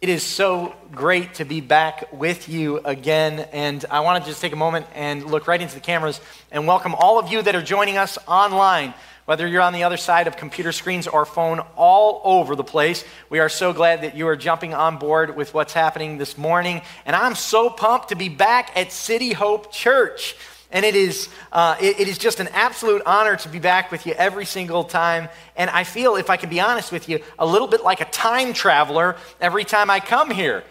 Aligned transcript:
It 0.00 0.10
is 0.10 0.22
so 0.22 0.76
great 0.92 1.34
to 1.34 1.44
be 1.44 1.60
back 1.60 2.12
with 2.12 2.48
you 2.48 2.78
again. 2.84 3.40
And 3.52 3.84
I 3.90 3.98
want 3.98 4.22
to 4.22 4.30
just 4.30 4.40
take 4.40 4.52
a 4.52 4.56
moment 4.56 4.86
and 4.94 5.26
look 5.26 5.48
right 5.48 5.60
into 5.60 5.74
the 5.74 5.80
cameras 5.80 6.20
and 6.52 6.68
welcome 6.68 6.94
all 6.94 7.18
of 7.18 7.32
you 7.32 7.42
that 7.42 7.56
are 7.56 7.62
joining 7.62 7.96
us 7.96 8.16
online, 8.28 8.94
whether 9.24 9.44
you're 9.44 9.60
on 9.60 9.72
the 9.72 9.82
other 9.82 9.96
side 9.96 10.28
of 10.28 10.36
computer 10.36 10.70
screens 10.70 11.08
or 11.08 11.26
phone, 11.26 11.58
all 11.74 12.20
over 12.22 12.54
the 12.54 12.62
place. 12.62 13.04
We 13.28 13.40
are 13.40 13.48
so 13.48 13.72
glad 13.72 14.02
that 14.02 14.16
you 14.16 14.28
are 14.28 14.36
jumping 14.36 14.72
on 14.72 14.98
board 14.98 15.34
with 15.34 15.52
what's 15.52 15.72
happening 15.72 16.16
this 16.16 16.38
morning. 16.38 16.82
And 17.04 17.16
I'm 17.16 17.34
so 17.34 17.68
pumped 17.68 18.10
to 18.10 18.14
be 18.14 18.28
back 18.28 18.76
at 18.76 18.92
City 18.92 19.32
Hope 19.32 19.72
Church. 19.72 20.36
And 20.70 20.84
it 20.84 20.94
is, 20.94 21.28
uh, 21.50 21.76
it, 21.80 22.00
it 22.00 22.08
is 22.08 22.18
just 22.18 22.40
an 22.40 22.48
absolute 22.48 23.02
honor 23.06 23.36
to 23.36 23.48
be 23.48 23.58
back 23.58 23.90
with 23.90 24.06
you 24.06 24.12
every 24.12 24.44
single 24.44 24.84
time. 24.84 25.28
And 25.56 25.70
I 25.70 25.84
feel, 25.84 26.16
if 26.16 26.28
I 26.28 26.36
can 26.36 26.50
be 26.50 26.60
honest 26.60 26.92
with 26.92 27.08
you, 27.08 27.20
a 27.38 27.46
little 27.46 27.68
bit 27.68 27.82
like 27.82 28.00
a 28.00 28.04
time 28.06 28.52
traveler 28.52 29.16
every 29.40 29.64
time 29.64 29.88
I 29.90 30.00
come 30.00 30.30
here. 30.30 30.64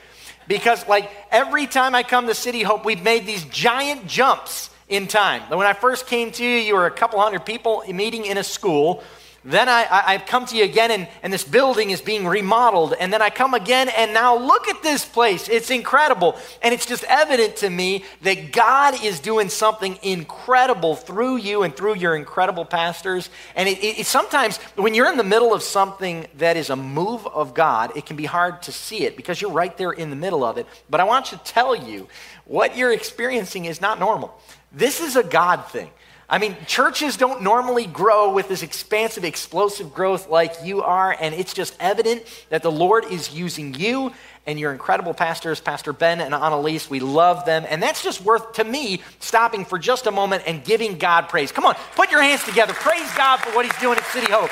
Because, 0.47 0.87
like, 0.87 1.09
every 1.31 1.67
time 1.67 1.95
I 1.95 2.03
come 2.03 2.27
to 2.27 2.35
City 2.35 2.61
Hope, 2.61 2.85
we've 2.85 3.01
made 3.01 3.25
these 3.25 3.43
giant 3.45 4.07
jumps 4.07 4.69
in 4.87 5.07
time. 5.07 5.41
When 5.49 5.67
I 5.67 5.73
first 5.73 6.07
came 6.07 6.31
to 6.31 6.43
you, 6.43 6.57
you 6.57 6.75
were 6.75 6.85
a 6.85 6.91
couple 6.91 7.19
hundred 7.19 7.45
people 7.45 7.83
meeting 7.91 8.25
in 8.25 8.37
a 8.37 8.43
school. 8.43 9.03
Then 9.47 9.69
I, 9.69 9.83
I, 9.83 10.03
I, 10.13 10.17
come 10.17 10.45
to 10.47 10.57
you 10.57 10.65
again, 10.65 10.91
and, 10.91 11.07
and 11.23 11.31
this 11.31 11.45
building 11.45 11.91
is 11.91 12.01
being 12.01 12.27
remodeled. 12.27 12.95
And 12.99 13.13
then 13.13 13.21
I 13.21 13.29
come 13.29 13.53
again, 13.53 13.87
and 13.87 14.13
now 14.13 14.37
look 14.37 14.67
at 14.67 14.83
this 14.83 15.05
place. 15.05 15.47
It's 15.47 15.69
incredible. 15.69 16.37
And 16.61 16.73
it's 16.73 16.85
just 16.85 17.05
evident 17.05 17.55
to 17.57 17.69
me 17.69 18.03
that 18.23 18.51
God 18.51 19.01
is 19.01 19.21
doing 19.21 19.47
something 19.47 19.99
incredible 20.03 20.97
through 20.97 21.37
you 21.37 21.63
and 21.63 21.73
through 21.73 21.95
your 21.95 22.17
incredible 22.17 22.65
pastors. 22.65 23.29
And 23.55 23.69
it, 23.69 23.77
it, 23.81 23.99
it, 23.99 24.05
sometimes, 24.05 24.57
when 24.75 24.93
you're 24.93 25.09
in 25.09 25.15
the 25.15 25.23
middle 25.23 25.53
of 25.53 25.63
something 25.63 26.27
that 26.39 26.57
is 26.57 26.69
a 26.69 26.75
move 26.75 27.25
of 27.25 27.53
God, 27.53 27.95
it 27.95 28.05
can 28.05 28.17
be 28.17 28.25
hard 28.25 28.61
to 28.63 28.73
see 28.73 29.05
it 29.05 29.15
because 29.15 29.39
you're 29.39 29.51
right 29.51 29.77
there 29.77 29.93
in 29.93 30.09
the 30.09 30.17
middle 30.17 30.43
of 30.43 30.57
it. 30.57 30.67
But 30.89 30.99
I 30.99 31.05
want 31.05 31.27
to 31.27 31.37
tell 31.37 31.73
you 31.73 32.09
what 32.43 32.75
you're 32.75 32.91
experiencing 32.91 33.63
is 33.63 33.79
not 33.79 33.97
normal. 33.97 34.37
This 34.73 34.99
is 34.99 35.15
a 35.15 35.23
God 35.23 35.67
thing. 35.67 35.89
I 36.29 36.39
mean, 36.39 36.57
churches 36.65 37.15
don't 37.15 37.41
normally 37.41 37.85
grow 37.85 38.33
with 38.33 38.49
this 38.49 38.61
expansive, 38.61 39.23
explosive 39.23 39.93
growth 39.93 40.27
like 40.29 40.55
you 40.61 40.81
are, 40.81 41.15
and 41.17 41.33
it's 41.33 41.53
just 41.53 41.73
evident 41.79 42.21
that 42.49 42.63
the 42.63 42.71
Lord 42.71 43.05
is 43.05 43.33
using 43.33 43.73
you 43.73 44.11
and 44.45 44.59
your 44.59 44.73
incredible 44.73 45.13
pastors, 45.13 45.61
Pastor 45.61 45.93
Ben 45.93 46.19
and 46.19 46.33
Annalise. 46.33 46.89
We 46.89 46.99
love 46.99 47.45
them, 47.45 47.65
and 47.69 47.81
that's 47.81 48.03
just 48.03 48.21
worth, 48.25 48.53
to 48.53 48.65
me, 48.65 49.01
stopping 49.21 49.63
for 49.63 49.79
just 49.79 50.05
a 50.05 50.11
moment 50.11 50.43
and 50.45 50.65
giving 50.65 50.97
God 50.97 51.29
praise. 51.29 51.53
Come 51.53 51.65
on, 51.65 51.75
put 51.95 52.11
your 52.11 52.21
hands 52.21 52.43
together. 52.43 52.73
Praise 52.73 53.09
God 53.15 53.37
for 53.37 53.55
what 53.55 53.63
He's 53.63 53.77
doing 53.79 53.97
at 53.97 54.03
City 54.07 54.29
Hope. 54.29 54.51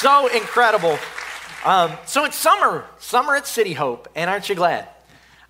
So 0.00 0.26
incredible. 0.36 0.98
Um, 1.64 1.92
so 2.06 2.24
it's 2.24 2.36
summer, 2.36 2.84
summer 2.98 3.36
at 3.36 3.46
City 3.46 3.72
Hope, 3.72 4.08
and 4.16 4.28
aren't 4.28 4.48
you 4.48 4.56
glad? 4.56 4.88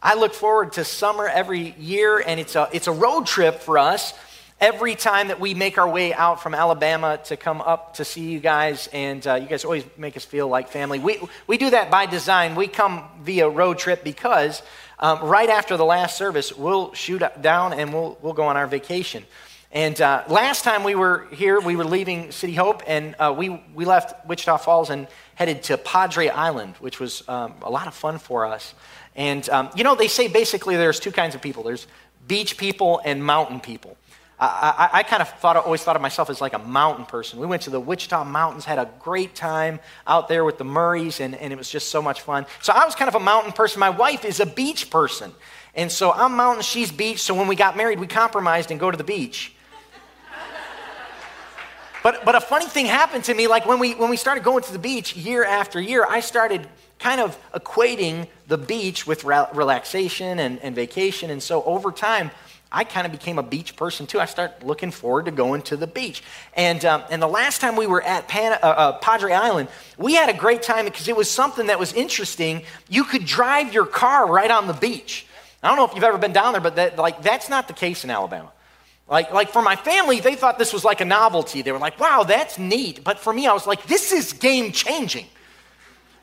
I 0.03 0.15
look 0.15 0.35
forward 0.35 0.75
to 0.75 0.85
summer 0.85 1.27
every 1.27 1.75
year, 1.79 2.19
and 2.19 2.39
it's 2.39 2.55
a, 2.55 2.69
it's 2.71 2.87
a 2.87 2.93
road 2.93 3.27
trip 3.27 3.61
for 3.61 3.79
us 3.79 4.13
every 4.61 4.95
time 4.95 5.29
that 5.29 5.39
we 5.39 5.55
make 5.55 5.77
our 5.77 5.89
way 5.89 6.15
out 6.15 6.43
from 6.43 6.55
Alabama 6.55 7.21
to 7.25 7.37
come 7.37 7.61
up 7.61 7.95
to 7.95 8.05
see 8.05 8.31
you 8.31 8.41
guys, 8.41 8.89
and 8.93 9.27
uh, 9.27 9.35
you 9.35 9.47
guys 9.47 9.65
always 9.65 9.85
make 9.99 10.17
us 10.17 10.25
feel 10.25 10.49
like 10.49 10.69
family. 10.69 10.99
We, 10.99 11.21
we 11.47 11.59
do 11.59 11.71
that 11.71 11.91
by 11.91 12.07
design. 12.07 12.55
We 12.55 12.67
come 12.67 13.05
via 13.21 13.49
road 13.49 13.79
trip 13.79 14.03
because 14.03 14.63
um, 14.99 15.23
right 15.23 15.51
after 15.51 15.77
the 15.77 15.85
last 15.85 16.17
service, 16.17 16.57
we'll 16.57 16.95
shoot 16.95 17.23
down 17.41 17.75
and 17.75 17.93
we'll, 17.93 18.19
we'll 18.23 18.33
go 18.33 18.45
on 18.45 18.57
our 18.57 18.67
vacation. 18.67 19.25
And 19.73 20.01
uh, 20.01 20.25
last 20.29 20.65
time 20.65 20.85
we 20.85 20.95
were 20.95 21.27
here, 21.33 21.61
we 21.61 21.77
were 21.77 21.85
leaving 21.85 22.33
City 22.33 22.55
Hope, 22.55 22.83
and 22.87 23.15
uh, 23.19 23.35
we, 23.37 23.51
we 23.75 23.85
left 23.85 24.27
Wichita 24.27 24.57
Falls 24.59 24.89
and 24.89 25.07
headed 25.35 25.65
to 25.65 25.77
Padre 25.77 26.29
Island, 26.29 26.77
which 26.79 26.99
was 26.99 27.29
um, 27.29 27.53
a 27.61 27.71
lot 27.71 27.87
of 27.87 27.95
fun 27.95 28.19
for 28.19 28.47
us. 28.47 28.75
And, 29.17 29.47
um, 29.51 29.69
you 29.77 29.85
know, 29.85 29.95
they 29.95 30.09
say 30.09 30.29
basically 30.29 30.77
there's 30.77 31.01
two 31.01 31.13
kinds 31.13 31.35
of 31.35 31.43
people 31.43 31.63
there's 31.63 31.87
beach 32.27 32.57
people 32.57 33.01
and 33.05 33.23
mountain 33.23 33.61
people. 33.61 33.97
I, 34.39 34.91
I, 34.93 34.99
I, 34.99 35.03
kind 35.03 35.23
of 35.23 35.31
thought, 35.31 35.57
always 35.57 35.83
thought 35.83 35.97
of 35.97 36.03
myself 36.03 36.29
as 36.29 36.43
like 36.43 36.53
a 36.53 36.59
mountain 36.59 37.07
person. 37.07 37.39
We 37.39 37.47
went 37.47 37.63
to 37.63 37.71
the 37.71 37.81
Wichita 37.81 38.23
Mountains, 38.25 38.67
had 38.67 38.79
a 38.79 38.91
great 38.99 39.35
time 39.35 39.81
out 40.07 40.29
there 40.29 40.45
with 40.45 40.59
the 40.59 40.65
Murrays, 40.65 41.21
and, 41.21 41.35
and 41.35 41.55
it 41.55 41.57
was 41.57 41.71
just 41.71 41.89
so 41.89 42.03
much 42.03 42.21
fun. 42.21 42.45
So 42.61 42.75
I 42.75 42.85
was 42.85 42.95
kind 42.95 43.09
of 43.09 43.15
a 43.15 43.21
mountain 43.21 43.53
person. 43.53 43.81
My 43.81 43.89
wife 43.89 44.27
is 44.27 44.41
a 44.41 44.47
beach 44.47 44.91
person. 44.91 45.33
And 45.75 45.91
so 45.91 46.13
I'm 46.13 46.37
mountain, 46.37 46.63
she's 46.63 46.93
beach. 46.93 47.23
So 47.23 47.35
when 47.35 47.49
we 47.49 47.57
got 47.57 47.79
married, 47.79 47.99
we 47.99 48.07
compromised 48.07 48.71
and 48.71 48.79
go 48.79 48.91
to 48.91 48.97
the 48.97 49.05
beach. 49.05 49.55
but, 52.03 52.23
but 52.27 52.35
a 52.35 52.41
funny 52.41 52.67
thing 52.67 52.87
happened 52.87 53.25
to 53.25 53.35
me, 53.35 53.47
like 53.47 53.65
when 53.65 53.79
we, 53.79 53.95
when 53.95 54.11
we 54.11 54.19
started 54.19 54.45
going 54.45 54.63
to 54.65 54.73
the 54.73 54.79
beach 54.79 55.17
year 55.17 55.45
after 55.45 55.81
year, 55.81 56.07
I 56.07 56.21
started 56.21 56.69
kind 56.99 57.21
of 57.21 57.39
equating 57.53 58.27
the 58.49 58.59
beach 58.59 59.07
with 59.07 59.25
relaxation 59.25 60.39
and, 60.39 60.59
and 60.61 60.75
vacation. 60.75 61.31
And 61.31 61.43
so 61.43 61.63
over 61.65 61.91
time, 61.91 62.31
I 62.71 62.85
kind 62.85 63.07
of 63.07 63.13
became 63.13 63.39
a 63.39 63.43
beach 63.43 63.77
person 63.77 64.07
too. 64.07 64.19
I 64.19 64.27
started 64.27 64.65
looking 64.65 64.91
forward 64.91 65.27
to 65.27 65.31
going 65.31 65.63
to 65.63 65.77
the 65.77 65.87
beach. 65.87 66.23
And, 66.55 66.85
um, 66.85 67.05
and 67.11 67.23
the 67.23 67.29
last 67.29 67.61
time 67.61 67.77
we 67.77 67.87
were 67.87 68.03
at 68.03 68.27
Pan, 68.29 68.53
uh, 68.55 68.67
uh, 68.67 68.93
Padre 68.99 69.33
Island, 69.33 69.69
we 69.97 70.15
had 70.15 70.29
a 70.29 70.35
great 70.35 70.63
time 70.63 70.85
because 70.85 71.09
it 71.09 71.17
was 71.17 71.31
something 71.31 71.69
that 71.69 71.79
was 71.79 71.93
interesting. 71.93 72.63
You 72.89 73.05
could 73.05 73.25
drive 73.25 73.73
your 73.73 73.87
car 73.87 74.29
right 74.29 74.51
on 74.51 74.67
the 74.67 74.73
beach. 74.73 75.27
I 75.63 75.69
don't 75.69 75.77
know 75.77 75.87
if 75.87 75.95
you've 75.95 76.05
ever 76.05 76.19
been 76.19 76.33
down 76.33 76.53
there, 76.53 76.61
but 76.61 76.77
that, 76.77 76.99
like, 76.99 77.23
that's 77.23 77.49
not 77.49 77.69
the 77.69 77.75
case 77.75 78.05
in 78.05 78.11
Alabama. 78.11 78.53
Like, 79.09 79.33
like 79.33 79.51
for 79.51 79.63
my 79.63 79.77
family, 79.77 80.21
they 80.21 80.35
thought 80.35 80.59
this 80.59 80.73
was 80.73 80.85
like 80.85 81.01
a 81.01 81.05
novelty. 81.05 81.63
They 81.63 81.71
were 81.71 81.79
like, 81.79 82.01
wow, 82.01 82.25
that's 82.25 82.59
neat. 82.59 83.05
But 83.05 83.21
for 83.21 83.33
me, 83.33 83.47
I 83.47 83.53
was 83.53 83.67
like, 83.67 83.85
this 83.87 84.13
is 84.13 84.33
game 84.33 84.73
changing. 84.73 85.27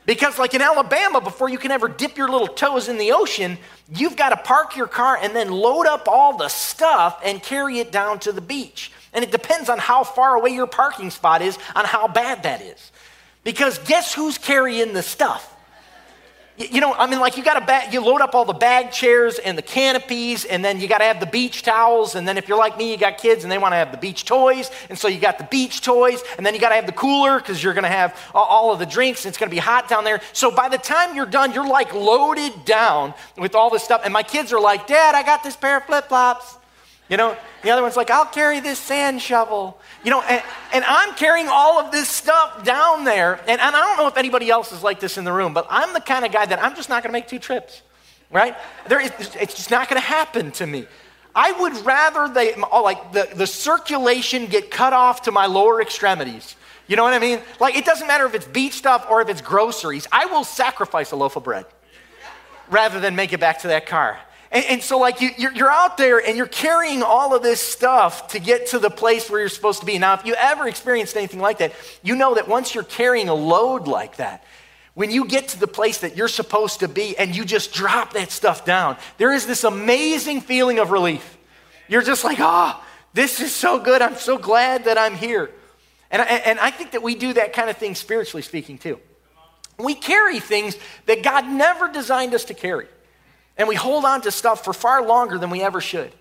Because, 0.06 0.38
like 0.38 0.52
in 0.52 0.60
Alabama, 0.60 1.20
before 1.20 1.48
you 1.48 1.58
can 1.58 1.70
ever 1.70 1.88
dip 1.88 2.18
your 2.18 2.28
little 2.28 2.48
toes 2.48 2.88
in 2.88 2.98
the 2.98 3.12
ocean, 3.12 3.56
you've 3.88 4.16
got 4.16 4.30
to 4.30 4.36
park 4.36 4.76
your 4.76 4.86
car 4.86 5.18
and 5.20 5.34
then 5.34 5.50
load 5.50 5.86
up 5.86 6.08
all 6.08 6.36
the 6.36 6.48
stuff 6.48 7.20
and 7.24 7.42
carry 7.42 7.78
it 7.78 7.90
down 7.90 8.18
to 8.20 8.32
the 8.32 8.42
beach. 8.42 8.92
And 9.14 9.24
it 9.24 9.30
depends 9.30 9.68
on 9.68 9.78
how 9.78 10.04
far 10.04 10.34
away 10.36 10.50
your 10.50 10.66
parking 10.66 11.10
spot 11.10 11.40
is, 11.40 11.58
on 11.74 11.84
how 11.86 12.08
bad 12.08 12.42
that 12.42 12.60
is. 12.60 12.92
Because 13.44 13.78
guess 13.78 14.12
who's 14.12 14.36
carrying 14.36 14.92
the 14.92 15.02
stuff? 15.02 15.53
You 16.56 16.80
know, 16.80 16.92
I 16.92 17.08
mean, 17.08 17.18
like 17.18 17.36
you 17.36 17.42
got 17.42 17.58
to 17.58 17.66
bag, 17.66 17.92
you 17.92 18.00
load 18.00 18.20
up 18.20 18.36
all 18.36 18.44
the 18.44 18.52
bag 18.52 18.92
chairs 18.92 19.40
and 19.40 19.58
the 19.58 19.62
canopies, 19.62 20.44
and 20.44 20.64
then 20.64 20.80
you 20.80 20.86
got 20.86 20.98
to 20.98 21.04
have 21.04 21.18
the 21.18 21.26
beach 21.26 21.62
towels. 21.62 22.14
And 22.14 22.28
then 22.28 22.38
if 22.38 22.46
you're 22.46 22.58
like 22.58 22.78
me, 22.78 22.92
you 22.92 22.96
got 22.96 23.18
kids 23.18 23.42
and 23.42 23.50
they 23.50 23.58
want 23.58 23.72
to 23.72 23.76
have 23.76 23.90
the 23.90 23.98
beach 23.98 24.24
toys, 24.24 24.70
and 24.88 24.96
so 24.96 25.08
you 25.08 25.18
got 25.18 25.38
the 25.38 25.48
beach 25.50 25.80
toys, 25.80 26.22
and 26.36 26.46
then 26.46 26.54
you 26.54 26.60
got 26.60 26.68
to 26.68 26.76
have 26.76 26.86
the 26.86 26.92
cooler 26.92 27.40
because 27.40 27.60
you're 27.60 27.74
going 27.74 27.82
to 27.82 27.90
have 27.90 28.16
all 28.32 28.72
of 28.72 28.78
the 28.78 28.86
drinks. 28.86 29.24
And 29.24 29.30
it's 29.30 29.38
going 29.38 29.50
to 29.50 29.54
be 29.54 29.60
hot 29.60 29.88
down 29.88 30.04
there. 30.04 30.20
So 30.32 30.52
by 30.52 30.68
the 30.68 30.78
time 30.78 31.16
you're 31.16 31.26
done, 31.26 31.52
you're 31.52 31.66
like 31.66 31.92
loaded 31.92 32.64
down 32.64 33.14
with 33.36 33.56
all 33.56 33.68
this 33.68 33.82
stuff. 33.82 34.02
And 34.04 34.12
my 34.12 34.22
kids 34.22 34.52
are 34.52 34.60
like, 34.60 34.86
"Dad, 34.86 35.16
I 35.16 35.24
got 35.24 35.42
this 35.42 35.56
pair 35.56 35.78
of 35.78 35.84
flip 35.86 36.06
flops." 36.06 36.58
You 37.08 37.18
know, 37.18 37.36
the 37.62 37.70
other 37.70 37.82
one's 37.82 37.96
like, 37.96 38.10
I'll 38.10 38.24
carry 38.24 38.60
this 38.60 38.78
sand 38.78 39.20
shovel. 39.20 39.78
You 40.04 40.10
know, 40.10 40.22
and, 40.22 40.42
and 40.72 40.84
I'm 40.86 41.14
carrying 41.14 41.48
all 41.48 41.78
of 41.78 41.92
this 41.92 42.08
stuff 42.08 42.64
down 42.64 43.04
there. 43.04 43.34
And, 43.46 43.60
and 43.60 43.76
I 43.76 43.80
don't 43.80 43.98
know 43.98 44.06
if 44.06 44.16
anybody 44.16 44.48
else 44.50 44.72
is 44.72 44.82
like 44.82 45.00
this 45.00 45.18
in 45.18 45.24
the 45.24 45.32
room, 45.32 45.52
but 45.52 45.66
I'm 45.68 45.92
the 45.92 46.00
kind 46.00 46.24
of 46.24 46.32
guy 46.32 46.46
that 46.46 46.62
I'm 46.62 46.74
just 46.74 46.88
not 46.88 47.02
going 47.02 47.10
to 47.10 47.12
make 47.12 47.28
two 47.28 47.38
trips, 47.38 47.82
right? 48.30 48.56
There 48.88 49.00
is, 49.00 49.12
it's 49.38 49.54
just 49.54 49.70
not 49.70 49.88
going 49.88 50.00
to 50.00 50.06
happen 50.06 50.50
to 50.52 50.66
me. 50.66 50.86
I 51.34 51.52
would 51.52 51.84
rather 51.84 52.32
they, 52.32 52.54
oh, 52.54 52.82
like 52.82 53.12
the, 53.12 53.28
the 53.34 53.46
circulation 53.46 54.46
get 54.46 54.70
cut 54.70 54.92
off 54.92 55.22
to 55.22 55.32
my 55.32 55.46
lower 55.46 55.82
extremities. 55.82 56.56
You 56.86 56.96
know 56.96 57.02
what 57.02 57.14
I 57.14 57.18
mean? 57.18 57.40
Like, 57.60 57.76
it 57.76 57.84
doesn't 57.84 58.06
matter 58.06 58.24
if 58.26 58.34
it's 58.34 58.46
beach 58.46 58.74
stuff 58.74 59.06
or 59.10 59.20
if 59.20 59.28
it's 59.28 59.40
groceries. 59.40 60.06
I 60.12 60.26
will 60.26 60.44
sacrifice 60.44 61.12
a 61.12 61.16
loaf 61.16 61.36
of 61.36 61.44
bread 61.44 61.66
rather 62.70 63.00
than 63.00 63.16
make 63.16 63.32
it 63.32 63.40
back 63.40 63.60
to 63.60 63.68
that 63.68 63.86
car. 63.86 64.18
And, 64.54 64.64
and 64.66 64.82
so, 64.82 64.98
like, 64.98 65.20
you, 65.20 65.30
you're, 65.36 65.52
you're 65.52 65.70
out 65.70 65.98
there 65.98 66.24
and 66.24 66.36
you're 66.36 66.46
carrying 66.46 67.02
all 67.02 67.34
of 67.34 67.42
this 67.42 67.60
stuff 67.60 68.28
to 68.28 68.38
get 68.38 68.68
to 68.68 68.78
the 68.78 68.88
place 68.88 69.28
where 69.28 69.40
you're 69.40 69.48
supposed 69.48 69.80
to 69.80 69.86
be. 69.86 69.98
Now, 69.98 70.14
if 70.14 70.24
you 70.24 70.34
ever 70.34 70.68
experienced 70.68 71.16
anything 71.16 71.40
like 71.40 71.58
that, 71.58 71.72
you 72.04 72.14
know 72.14 72.36
that 72.36 72.46
once 72.46 72.72
you're 72.72 72.84
carrying 72.84 73.28
a 73.28 73.34
load 73.34 73.88
like 73.88 74.16
that, 74.16 74.44
when 74.94 75.10
you 75.10 75.26
get 75.26 75.48
to 75.48 75.58
the 75.58 75.66
place 75.66 75.98
that 75.98 76.16
you're 76.16 76.28
supposed 76.28 76.80
to 76.80 76.88
be 76.88 77.18
and 77.18 77.34
you 77.34 77.44
just 77.44 77.74
drop 77.74 78.12
that 78.12 78.30
stuff 78.30 78.64
down, 78.64 78.96
there 79.18 79.32
is 79.32 79.44
this 79.44 79.64
amazing 79.64 80.40
feeling 80.40 80.78
of 80.78 80.92
relief. 80.92 81.36
You're 81.88 82.02
just 82.02 82.22
like, 82.22 82.38
ah, 82.38 82.80
oh, 82.80 82.86
this 83.12 83.40
is 83.40 83.52
so 83.52 83.80
good. 83.80 84.00
I'm 84.00 84.14
so 84.14 84.38
glad 84.38 84.84
that 84.84 84.96
I'm 84.96 85.16
here. 85.16 85.50
And 86.12 86.22
I, 86.22 86.26
and 86.26 86.60
I 86.60 86.70
think 86.70 86.92
that 86.92 87.02
we 87.02 87.16
do 87.16 87.32
that 87.32 87.54
kind 87.54 87.68
of 87.68 87.76
thing 87.76 87.96
spiritually 87.96 88.42
speaking 88.42 88.78
too. 88.78 89.00
We 89.80 89.96
carry 89.96 90.38
things 90.38 90.78
that 91.06 91.24
God 91.24 91.48
never 91.48 91.90
designed 91.90 92.34
us 92.34 92.44
to 92.44 92.54
carry. 92.54 92.86
And 93.56 93.68
we 93.68 93.74
hold 93.74 94.04
on 94.04 94.20
to 94.22 94.30
stuff 94.30 94.64
for 94.64 94.72
far 94.72 95.06
longer 95.06 95.38
than 95.38 95.50
we 95.50 95.62
ever 95.62 95.80
should. 95.80 96.12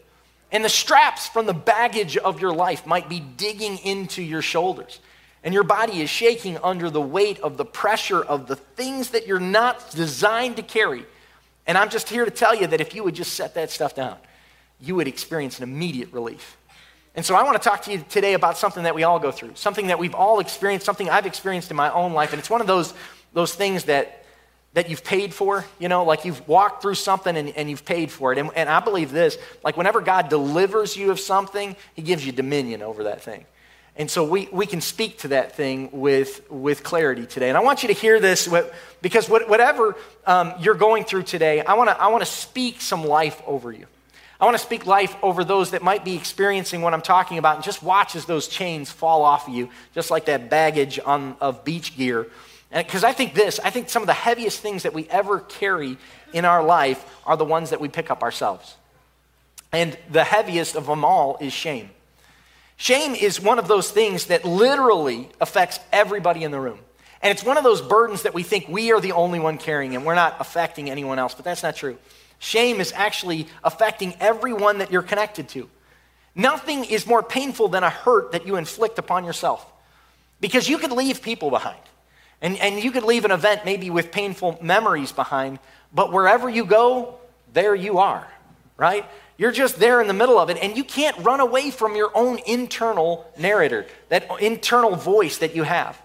And 0.52 0.64
the 0.64 0.70
straps 0.70 1.28
from 1.28 1.48
the 1.48 1.54
baggage 1.54 2.16
of 2.16 2.40
your 2.40 2.54
life 2.54 2.86
might 2.86 3.10
be 3.10 3.20
digging 3.20 3.80
into 3.80 4.22
your 4.22 4.44
shoulders. 4.44 5.00
And 5.44 5.54
your 5.54 5.64
body 5.64 6.02
is 6.02 6.10
shaking 6.10 6.58
under 6.60 6.90
the 6.90 7.02
weight 7.02 7.40
of 7.40 7.58
the 7.58 7.66
pressure 7.66 8.24
of 8.24 8.48
the 8.48 8.56
things 8.56 9.10
that 9.10 9.28
you're 9.28 9.40
not 9.40 9.92
designed 9.92 10.58
to 10.58 10.62
carry. 10.62 11.06
And 11.66 11.78
I'm 11.78 11.90
just 11.90 12.08
here 12.08 12.24
to 12.24 12.32
tell 12.32 12.56
you 12.56 12.68
that 12.68 12.80
if 12.82 12.94
you 12.94 13.04
would 13.04 13.16
just 13.16 13.34
set 13.34 13.56
that 13.56 13.72
stuff 13.72 13.96
down, 13.96 14.18
you 14.80 14.96
would 14.96 15.08
experience 15.08 15.58
an 15.58 15.64
immediate 15.64 16.14
relief. 16.14 16.58
And 17.16 17.26
so 17.26 17.36
I 17.36 17.44
want 17.44 17.62
to 17.62 17.70
talk 17.70 17.84
to 17.84 17.92
you 17.92 18.04
today 18.10 18.34
about 18.34 18.58
something 18.58 18.84
that 18.84 18.96
we 18.96 19.04
all 19.04 19.20
go 19.20 19.32
through, 19.32 19.52
something 19.56 19.88
that 19.88 20.00
we've 20.00 20.16
all 20.16 20.40
experienced, 20.40 20.86
something 20.86 21.10
I've 21.10 21.26
experienced 21.26 21.72
in 21.72 21.78
my 21.78 21.92
own 21.92 22.14
life. 22.14 22.34
And 22.34 22.40
it's 22.40 22.50
one 22.50 22.62
of 22.62 22.68
those, 22.68 22.94
those 23.34 23.54
things 23.54 23.86
that 23.86 24.23
that 24.74 24.90
you've 24.90 25.04
paid 25.04 25.34
for, 25.34 25.66
you 25.80 25.88
know, 25.88 26.04
like 26.04 26.26
you've 26.26 26.48
walked 26.48 26.82
through 26.82 26.96
something 26.96 27.38
and, 27.38 27.50
and 27.50 27.70
you've 27.70 27.86
paid 27.86 28.12
for 28.12 28.34
it. 28.34 28.40
And, 28.40 28.50
and 28.56 28.70
I 28.70 28.80
believe 28.80 29.12
this 29.12 29.38
like, 29.64 29.78
whenever 29.78 30.02
God 30.02 30.30
delivers 30.30 30.98
you 30.98 31.12
of 31.12 31.20
something, 31.20 31.76
He 31.94 32.02
gives 32.02 32.26
you 32.26 32.32
dominion 32.32 32.82
over 32.82 33.04
that 33.04 33.22
thing. 33.22 33.46
And 33.96 34.10
so 34.10 34.24
we, 34.24 34.50
we 34.52 34.66
can 34.66 34.82
speak 34.82 35.20
to 35.20 35.28
that 35.30 35.56
thing 35.56 35.90
with, 35.92 36.50
with 36.50 36.84
clarity 36.84 37.28
today. 37.28 37.50
And 37.50 37.58
I 37.58 37.62
want 37.62 37.84
you 37.84 37.88
to 37.90 37.94
hear 37.94 38.20
this 38.20 38.52
because 39.04 39.30
whatever 39.30 39.96
um, 40.26 40.54
you're 40.60 40.74
going 40.74 41.04
through 41.04 41.24
today, 41.24 41.62
I 41.62 41.76
want 41.76 41.92
to 41.92 42.02
I 42.02 42.08
wanna 42.08 42.26
speak 42.26 42.82
some 42.82 43.06
life 43.06 43.40
over 43.46 43.72
you. 43.72 43.86
I 44.42 44.46
want 44.46 44.58
to 44.58 44.64
speak 44.64 44.86
life 44.86 45.16
over 45.24 45.46
those 45.46 45.72
that 45.72 45.84
might 45.84 46.04
be 46.04 46.16
experiencing 46.18 46.82
what 46.82 46.94
I'm 46.94 47.02
talking 47.02 47.38
about 47.38 47.56
and 47.56 47.64
just 47.64 47.82
watch 47.82 48.14
as 48.18 48.26
those 48.26 48.50
chains 48.50 48.92
fall 48.92 49.22
off 49.22 49.48
of 49.48 49.54
you, 49.54 49.70
just 49.94 50.12
like 50.12 50.26
that 50.26 50.50
baggage 50.50 51.00
on, 51.06 51.38
of 51.40 51.64
beach 51.64 51.96
gear. 51.96 52.28
Because 52.74 53.04
I 53.04 53.12
think 53.12 53.36
this, 53.36 53.60
I 53.64 53.70
think 53.70 53.90
some 53.90 54.02
of 54.02 54.08
the 54.08 54.14
heaviest 54.14 54.60
things 54.60 54.84
that 54.84 54.94
we 54.94 55.08
ever 55.10 55.40
carry 55.40 55.98
in 56.34 56.44
our 56.44 56.64
life 56.64 57.06
are 57.26 57.38
the 57.38 57.46
ones 57.46 57.70
that 57.70 57.80
we 57.80 57.88
pick 57.88 58.10
up 58.10 58.24
ourselves. 58.24 58.76
And 59.72 59.98
the 60.10 60.24
heaviest 60.24 60.76
of 60.76 60.88
them 60.88 61.06
all 61.06 61.38
is 61.40 61.54
shame. 61.54 61.90
Shame 62.76 63.14
is 63.14 63.40
one 63.40 63.60
of 63.60 63.68
those 63.68 63.92
things 63.92 64.26
that 64.26 64.44
literally 64.44 65.30
affects 65.40 65.80
everybody 65.92 66.44
in 66.44 66.52
the 66.52 66.60
room. 66.60 66.80
And 67.22 67.32
it's 67.32 67.44
one 67.44 67.58
of 67.58 67.64
those 67.64 67.82
burdens 67.82 68.24
that 68.24 68.34
we 68.34 68.44
think 68.44 68.68
we 68.68 68.92
are 68.92 69.00
the 69.00 69.14
only 69.14 69.40
one 69.40 69.58
carrying 69.58 69.96
and 69.96 70.06
we're 70.06 70.16
not 70.16 70.36
affecting 70.40 70.90
anyone 70.90 71.20
else, 71.20 71.34
but 71.36 71.46
that's 71.46 71.64
not 71.64 71.76
true. 71.76 71.98
Shame 72.40 72.82
is 72.82 72.92
actually 72.94 73.48
affecting 73.64 74.16
everyone 74.20 74.80
that 74.80 74.92
you're 74.92 75.02
connected 75.04 75.48
to. 75.50 75.70
Nothing 76.36 76.84
is 76.84 77.08
more 77.08 77.24
painful 77.24 77.70
than 77.70 77.84
a 77.84 77.90
hurt 77.90 78.32
that 78.32 78.46
you 78.46 78.58
inflict 78.58 79.00
upon 79.00 79.24
yourself 79.24 79.66
because 80.42 80.68
you 80.68 80.78
could 80.78 80.92
leave 80.92 81.22
people 81.22 81.50
behind. 81.50 81.80
And, 82.44 82.60
and 82.60 82.84
you 82.84 82.92
could 82.92 83.04
leave 83.04 83.24
an 83.24 83.32
event 83.32 83.64
maybe 83.64 83.90
with 83.90 84.12
painful 84.12 84.60
memories 84.62 85.14
behind, 85.14 85.60
but 85.94 86.12
wherever 86.12 86.50
you 86.50 86.66
go, 86.66 87.16
there 87.54 87.74
you 87.74 88.00
are, 88.00 88.28
right? 88.76 89.06
You're 89.38 89.54
just 89.54 89.80
there 89.80 90.02
in 90.02 90.08
the 90.08 90.14
middle 90.14 90.38
of 90.38 90.50
it, 90.50 90.58
and 90.62 90.76
you 90.76 90.84
can't 90.84 91.18
run 91.20 91.40
away 91.40 91.72
from 91.72 91.96
your 91.96 92.12
own 92.14 92.40
internal 92.46 93.32
narrator, 93.40 93.86
that 94.10 94.30
internal 94.42 94.98
voice 94.98 95.38
that 95.38 95.56
you 95.56 95.64
have. 95.64 96.00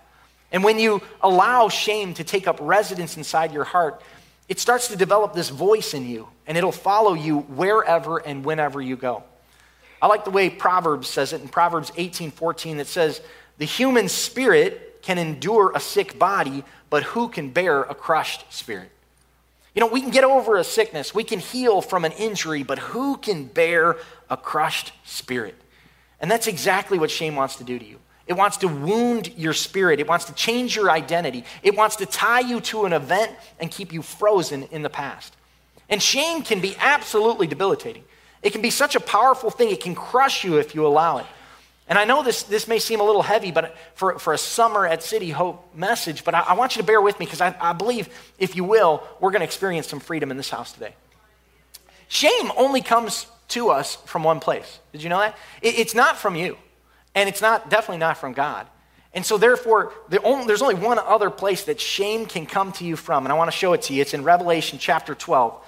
And 0.52 0.62
when 0.62 0.78
you 0.78 1.02
allow 1.20 1.68
shame 1.68 2.14
to 2.14 2.24
take 2.24 2.46
up 2.46 2.58
residence 2.60 3.16
inside 3.16 3.52
your 3.52 3.64
heart, 3.64 4.00
it 4.48 4.60
starts 4.60 4.88
to 4.88 4.96
develop 4.96 5.34
this 5.34 5.48
voice 5.48 5.92
in 5.92 6.08
you, 6.08 6.28
and 6.46 6.56
it'll 6.56 6.70
follow 6.70 7.14
you 7.14 7.40
wherever 7.40 8.18
and 8.18 8.44
whenever 8.44 8.80
you 8.80 8.94
go. 8.94 9.24
I 10.00 10.06
like 10.06 10.24
the 10.24 10.30
way 10.30 10.50
Proverbs 10.50 11.08
says 11.08 11.32
it 11.32 11.42
in 11.42 11.48
Proverbs 11.48 11.90
18 11.96 12.30
14 12.30 12.76
that 12.76 12.86
says, 12.86 13.20
The 13.58 13.64
human 13.64 14.08
spirit 14.08 14.87
can 15.08 15.16
endure 15.16 15.72
a 15.74 15.80
sick 15.80 16.18
body, 16.18 16.62
but 16.90 17.02
who 17.02 17.30
can 17.30 17.48
bear 17.48 17.80
a 17.80 17.94
crushed 17.94 18.44
spirit? 18.52 18.90
You 19.74 19.80
know, 19.80 19.86
we 19.86 20.02
can 20.02 20.10
get 20.10 20.22
over 20.22 20.56
a 20.56 20.64
sickness, 20.64 21.14
we 21.14 21.24
can 21.24 21.38
heal 21.38 21.80
from 21.80 22.04
an 22.04 22.12
injury, 22.12 22.62
but 22.62 22.78
who 22.78 23.16
can 23.16 23.46
bear 23.46 23.96
a 24.28 24.36
crushed 24.36 24.92
spirit? 25.04 25.54
And 26.20 26.30
that's 26.30 26.46
exactly 26.46 26.98
what 26.98 27.10
shame 27.10 27.36
wants 27.36 27.56
to 27.56 27.64
do 27.64 27.78
to 27.78 27.84
you. 27.86 27.98
It 28.26 28.34
wants 28.34 28.58
to 28.58 28.68
wound 28.68 29.32
your 29.34 29.54
spirit. 29.54 29.98
It 29.98 30.06
wants 30.06 30.26
to 30.26 30.34
change 30.34 30.76
your 30.76 30.90
identity. 30.90 31.42
It 31.62 31.74
wants 31.74 31.96
to 31.96 32.04
tie 32.04 32.40
you 32.40 32.60
to 32.60 32.84
an 32.84 32.92
event 32.92 33.32
and 33.58 33.70
keep 33.70 33.94
you 33.94 34.02
frozen 34.02 34.64
in 34.64 34.82
the 34.82 34.90
past. 34.90 35.34
And 35.88 36.02
shame 36.02 36.42
can 36.42 36.60
be 36.60 36.76
absolutely 36.78 37.46
debilitating. 37.46 38.04
It 38.42 38.50
can 38.50 38.60
be 38.60 38.68
such 38.68 38.94
a 38.94 39.00
powerful 39.00 39.48
thing, 39.48 39.70
it 39.70 39.80
can 39.80 39.94
crush 39.94 40.44
you 40.44 40.58
if 40.58 40.74
you 40.74 40.86
allow 40.86 41.16
it. 41.16 41.26
And 41.88 41.98
I 41.98 42.04
know 42.04 42.22
this, 42.22 42.42
this 42.42 42.68
may 42.68 42.78
seem 42.78 43.00
a 43.00 43.02
little 43.02 43.22
heavy 43.22 43.50
but 43.50 43.74
for, 43.94 44.18
for 44.18 44.34
a 44.34 44.38
summer 44.38 44.86
at 44.86 45.02
City 45.02 45.30
Hope 45.30 45.74
message, 45.74 46.22
but 46.22 46.34
I, 46.34 46.40
I 46.40 46.52
want 46.52 46.76
you 46.76 46.82
to 46.82 46.86
bear 46.86 47.00
with 47.00 47.18
me 47.18 47.24
because 47.24 47.40
I, 47.40 47.54
I 47.58 47.72
believe, 47.72 48.08
if 48.38 48.56
you 48.56 48.64
will, 48.64 49.02
we're 49.20 49.30
going 49.30 49.40
to 49.40 49.46
experience 49.46 49.88
some 49.88 50.00
freedom 50.00 50.30
in 50.30 50.36
this 50.36 50.50
house 50.50 50.72
today. 50.72 50.94
Shame 52.08 52.52
only 52.56 52.82
comes 52.82 53.26
to 53.48 53.70
us 53.70 53.96
from 53.96 54.22
one 54.22 54.40
place. 54.40 54.80
Did 54.92 55.02
you 55.02 55.08
know 55.08 55.18
that? 55.18 55.36
It, 55.62 55.78
it's 55.78 55.94
not 55.94 56.16
from 56.16 56.36
you, 56.36 56.58
and 57.14 57.28
it's 57.28 57.40
not 57.40 57.70
definitely 57.70 57.98
not 57.98 58.18
from 58.18 58.34
God. 58.34 58.66
And 59.14 59.24
so, 59.24 59.38
therefore, 59.38 59.92
the 60.10 60.22
only, 60.22 60.46
there's 60.46 60.60
only 60.60 60.74
one 60.74 60.98
other 60.98 61.30
place 61.30 61.64
that 61.64 61.80
shame 61.80 62.26
can 62.26 62.44
come 62.44 62.72
to 62.72 62.84
you 62.84 62.94
from, 62.94 63.24
and 63.24 63.32
I 63.32 63.36
want 63.36 63.50
to 63.50 63.56
show 63.56 63.72
it 63.72 63.82
to 63.82 63.94
you. 63.94 64.02
It's 64.02 64.12
in 64.12 64.22
Revelation 64.22 64.78
chapter 64.78 65.14
12. 65.14 65.64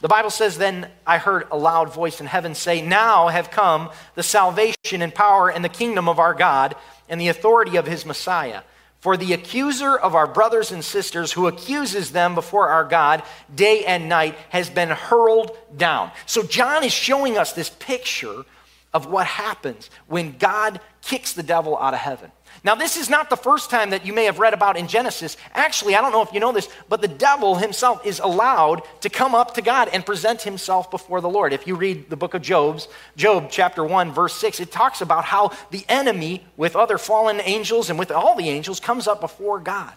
The 0.00 0.08
Bible 0.08 0.30
says, 0.30 0.58
Then 0.58 0.88
I 1.06 1.18
heard 1.18 1.48
a 1.50 1.56
loud 1.56 1.92
voice 1.92 2.20
in 2.20 2.26
heaven 2.26 2.54
say, 2.54 2.80
Now 2.80 3.28
have 3.28 3.50
come 3.50 3.90
the 4.14 4.22
salvation 4.22 5.02
and 5.02 5.14
power 5.14 5.50
and 5.50 5.64
the 5.64 5.68
kingdom 5.68 6.08
of 6.08 6.18
our 6.18 6.34
God 6.34 6.76
and 7.08 7.20
the 7.20 7.28
authority 7.28 7.76
of 7.76 7.86
his 7.86 8.06
Messiah. 8.06 8.62
For 9.00 9.16
the 9.16 9.32
accuser 9.32 9.96
of 9.96 10.14
our 10.14 10.26
brothers 10.26 10.72
and 10.72 10.84
sisters 10.84 11.32
who 11.32 11.46
accuses 11.46 12.10
them 12.10 12.34
before 12.34 12.68
our 12.68 12.84
God 12.84 13.22
day 13.54 13.84
and 13.84 14.08
night 14.08 14.36
has 14.48 14.70
been 14.70 14.88
hurled 14.88 15.56
down. 15.76 16.10
So 16.26 16.42
John 16.42 16.82
is 16.82 16.92
showing 16.92 17.38
us 17.38 17.52
this 17.52 17.70
picture 17.70 18.44
of 18.92 19.06
what 19.06 19.26
happens 19.26 19.90
when 20.06 20.36
God 20.36 20.80
kicks 21.02 21.32
the 21.32 21.42
devil 21.42 21.78
out 21.78 21.94
of 21.94 22.00
heaven. 22.00 22.32
Now, 22.64 22.74
this 22.74 22.96
is 22.96 23.08
not 23.08 23.30
the 23.30 23.36
first 23.36 23.70
time 23.70 23.90
that 23.90 24.04
you 24.04 24.12
may 24.12 24.24
have 24.24 24.38
read 24.38 24.54
about 24.54 24.76
in 24.76 24.88
Genesis. 24.88 25.36
Actually, 25.54 25.94
I 25.94 26.00
don't 26.00 26.12
know 26.12 26.22
if 26.22 26.32
you 26.32 26.40
know 26.40 26.52
this, 26.52 26.68
but 26.88 27.00
the 27.00 27.08
devil 27.08 27.54
himself 27.54 28.04
is 28.04 28.18
allowed 28.18 28.82
to 29.02 29.08
come 29.08 29.34
up 29.34 29.54
to 29.54 29.62
God 29.62 29.88
and 29.92 30.04
present 30.04 30.42
himself 30.42 30.90
before 30.90 31.20
the 31.20 31.28
Lord. 31.28 31.52
If 31.52 31.66
you 31.66 31.76
read 31.76 32.10
the 32.10 32.16
book 32.16 32.34
of 32.34 32.42
Job's, 32.42 32.88
Job 33.16 33.48
chapter 33.50 33.84
1, 33.84 34.12
verse 34.12 34.34
6, 34.34 34.60
it 34.60 34.72
talks 34.72 35.00
about 35.00 35.24
how 35.24 35.52
the 35.70 35.84
enemy, 35.88 36.44
with 36.56 36.74
other 36.74 36.98
fallen 36.98 37.40
angels 37.44 37.90
and 37.90 37.98
with 37.98 38.10
all 38.10 38.36
the 38.36 38.48
angels, 38.48 38.80
comes 38.80 39.06
up 39.06 39.20
before 39.20 39.60
God. 39.60 39.92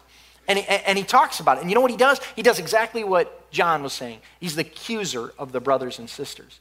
And 0.48 0.60
he, 0.60 0.66
and 0.68 0.98
he 0.98 1.04
talks 1.04 1.40
about 1.40 1.58
it. 1.58 1.62
And 1.62 1.70
you 1.70 1.76
know 1.76 1.82
what 1.82 1.92
he 1.92 1.98
does? 1.98 2.20
He 2.36 2.42
does 2.42 2.60
exactly 2.60 3.04
what 3.04 3.50
John 3.52 3.84
was 3.84 3.94
saying. 3.94 4.20
He's 4.40 4.56
the 4.56 4.62
accuser 4.62 5.34
of 5.38 5.52
the 5.52 5.60
brothers 5.60 6.00
and 6.00 6.10
sisters. 6.10 6.60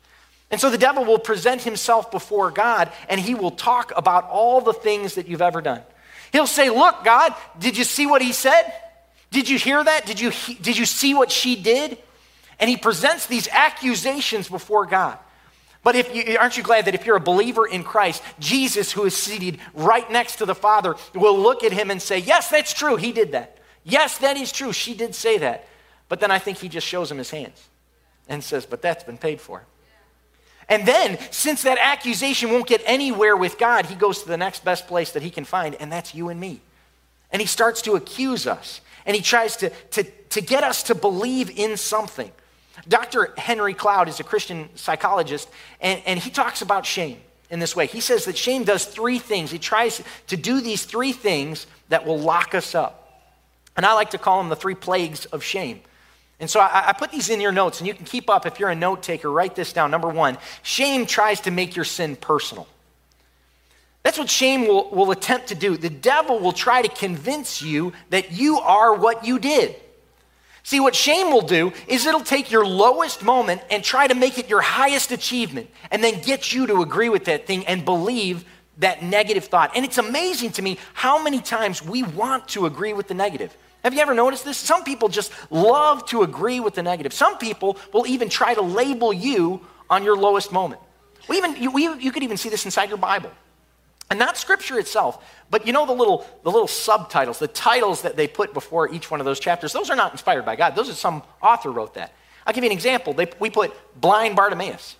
And 0.50 0.61
so 0.61 0.69
the 0.69 0.79
devil 0.79 1.05
will 1.05 1.19
present 1.19 1.62
himself 1.62 2.11
before 2.11 2.50
God 2.50 2.91
and 3.08 3.20
he 3.20 3.35
will 3.35 3.52
talk 3.52 3.93
about 3.97 4.29
all 4.29 4.61
the 4.61 4.73
things 4.73 5.14
that 5.14 5.29
you've 5.29 5.43
ever 5.43 5.61
done. 5.61 5.82
He'll 6.32 6.47
say, 6.47 6.70
Look, 6.70 7.05
God, 7.05 7.35
did 7.58 7.76
you 7.76 7.85
see 7.85 8.06
what 8.06 8.23
he 8.23 8.32
said? 8.32 8.73
Did 9.31 9.49
you 9.49 9.58
hear 9.58 9.82
that? 9.82 10.06
Did 10.06 10.20
you, 10.20 10.32
did 10.61 10.76
you 10.76 10.85
see 10.85 11.14
what 11.14 11.31
she 11.31 11.55
did? 11.55 11.99
And 12.58 12.69
he 12.69 12.76
presents 12.76 13.26
these 13.26 13.49
accusations 13.49 14.49
before 14.49 14.87
God. 14.87 15.19
But 15.82 15.97
if 15.97 16.14
you, 16.14 16.37
aren't 16.38 16.58
you 16.58 16.62
glad 16.62 16.85
that 16.85 16.94
if 16.94 17.06
you're 17.06 17.17
a 17.17 17.20
believer 17.20 17.67
in 17.67 17.85
Christ, 17.85 18.23
Jesus, 18.38 18.93
who 18.93 19.05
is 19.05 19.17
seated 19.17 19.58
right 19.73 20.11
next 20.11 20.37
to 20.37 20.47
the 20.47 20.55
Father, 20.55 20.94
will 21.14 21.38
look 21.38 21.64
at 21.64 21.73
him 21.73 21.91
and 21.91 22.02
say, 22.02 22.19
Yes, 22.19 22.50
that's 22.50 22.75
true. 22.75 22.97
He 22.97 23.12
did 23.12 23.32
that. 23.32 23.58
Yes, 23.85 24.19
that 24.19 24.37
is 24.37 24.52
true. 24.52 24.73
She 24.73 24.94
did 24.94 25.14
say 25.14 25.38
that. 25.38 25.67
But 26.08 26.20
then 26.20 26.31
I 26.31 26.38
think 26.38 26.58
he 26.58 26.69
just 26.69 26.87
shows 26.87 27.11
him 27.11 27.19
his 27.19 27.31
hands 27.31 27.69
and 28.28 28.45
says, 28.45 28.66
But 28.66 28.83
that's 28.83 29.04
been 29.04 29.16
paid 29.16 29.40
for. 29.40 29.64
And 30.71 30.87
then, 30.87 31.19
since 31.33 31.62
that 31.62 31.79
accusation 31.79 32.53
won't 32.53 32.69
get 32.69 32.81
anywhere 32.87 33.37
with 33.37 33.59
God, 33.59 33.87
he 33.87 33.97
goes 33.97 34.23
to 34.23 34.29
the 34.29 34.37
next 34.37 34.65
best 34.65 34.87
place 34.87 35.11
that 35.12 35.23
he 35.23 35.29
can 35.29 35.45
find, 35.45 35.75
and 35.75 35.91
that's 35.91 36.15
you 36.15 36.29
and 36.29 36.39
me. 36.39 36.61
And 37.33 37.43
he 37.43 37.47
starts 37.47 37.83
to 37.83 37.97
accuse 37.97 38.47
us, 38.47 38.81
and 39.05 39.17
he 39.17 39.21
tries 39.21 39.57
to, 39.59 39.71
to, 39.71 40.05
to 40.05 40.41
get 40.41 40.62
us 40.62 40.85
to 40.85 40.95
believe 40.95 41.59
in 41.59 41.77
something. 41.77 42.31
Dr. 42.89 43.35
Henry 43.37 43.75
Cloud 43.75 44.09
is 44.09 44.21
a 44.21 44.25
Christian 44.25 44.69
psychologist, 44.77 45.49
and, 45.81 46.00
and 46.07 46.21
he 46.21 46.31
talks 46.31 46.62
about 46.62 46.87
shame 46.87 47.19
in 47.50 47.59
this 47.59 47.75
way. 47.75 47.87
He 47.87 48.00
says 48.00 48.25
that 48.27 48.39
shame 48.39 48.62
does 48.62 48.85
three 48.85 49.19
things. 49.19 49.50
He 49.50 49.59
tries 49.59 50.00
to 50.29 50.37
do 50.37 50.61
these 50.61 50.85
three 50.85 51.12
things 51.12 51.67
that 51.89 52.07
will 52.07 52.19
lock 52.19 52.55
us 52.55 52.77
up. 52.77 53.27
And 53.77 53.85
I 53.85 53.95
like 53.95 54.11
to 54.11 54.19
call 54.19 54.39
them 54.39 54.49
the 54.49 54.57
three 54.57 54.77
plagues 54.77 55.27
of 55.27 55.43
shame. 55.43 55.81
And 56.40 56.49
so 56.49 56.59
I, 56.59 56.88
I, 56.88 56.92
put 56.94 57.11
these 57.11 57.28
in 57.28 57.40
your 57.40 57.52
notes, 57.52 57.80
and 57.80 57.87
you 57.87 57.92
can 57.92 58.06
keep 58.06 58.30
up 58.30 58.47
if 58.47 58.59
you're 58.59 58.70
a 58.70 58.75
note 58.75 59.02
taker. 59.02 59.30
Write 59.30 59.54
this 59.54 59.75
down. 59.75 59.90
Number 59.90 60.09
one, 60.09 60.38
shame 60.62 61.04
tries 61.04 61.40
to 61.42 61.50
make 61.50 61.76
your 61.76 61.85
sin 61.85 62.16
personal. 62.16 62.66
That's 64.02 64.18
what 64.18 64.30
shame 64.30 64.66
will, 64.66 64.88
will 64.90 65.11
attempt 65.11 65.49
to 65.49 65.54
do. 65.54 65.76
The 65.76 65.90
devil 65.90 66.38
will 66.38 66.52
try 66.52 66.80
to 66.80 66.88
convince 66.88 67.61
you 67.61 67.92
that 68.09 68.32
you 68.32 68.59
are 68.59 68.94
what 68.94 69.26
you 69.26 69.38
did. 69.38 69.76
See, 70.62 70.80
what 70.80 70.94
shame 70.94 71.30
will 71.30 71.42
do 71.42 71.73
is 71.87 72.06
it'll 72.06 72.20
take 72.20 72.50
your 72.50 72.66
lowest 72.66 73.23
moment 73.23 73.61
and 73.70 73.85
try 73.85 74.06
to 74.06 74.14
make 74.14 74.38
it 74.38 74.49
your 74.49 74.62
highest 74.62 75.12
achievement, 75.12 75.68
and 75.90 76.02
then 76.02 76.23
get 76.23 76.54
you 76.54 76.66
to 76.66 76.80
agree 76.80 77.11
with 77.11 77.26
that 77.26 77.47
thing 77.47 77.66
and 77.66 77.85
believe 77.85 78.47
that 78.78 79.02
negative 79.02 79.44
thought. 79.44 79.73
And 79.75 79.85
it's 79.85 79.99
amazing 79.99 80.52
to 80.52 80.62
me 80.62 80.78
how 80.94 81.23
many 81.23 81.40
times 81.40 81.85
we 81.85 82.02
want 82.02 82.49
to 82.49 82.64
agree 82.64 82.94
with 82.94 83.09
the 83.09 83.14
negative. 83.14 83.54
Have 83.83 83.95
you 83.95 84.01
ever 84.01 84.15
noticed 84.15 84.45
this? 84.45 84.59
Some 84.59 84.85
people 84.85 85.09
just 85.09 85.33
love 85.51 86.05
to 86.07 86.23
agree 86.23 86.61
with 86.61 86.75
the 86.75 86.83
negative. 86.83 87.13
Some 87.13 87.39
people 87.39 87.79
will 87.93 88.07
even 88.07 88.29
try 88.29 88.55
to 88.55 88.61
label 88.61 89.13
you 89.13 89.61
on 89.89 90.05
your 90.05 90.17
lowest 90.17 90.53
moment. 90.53 90.81
We 91.29 91.39
even, 91.39 91.57
you, 91.57 91.71
we, 91.71 91.95
you 91.95 92.13
could 92.13 92.23
even 92.23 92.37
see 92.37 92.49
this 92.49 92.65
inside 92.65 92.89
your 92.89 92.99
Bible. 92.99 93.31
And 94.11 94.19
not 94.19 94.37
scripture 94.37 94.79
itself, 94.79 95.25
but 95.51 95.67
you 95.67 95.73
know 95.73 95.87
the 95.87 95.93
little, 95.93 96.27
the 96.43 96.51
little 96.51 96.67
subtitles, 96.67 97.39
the 97.39 97.47
titles 97.47 98.03
that 98.03 98.17
they 98.17 98.27
put 98.27 98.53
before 98.53 98.93
each 98.93 99.11
one 99.11 99.21
of 99.21 99.25
those 99.25 99.39
chapters, 99.39 99.73
those 99.73 99.89
are 99.89 99.97
not 99.97 100.13
inspired 100.13 100.45
by 100.45 100.57
God. 100.57 100.75
Those 100.75 100.91
are 100.91 100.95
some 100.95 101.23
author 101.41 101.71
wrote 101.71 101.95
that. 101.95 102.13
I'll 102.45 102.53
give 102.53 102.65
you 102.65 102.71
an 102.71 102.77
example. 102.77 103.15
They, 103.15 103.29
we 103.39 103.51
put 103.51 103.73
blind 104.01 104.35
Bartimaeus. 104.35 104.97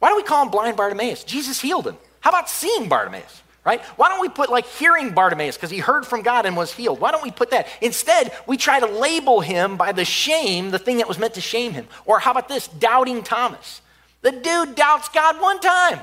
Why 0.00 0.08
do 0.08 0.16
we 0.16 0.24
call 0.24 0.42
him 0.42 0.50
blind 0.50 0.76
Bartimaeus? 0.76 1.22
Jesus 1.24 1.60
healed 1.60 1.86
him. 1.86 1.96
How 2.20 2.30
about 2.30 2.50
seeing 2.50 2.88
Bartimaeus? 2.88 3.42
Right? 3.64 3.80
Why 3.96 4.08
don't 4.08 4.20
we 4.20 4.28
put 4.28 4.50
like 4.50 4.66
hearing 4.66 5.10
Bartimaeus 5.10 5.56
because 5.56 5.70
he 5.70 5.78
heard 5.78 6.06
from 6.06 6.22
God 6.22 6.46
and 6.46 6.56
was 6.56 6.72
healed? 6.72 7.00
Why 7.00 7.10
don't 7.10 7.22
we 7.22 7.30
put 7.30 7.50
that? 7.50 7.66
Instead, 7.80 8.32
we 8.46 8.56
try 8.56 8.80
to 8.80 8.86
label 8.86 9.40
him 9.40 9.76
by 9.76 9.92
the 9.92 10.04
shame, 10.04 10.70
the 10.70 10.78
thing 10.78 10.98
that 10.98 11.08
was 11.08 11.18
meant 11.18 11.34
to 11.34 11.40
shame 11.40 11.72
him. 11.72 11.86
Or 12.06 12.18
how 12.18 12.30
about 12.30 12.48
this? 12.48 12.68
Doubting 12.68 13.22
Thomas. 13.22 13.80
The 14.22 14.32
dude 14.32 14.74
doubts 14.74 15.08
God 15.08 15.40
one 15.40 15.60
time. 15.60 16.00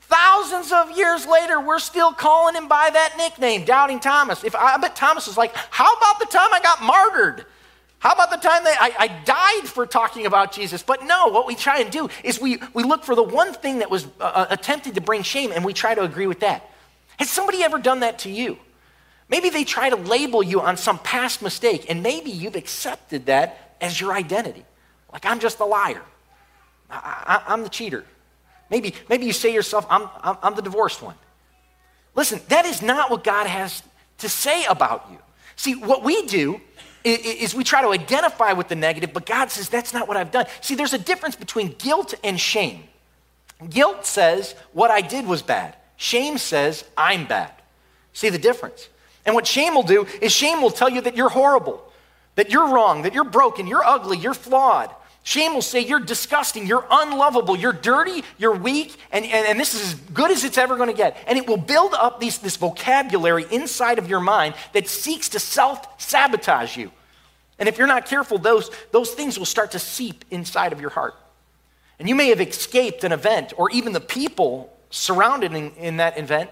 Thousands 0.00 0.70
of 0.70 0.96
years 0.96 1.26
later, 1.26 1.60
we're 1.60 1.80
still 1.80 2.12
calling 2.12 2.54
him 2.54 2.68
by 2.68 2.90
that 2.92 3.14
nickname, 3.16 3.64
Doubting 3.64 3.98
Thomas. 3.98 4.44
If 4.44 4.54
I 4.54 4.76
bet 4.76 4.94
Thomas 4.94 5.26
was 5.26 5.36
like, 5.36 5.52
how 5.70 5.92
about 5.94 6.20
the 6.20 6.26
time 6.26 6.52
I 6.52 6.60
got 6.60 6.80
martyred? 6.80 7.44
How 7.98 8.12
about 8.12 8.30
the 8.30 8.36
time 8.36 8.62
that 8.64 8.76
I, 8.80 9.04
I, 9.04 9.08
died 9.24 9.68
for 9.68 9.86
talking 9.86 10.26
about 10.26 10.52
Jesus? 10.52 10.82
But 10.82 11.04
no, 11.04 11.28
what 11.28 11.46
we 11.46 11.54
try 11.54 11.80
and 11.80 11.90
do 11.90 12.08
is 12.22 12.40
we, 12.40 12.58
we 12.74 12.82
look 12.82 13.04
for 13.04 13.14
the 13.14 13.22
one 13.22 13.54
thing 13.54 13.78
that 13.78 13.90
was 13.90 14.06
uh, 14.20 14.24
uh, 14.24 14.46
attempted 14.50 14.94
to 14.96 15.00
bring 15.00 15.22
shame 15.22 15.50
and 15.50 15.64
we 15.64 15.72
try 15.72 15.94
to 15.94 16.02
agree 16.02 16.26
with 16.26 16.40
that. 16.40 16.68
Has 17.18 17.30
somebody 17.30 17.62
ever 17.62 17.78
done 17.78 18.00
that 18.00 18.20
to 18.20 18.30
you? 18.30 18.58
Maybe 19.28 19.50
they 19.50 19.64
try 19.64 19.90
to 19.90 19.96
label 19.96 20.42
you 20.42 20.60
on 20.60 20.76
some 20.76 20.98
past 20.98 21.42
mistake 21.42 21.86
and 21.88 22.02
maybe 22.02 22.30
you've 22.30 22.54
accepted 22.54 23.26
that 23.26 23.76
as 23.80 24.00
your 24.00 24.12
identity. 24.12 24.64
Like, 25.12 25.24
I'm 25.24 25.40
just 25.40 25.58
a 25.60 25.64
liar, 25.64 26.02
I, 26.90 27.42
am 27.48 27.62
the 27.62 27.68
cheater. 27.68 28.04
Maybe, 28.70 28.94
maybe 29.08 29.24
you 29.24 29.32
say 29.32 29.52
yourself, 29.52 29.86
I'm, 29.88 30.08
I'm, 30.20 30.36
I'm 30.42 30.54
the 30.54 30.62
divorced 30.62 31.00
one. 31.00 31.14
Listen, 32.14 32.40
that 32.48 32.66
is 32.66 32.82
not 32.82 33.10
what 33.10 33.24
God 33.24 33.46
has 33.46 33.82
to 34.18 34.28
say 34.28 34.64
about 34.66 35.06
you. 35.10 35.18
See, 35.56 35.74
what 35.74 36.02
we 36.02 36.26
do 36.26 36.60
is 37.06 37.54
we 37.54 37.64
try 37.64 37.82
to 37.82 37.88
identify 37.88 38.52
with 38.52 38.68
the 38.68 38.74
negative, 38.74 39.12
but 39.12 39.26
God 39.26 39.50
says, 39.50 39.68
that's 39.68 39.94
not 39.94 40.08
what 40.08 40.16
I've 40.16 40.30
done. 40.30 40.46
See, 40.60 40.74
there's 40.74 40.92
a 40.92 40.98
difference 40.98 41.36
between 41.36 41.74
guilt 41.78 42.14
and 42.24 42.38
shame. 42.38 42.84
Guilt 43.70 44.04
says, 44.04 44.54
what 44.72 44.90
I 44.90 45.00
did 45.00 45.26
was 45.26 45.42
bad. 45.42 45.76
Shame 45.96 46.36
says, 46.38 46.84
I'm 46.96 47.26
bad. 47.26 47.52
See 48.12 48.28
the 48.28 48.38
difference? 48.38 48.88
And 49.24 49.34
what 49.34 49.46
shame 49.46 49.74
will 49.74 49.82
do 49.82 50.06
is 50.20 50.32
shame 50.32 50.60
will 50.62 50.70
tell 50.70 50.88
you 50.88 51.00
that 51.02 51.16
you're 51.16 51.28
horrible, 51.28 51.82
that 52.34 52.50
you're 52.50 52.68
wrong, 52.68 53.02
that 53.02 53.14
you're 53.14 53.24
broken, 53.24 53.66
you're 53.66 53.84
ugly, 53.84 54.18
you're 54.18 54.34
flawed. 54.34 54.90
Shame 55.22 55.54
will 55.54 55.62
say 55.62 55.80
you're 55.80 55.98
disgusting, 55.98 56.68
you're 56.68 56.86
unlovable, 56.88 57.56
you're 57.56 57.72
dirty, 57.72 58.22
you're 58.38 58.54
weak, 58.54 58.96
and, 59.10 59.24
and, 59.24 59.46
and 59.46 59.58
this 59.58 59.74
is 59.74 59.94
as 59.94 59.94
good 59.94 60.30
as 60.30 60.44
it's 60.44 60.56
ever 60.56 60.76
going 60.76 60.88
to 60.88 60.94
get. 60.94 61.16
And 61.26 61.36
it 61.36 61.48
will 61.48 61.56
build 61.56 61.94
up 61.94 62.20
these, 62.20 62.38
this 62.38 62.56
vocabulary 62.56 63.44
inside 63.50 63.98
of 63.98 64.08
your 64.08 64.20
mind 64.20 64.54
that 64.72 64.86
seeks 64.86 65.28
to 65.30 65.40
self 65.40 66.00
sabotage 66.00 66.76
you. 66.76 66.92
And 67.58 67.68
if 67.68 67.78
you're 67.78 67.86
not 67.86 68.06
careful, 68.06 68.38
those, 68.38 68.70
those 68.92 69.12
things 69.12 69.38
will 69.38 69.46
start 69.46 69.72
to 69.72 69.78
seep 69.78 70.24
inside 70.30 70.72
of 70.72 70.80
your 70.80 70.90
heart. 70.90 71.14
And 71.98 72.08
you 72.08 72.14
may 72.14 72.28
have 72.28 72.40
escaped 72.40 73.04
an 73.04 73.12
event 73.12 73.52
or 73.56 73.70
even 73.70 73.92
the 73.92 74.00
people 74.00 74.76
surrounded 74.90 75.52
in, 75.54 75.70
in 75.72 75.96
that 75.96 76.18
event, 76.18 76.50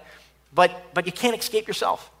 but, 0.53 0.93
but 0.93 1.05
you 1.05 1.11
can't 1.11 1.37
escape 1.37 1.67
yourself. 1.67 2.11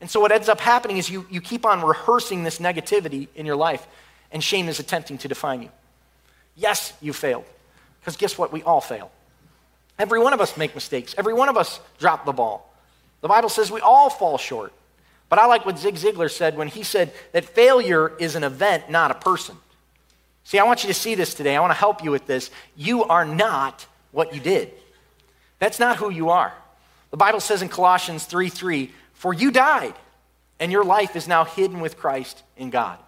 And 0.00 0.10
so 0.10 0.20
what 0.20 0.32
ends 0.32 0.48
up 0.48 0.60
happening 0.60 0.98
is 0.98 1.08
you, 1.10 1.26
you 1.30 1.40
keep 1.40 1.64
on 1.64 1.82
rehearsing 1.82 2.44
this 2.44 2.58
negativity 2.58 3.28
in 3.34 3.46
your 3.46 3.56
life, 3.56 3.86
and 4.30 4.42
shame 4.42 4.68
is 4.68 4.78
attempting 4.78 5.18
to 5.18 5.28
define 5.28 5.62
you. 5.62 5.70
Yes, 6.56 6.92
you 7.00 7.12
failed. 7.12 7.44
Because 8.00 8.16
guess 8.16 8.36
what? 8.36 8.52
We 8.52 8.62
all 8.62 8.80
fail. 8.80 9.10
Every 9.98 10.20
one 10.20 10.32
of 10.32 10.40
us 10.40 10.56
make 10.56 10.74
mistakes. 10.74 11.14
Every 11.16 11.34
one 11.34 11.48
of 11.48 11.56
us 11.56 11.80
drop 11.98 12.26
the 12.26 12.32
ball. 12.32 12.70
The 13.22 13.28
Bible 13.28 13.48
says 13.48 13.70
we 13.70 13.80
all 13.80 14.10
fall 14.10 14.36
short. 14.38 14.72
But 15.34 15.42
I 15.42 15.46
like 15.46 15.66
what 15.66 15.76
Zig 15.80 15.96
Ziglar 15.96 16.30
said 16.30 16.56
when 16.56 16.68
he 16.68 16.84
said 16.84 17.12
that 17.32 17.44
failure 17.44 18.12
is 18.20 18.36
an 18.36 18.44
event, 18.44 18.88
not 18.88 19.10
a 19.10 19.14
person. 19.14 19.56
See, 20.44 20.60
I 20.60 20.62
want 20.62 20.84
you 20.84 20.86
to 20.86 20.94
see 20.94 21.16
this 21.16 21.34
today. 21.34 21.56
I 21.56 21.60
want 21.60 21.72
to 21.72 21.76
help 21.76 22.04
you 22.04 22.12
with 22.12 22.28
this. 22.28 22.52
You 22.76 23.02
are 23.02 23.24
not 23.24 23.84
what 24.12 24.32
you 24.32 24.38
did. 24.38 24.70
That's 25.58 25.80
not 25.80 25.96
who 25.96 26.08
you 26.08 26.30
are. 26.30 26.54
The 27.10 27.16
Bible 27.16 27.40
says 27.40 27.62
in 27.62 27.68
Colossians 27.68 28.26
3 28.26 28.48
3, 28.48 28.92
for 29.14 29.34
you 29.34 29.50
died, 29.50 29.94
and 30.60 30.70
your 30.70 30.84
life 30.84 31.16
is 31.16 31.26
now 31.26 31.44
hidden 31.44 31.80
with 31.80 31.96
Christ 31.96 32.44
in 32.56 32.70
God. 32.70 33.00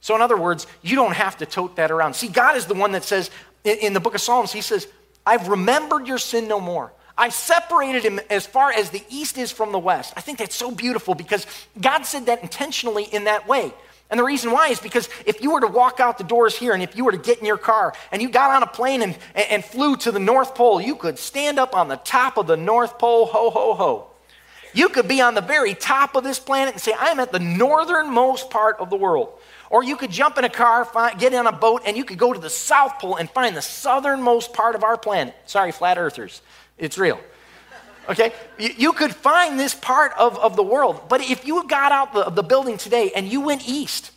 So, 0.00 0.16
in 0.16 0.22
other 0.22 0.38
words, 0.38 0.66
you 0.80 0.96
don't 0.96 1.12
have 1.12 1.36
to 1.36 1.44
tote 1.44 1.76
that 1.76 1.90
around. 1.90 2.14
See, 2.14 2.28
God 2.28 2.56
is 2.56 2.64
the 2.64 2.72
one 2.72 2.92
that 2.92 3.04
says 3.04 3.30
in 3.64 3.92
the 3.92 4.00
book 4.00 4.14
of 4.14 4.22
Psalms, 4.22 4.50
He 4.50 4.62
says, 4.62 4.88
I've 5.26 5.48
remembered 5.48 6.08
your 6.08 6.16
sin 6.16 6.48
no 6.48 6.58
more. 6.58 6.90
I 7.20 7.28
separated 7.28 8.02
him 8.02 8.18
as 8.30 8.46
far 8.46 8.72
as 8.72 8.88
the 8.88 9.04
east 9.10 9.36
is 9.36 9.52
from 9.52 9.72
the 9.72 9.78
west. 9.78 10.14
I 10.16 10.22
think 10.22 10.38
that's 10.38 10.54
so 10.56 10.70
beautiful 10.70 11.14
because 11.14 11.46
God 11.78 12.04
said 12.04 12.26
that 12.26 12.42
intentionally 12.42 13.04
in 13.04 13.24
that 13.24 13.46
way. 13.46 13.74
And 14.08 14.18
the 14.18 14.24
reason 14.24 14.52
why 14.52 14.68
is 14.68 14.80
because 14.80 15.06
if 15.26 15.42
you 15.42 15.52
were 15.52 15.60
to 15.60 15.68
walk 15.68 16.00
out 16.00 16.16
the 16.16 16.24
doors 16.24 16.56
here 16.56 16.72
and 16.72 16.82
if 16.82 16.96
you 16.96 17.04
were 17.04 17.12
to 17.12 17.18
get 17.18 17.38
in 17.38 17.44
your 17.44 17.58
car 17.58 17.92
and 18.10 18.22
you 18.22 18.30
got 18.30 18.50
on 18.50 18.62
a 18.62 18.66
plane 18.66 19.02
and, 19.02 19.18
and 19.34 19.62
flew 19.62 19.98
to 19.98 20.10
the 20.10 20.18
North 20.18 20.54
Pole, 20.54 20.80
you 20.80 20.96
could 20.96 21.18
stand 21.18 21.58
up 21.58 21.76
on 21.76 21.88
the 21.88 21.96
top 21.96 22.38
of 22.38 22.46
the 22.46 22.56
North 22.56 22.98
Pole, 22.98 23.26
ho, 23.26 23.50
ho, 23.50 23.74
ho. 23.74 24.06
You 24.72 24.88
could 24.88 25.06
be 25.06 25.20
on 25.20 25.34
the 25.34 25.42
very 25.42 25.74
top 25.74 26.16
of 26.16 26.24
this 26.24 26.38
planet 26.38 26.72
and 26.72 26.80
say, 26.80 26.94
I'm 26.98 27.20
at 27.20 27.32
the 27.32 27.38
northernmost 27.38 28.48
part 28.48 28.78
of 28.78 28.88
the 28.88 28.96
world. 28.96 29.28
Or 29.68 29.84
you 29.84 29.96
could 29.96 30.10
jump 30.10 30.38
in 30.38 30.44
a 30.44 30.48
car, 30.48 30.86
find, 30.86 31.18
get 31.18 31.34
in 31.34 31.46
a 31.46 31.52
boat, 31.52 31.82
and 31.84 31.98
you 31.98 32.04
could 32.04 32.18
go 32.18 32.32
to 32.32 32.40
the 32.40 32.50
South 32.50 32.98
Pole 32.98 33.16
and 33.16 33.28
find 33.28 33.54
the 33.54 33.62
southernmost 33.62 34.54
part 34.54 34.74
of 34.74 34.84
our 34.84 34.96
planet. 34.96 35.34
Sorry, 35.44 35.70
flat 35.70 35.98
earthers. 35.98 36.40
It's 36.80 36.98
real. 36.98 37.20
Okay? 38.08 38.32
You, 38.58 38.92
could 38.92 39.14
find 39.14 39.60
this 39.60 39.74
part 39.74 40.12
of, 40.18 40.36
of 40.38 40.56
the 40.56 40.64
world. 40.64 41.02
But 41.08 41.20
if 41.20 41.46
you 41.46 41.64
got 41.68 41.92
out 41.92 42.12
the, 42.12 42.26
of 42.26 42.34
the 42.34 42.42
building 42.42 42.76
today 42.76 43.12
and 43.14 43.28
you 43.28 43.40
went 43.40 43.68
east, 43.68 44.10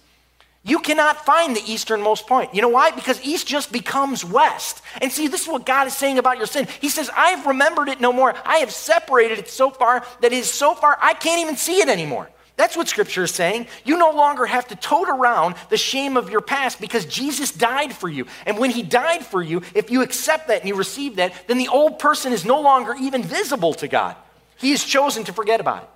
you 0.63 0.79
cannot 0.79 1.25
find 1.25 1.55
the 1.55 1.62
easternmost 1.67 2.25
point. 2.25 2.55
You 2.55 2.62
know 2.62 2.70
why? 2.70 2.91
Because 2.91 3.24
east 3.24 3.46
just 3.46 3.72
becomes 3.72 4.24
west. 4.24 4.82
And 5.01 5.12
see, 5.12 5.27
this 5.27 5.41
is 5.41 5.48
what 5.48 5.65
God 5.65 5.88
is 5.88 5.96
saying 5.96 6.17
about 6.17 6.38
your 6.38 6.48
sin. 6.48 6.67
He 6.79 6.89
says, 6.89 7.12
I've 7.15 7.46
remembered 7.46 7.89
it 7.89 8.00
no 8.00 8.13
more. 8.13 8.34
I 8.46 8.58
have 8.60 8.72
separated 8.72 9.39
it 9.39 9.50
so 9.50 9.70
far 9.70 10.05
that 10.22 10.32
it 10.32 10.38
is 10.38 10.51
so 10.51 10.74
far 10.74 10.98
I 11.01 11.13
can't 11.13 11.41
even 11.41 11.58
see 11.58 11.82
it 11.82 11.89
anymore. 11.89 12.29
That's 12.56 12.78
what 12.78 12.88
Scripture 12.88 13.24
is 13.24 13.32
saying. 13.32 13.68
You 13.84 13.98
no 13.98 14.12
longer 14.12 14.46
have 14.46 14.68
to 14.68 14.76
tote 14.76 15.10
around 15.10 15.56
the 15.70 15.78
shame 15.78 16.18
of 16.18 16.30
your 16.30 16.42
past 16.42 16.80
because 16.80 17.06
Jesus 17.06 17.52
died 17.52 17.94
for 17.94 18.08
you. 18.08 18.28
And 18.46 18.60
when 18.60 18.70
He 18.70 18.84
died 18.84 19.26
for 19.26 19.42
you, 19.42 19.64
if 19.74 19.90
you 19.90 20.04
accept 20.04 20.48
that 20.50 20.60
and 20.60 20.70
you 20.70 20.76
receive 20.76 21.16
that, 21.16 21.34
then 21.48 21.58
the 21.58 21.70
old 21.70 21.98
person 21.98 22.32
is 22.32 22.46
no 22.46 22.62
longer 22.62 22.96
even 23.00 23.24
visible 23.24 23.74
to 23.76 23.88
God. 23.88 24.16
He 24.58 24.72
has 24.72 24.84
chosen 24.84 25.24
to 25.26 25.34
forget 25.34 25.60
about 25.60 25.84
it. 25.84 25.90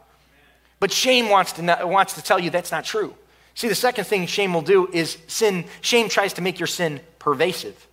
But 0.80 0.92
shame 0.92 1.30
wants 1.30 1.54
to, 1.54 1.62
not, 1.62 1.88
wants 1.88 2.14
to 2.14 2.24
tell 2.24 2.40
you 2.40 2.50
that's 2.50 2.72
not 2.72 2.86
true. 2.86 3.14
See, 3.54 3.68
the 3.68 3.76
second 3.76 4.06
thing 4.06 4.26
shame 4.28 4.54
will 4.54 4.62
do 4.62 4.90
is 4.92 5.18
sin, 5.28 5.66
shame 5.82 6.10
tries 6.10 6.34
to 6.34 6.42
make 6.42 6.60
your 6.60 6.68
sin 6.68 7.02
pervasive. 7.20 7.88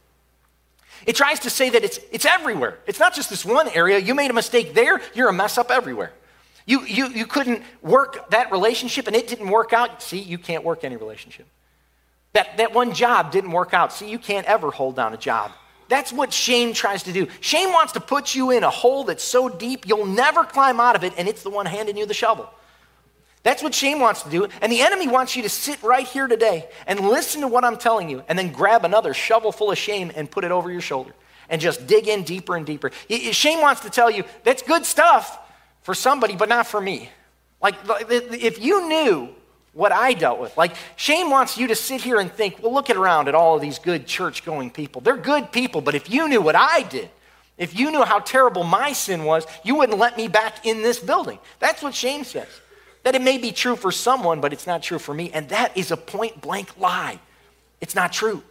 It 1.06 1.16
tries 1.16 1.40
to 1.40 1.50
say 1.50 1.70
that 1.70 1.84
it's, 1.84 1.98
it's 2.12 2.24
everywhere. 2.24 2.78
It's 2.86 2.98
not 2.98 3.14
just 3.14 3.30
this 3.30 3.44
one 3.44 3.68
area. 3.68 3.98
You 3.98 4.14
made 4.14 4.30
a 4.30 4.34
mistake 4.34 4.74
there, 4.74 5.00
you're 5.14 5.28
a 5.28 5.32
mess 5.32 5.58
up 5.58 5.70
everywhere. 5.70 6.12
You, 6.66 6.84
you, 6.84 7.08
you 7.08 7.26
couldn't 7.26 7.62
work 7.82 8.30
that 8.30 8.50
relationship 8.50 9.06
and 9.06 9.14
it 9.14 9.28
didn't 9.28 9.48
work 9.48 9.72
out. 9.72 10.02
See, 10.02 10.18
you 10.18 10.38
can't 10.38 10.64
work 10.64 10.84
any 10.84 10.96
relationship. 10.96 11.46
That, 12.32 12.56
that 12.56 12.72
one 12.72 12.94
job 12.94 13.30
didn't 13.30 13.52
work 13.52 13.74
out. 13.74 13.92
See, 13.92 14.10
you 14.10 14.18
can't 14.18 14.46
ever 14.46 14.70
hold 14.70 14.96
down 14.96 15.12
a 15.12 15.16
job. 15.16 15.52
That's 15.88 16.12
what 16.12 16.32
shame 16.32 16.72
tries 16.72 17.02
to 17.04 17.12
do. 17.12 17.28
Shame 17.40 17.70
wants 17.72 17.92
to 17.92 18.00
put 18.00 18.34
you 18.34 18.50
in 18.50 18.64
a 18.64 18.70
hole 18.70 19.04
that's 19.04 19.22
so 19.22 19.48
deep 19.48 19.86
you'll 19.86 20.06
never 20.06 20.42
climb 20.42 20.80
out 20.80 20.96
of 20.96 21.04
it, 21.04 21.12
and 21.18 21.28
it's 21.28 21.42
the 21.42 21.50
one 21.50 21.66
handing 21.66 21.96
you 21.96 22.06
the 22.06 22.14
shovel. 22.14 22.48
That's 23.42 23.62
what 23.62 23.74
shame 23.74 24.00
wants 24.00 24.22
to 24.22 24.30
do. 24.30 24.48
And 24.62 24.72
the 24.72 24.80
enemy 24.80 25.06
wants 25.06 25.36
you 25.36 25.42
to 25.42 25.50
sit 25.50 25.82
right 25.82 26.06
here 26.06 26.26
today 26.26 26.66
and 26.86 27.00
listen 27.00 27.42
to 27.42 27.48
what 27.48 27.64
I'm 27.64 27.76
telling 27.76 28.08
you, 28.08 28.24
and 28.28 28.38
then 28.38 28.50
grab 28.50 28.84
another 28.86 29.12
shovel 29.12 29.52
full 29.52 29.70
of 29.70 29.78
shame 29.78 30.10
and 30.16 30.30
put 30.30 30.44
it 30.44 30.50
over 30.50 30.72
your 30.72 30.80
shoulder 30.80 31.12
and 31.50 31.60
just 31.60 31.86
dig 31.86 32.08
in 32.08 32.22
deeper 32.22 32.56
and 32.56 32.64
deeper. 32.64 32.90
Shame 33.10 33.60
wants 33.60 33.82
to 33.82 33.90
tell 33.90 34.10
you 34.10 34.24
that's 34.42 34.62
good 34.62 34.86
stuff, 34.86 35.38
for 35.84 35.94
somebody, 35.94 36.34
but 36.34 36.48
not 36.48 36.66
for 36.66 36.80
me. 36.80 37.10
Like, 37.62 37.76
if 37.88 38.60
you 38.60 38.88
knew 38.88 39.28
what 39.74 39.92
I 39.92 40.14
dealt 40.14 40.40
with, 40.40 40.56
like, 40.56 40.74
shame 40.96 41.30
wants 41.30 41.56
you 41.56 41.68
to 41.68 41.74
sit 41.74 42.00
here 42.00 42.18
and 42.18 42.32
think, 42.32 42.60
well, 42.62 42.72
look 42.74 42.90
around 42.90 43.28
at 43.28 43.34
all 43.34 43.56
of 43.56 43.60
these 43.60 43.78
good 43.78 44.06
church 44.06 44.44
going 44.44 44.70
people. 44.70 45.02
They're 45.02 45.16
good 45.16 45.52
people, 45.52 45.80
but 45.82 45.94
if 45.94 46.10
you 46.10 46.26
knew 46.26 46.40
what 46.40 46.56
I 46.56 46.82
did, 46.82 47.10
if 47.58 47.78
you 47.78 47.90
knew 47.90 48.02
how 48.02 48.18
terrible 48.18 48.64
my 48.64 48.92
sin 48.92 49.24
was, 49.24 49.46
you 49.62 49.76
wouldn't 49.76 49.98
let 49.98 50.16
me 50.16 50.26
back 50.26 50.66
in 50.66 50.82
this 50.82 50.98
building. 50.98 51.38
That's 51.60 51.82
what 51.82 51.94
shame 51.94 52.24
says. 52.24 52.48
That 53.02 53.14
it 53.14 53.20
may 53.20 53.36
be 53.36 53.52
true 53.52 53.76
for 53.76 53.92
someone, 53.92 54.40
but 54.40 54.54
it's 54.54 54.66
not 54.66 54.82
true 54.82 54.98
for 54.98 55.12
me. 55.12 55.30
And 55.32 55.50
that 55.50 55.76
is 55.76 55.90
a 55.90 55.96
point 55.98 56.40
blank 56.40 56.78
lie. 56.78 57.20
It's 57.82 57.94
not 57.94 58.10
true. 58.10 58.42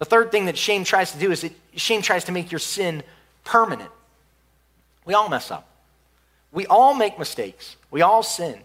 The 0.00 0.04
third 0.04 0.32
thing 0.32 0.46
that 0.46 0.58
shame 0.58 0.82
tries 0.82 1.12
to 1.12 1.18
do 1.18 1.30
is 1.30 1.42
that 1.42 1.52
shame 1.76 2.02
tries 2.02 2.24
to 2.24 2.32
make 2.32 2.50
your 2.50 2.58
sin 2.58 3.04
permanent. 3.44 3.90
We 5.04 5.14
all 5.14 5.28
mess 5.28 5.52
up. 5.52 5.68
We 6.56 6.66
all 6.68 6.94
make 6.94 7.18
mistakes. 7.18 7.76
We 7.90 8.00
all 8.00 8.22
sin. 8.22 8.58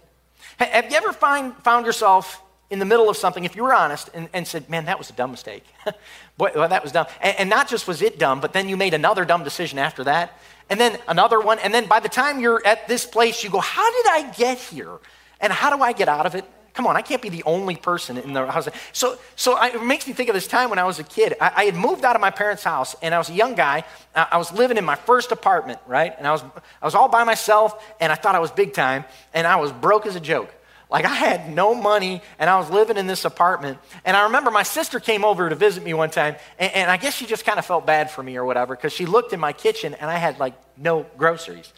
Have 0.57 0.89
you 0.89 0.95
ever 0.95 1.11
find, 1.11 1.53
found 1.57 1.85
yourself 1.85 2.41
in 2.69 2.79
the 2.79 2.85
middle 2.85 3.09
of 3.09 3.17
something, 3.17 3.43
if 3.43 3.53
you 3.53 3.63
were 3.63 3.73
honest, 3.73 4.09
and, 4.13 4.29
and 4.31 4.47
said, 4.47 4.69
Man, 4.69 4.85
that 4.85 4.97
was 4.97 5.09
a 5.09 5.13
dumb 5.13 5.29
mistake? 5.29 5.65
Boy, 6.37 6.51
well, 6.55 6.69
that 6.69 6.83
was 6.83 6.93
dumb. 6.93 7.07
And, 7.19 7.35
and 7.37 7.49
not 7.49 7.67
just 7.67 7.89
was 7.89 8.01
it 8.01 8.17
dumb, 8.17 8.39
but 8.39 8.53
then 8.53 8.69
you 8.69 8.77
made 8.77 8.93
another 8.93 9.25
dumb 9.25 9.43
decision 9.43 9.77
after 9.77 10.05
that, 10.05 10.39
and 10.69 10.79
then 10.79 10.99
another 11.09 11.41
one. 11.41 11.59
And 11.59 11.73
then 11.73 11.85
by 11.85 11.99
the 11.99 12.07
time 12.07 12.39
you're 12.39 12.65
at 12.65 12.87
this 12.87 13.05
place, 13.05 13.43
you 13.43 13.49
go, 13.49 13.59
How 13.59 13.91
did 13.91 14.05
I 14.09 14.31
get 14.37 14.57
here? 14.57 14.99
And 15.41 15.51
how 15.51 15.75
do 15.75 15.83
I 15.83 15.91
get 15.91 16.07
out 16.07 16.25
of 16.25 16.33
it? 16.33 16.45
Come 16.73 16.87
on, 16.87 16.95
I 16.95 17.01
can't 17.01 17.21
be 17.21 17.29
the 17.29 17.43
only 17.43 17.75
person 17.75 18.17
in 18.17 18.33
the 18.33 18.45
house. 18.45 18.67
So, 18.93 19.17
so 19.35 19.53
I, 19.53 19.67
it 19.67 19.83
makes 19.83 20.07
me 20.07 20.13
think 20.13 20.29
of 20.29 20.35
this 20.35 20.47
time 20.47 20.69
when 20.69 20.79
I 20.79 20.83
was 20.83 20.99
a 20.99 21.03
kid. 21.03 21.35
I, 21.39 21.51
I, 21.55 21.63
had 21.65 21.75
moved 21.75 22.05
out 22.05 22.15
of 22.15 22.21
my 22.21 22.31
parents' 22.31 22.63
house, 22.63 22.95
and 23.01 23.13
I 23.13 23.17
was 23.17 23.29
a 23.29 23.33
young 23.33 23.55
guy. 23.55 23.83
I, 24.15 24.37
was 24.37 24.51
living 24.51 24.77
in 24.77 24.85
my 24.85 24.95
first 24.95 25.31
apartment, 25.31 25.79
right? 25.87 26.13
And 26.17 26.27
I 26.27 26.31
was, 26.31 26.43
I 26.81 26.85
was 26.85 26.95
all 26.95 27.09
by 27.09 27.23
myself, 27.23 27.83
and 27.99 28.11
I 28.11 28.15
thought 28.15 28.35
I 28.35 28.39
was 28.39 28.51
big 28.51 28.73
time, 28.73 29.05
and 29.33 29.45
I 29.45 29.57
was 29.57 29.71
broke 29.71 30.05
as 30.05 30.15
a 30.15 30.21
joke. 30.21 30.53
Like 30.91 31.05
I 31.05 31.13
had 31.13 31.49
no 31.49 31.73
money 31.73 32.21
and 32.37 32.49
I 32.49 32.59
was 32.59 32.69
living 32.69 32.97
in 32.97 33.07
this 33.07 33.23
apartment. 33.23 33.77
And 34.03 34.17
I 34.17 34.25
remember 34.25 34.51
my 34.51 34.63
sister 34.63 34.99
came 34.99 35.23
over 35.23 35.47
to 35.47 35.55
visit 35.55 35.85
me 35.85 35.93
one 35.93 36.09
time, 36.09 36.35
and, 36.59 36.73
and 36.73 36.91
I 36.91 36.97
guess 36.97 37.15
she 37.15 37.25
just 37.25 37.45
kind 37.45 37.57
of 37.57 37.65
felt 37.65 37.85
bad 37.85 38.11
for 38.11 38.21
me 38.21 38.35
or 38.35 38.43
whatever, 38.43 38.75
because 38.75 38.91
she 38.91 39.05
looked 39.05 39.31
in 39.31 39.39
my 39.39 39.53
kitchen 39.53 39.93
and 39.93 40.11
I 40.11 40.17
had 40.17 40.37
like 40.37 40.53
no 40.77 41.05
groceries. 41.17 41.71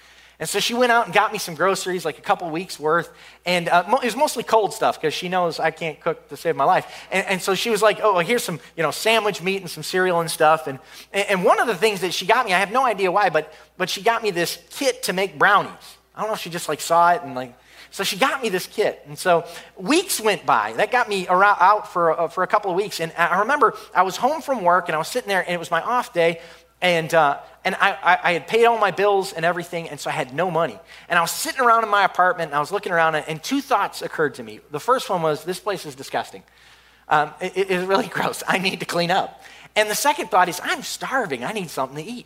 And 0.43 0.49
so 0.49 0.59
she 0.59 0.73
went 0.73 0.91
out 0.91 1.05
and 1.05 1.13
got 1.13 1.31
me 1.31 1.39
some 1.39 1.55
groceries, 1.55 2.03
like 2.03 2.17
a 2.17 2.21
couple 2.21 2.49
weeks 2.49 2.77
worth. 2.77 3.09
And 3.45 3.69
uh, 3.69 3.85
it 4.03 4.05
was 4.07 4.17
mostly 4.17 4.43
cold 4.43 4.73
stuff 4.73 4.99
because 4.99 5.13
she 5.13 5.29
knows 5.29 5.57
I 5.57 5.71
can't 5.71 5.97
cook 6.01 6.27
to 6.27 6.35
save 6.35 6.57
my 6.57 6.65
life. 6.65 7.07
And, 7.13 7.25
and, 7.27 7.41
so 7.41 7.55
she 7.55 7.69
was 7.69 7.81
like, 7.81 8.01
oh, 8.03 8.19
here's 8.19 8.43
some, 8.43 8.59
you 8.75 8.83
know, 8.83 8.91
sandwich 8.91 9.41
meat 9.41 9.61
and 9.61 9.69
some 9.69 9.83
cereal 9.83 10.19
and 10.19 10.29
stuff. 10.29 10.67
And, 10.67 10.79
and 11.13 11.45
one 11.45 11.61
of 11.61 11.67
the 11.67 11.75
things 11.75 12.01
that 12.01 12.13
she 12.13 12.25
got 12.25 12.45
me, 12.45 12.53
I 12.53 12.59
have 12.59 12.73
no 12.73 12.85
idea 12.85 13.09
why, 13.09 13.29
but, 13.29 13.53
but 13.77 13.89
she 13.89 14.01
got 14.01 14.21
me 14.21 14.31
this 14.31 14.61
kit 14.69 15.03
to 15.03 15.13
make 15.13 15.39
brownies. 15.39 15.71
I 16.13 16.19
don't 16.19 16.29
know 16.29 16.33
if 16.33 16.41
she 16.41 16.49
just 16.49 16.67
like 16.67 16.81
saw 16.81 17.13
it 17.13 17.21
and 17.23 17.35
like, 17.35 17.57
so 17.91 18.03
she 18.03 18.17
got 18.17 18.41
me 18.41 18.49
this 18.49 18.67
kit. 18.67 19.01
And 19.05 19.17
so 19.17 19.45
weeks 19.77 20.19
went 20.19 20.45
by. 20.45 20.73
That 20.73 20.91
got 20.91 21.07
me 21.07 21.25
around, 21.29 21.59
out 21.61 21.93
for, 21.93 22.19
uh, 22.19 22.27
for 22.27 22.43
a 22.43 22.47
couple 22.47 22.69
of 22.69 22.75
weeks. 22.75 22.99
And 22.99 23.13
I 23.17 23.39
remember 23.39 23.75
I 23.95 24.01
was 24.01 24.17
home 24.17 24.41
from 24.41 24.63
work 24.63 24.89
and 24.89 24.95
I 24.95 24.97
was 24.97 25.07
sitting 25.07 25.29
there 25.29 25.41
and 25.41 25.53
it 25.53 25.59
was 25.59 25.71
my 25.71 25.81
off 25.81 26.11
day. 26.11 26.41
And, 26.83 27.13
uh, 27.13 27.39
and 27.63 27.75
I, 27.75 28.19
I, 28.21 28.33
had 28.33 28.45
paid 28.45 28.65
all 28.65 28.77
my 28.77 28.91
bills 28.91 29.31
and 29.31 29.45
everything, 29.45 29.87
and 29.87 29.97
so 29.97 30.09
I 30.09 30.13
had 30.13 30.33
no 30.33 30.51
money. 30.51 30.77
And 31.07 31.17
I 31.17 31.21
was 31.21 31.31
sitting 31.31 31.61
around 31.61 31.85
in 31.85 31.89
my 31.89 32.03
apartment, 32.03 32.49
and 32.49 32.55
I 32.55 32.59
was 32.59 32.73
looking 32.73 32.91
around, 32.91 33.15
and 33.15 33.41
two 33.41 33.61
thoughts 33.61 34.01
occurred 34.01 34.35
to 34.35 34.43
me. 34.43 34.59
The 34.69 34.81
first 34.81 35.09
one 35.09 35.21
was, 35.21 35.45
this 35.45 35.61
place 35.61 35.85
is 35.85 35.95
disgusting. 35.95 36.43
Um, 37.07 37.31
it, 37.39 37.57
it 37.57 37.71
is 37.71 37.85
really 37.85 38.07
gross. 38.13 38.43
I 38.45 38.57
need 38.57 38.81
to 38.81 38.85
clean 38.85 39.11
up. 39.11 39.41
And 39.77 39.89
the 39.89 39.95
second 39.95 40.29
thought 40.29 40.49
is, 40.49 40.59
I'm 40.61 40.81
starving. 40.81 41.45
I 41.45 41.53
need 41.53 41.69
something 41.69 42.03
to 42.03 42.11
eat. 42.11 42.25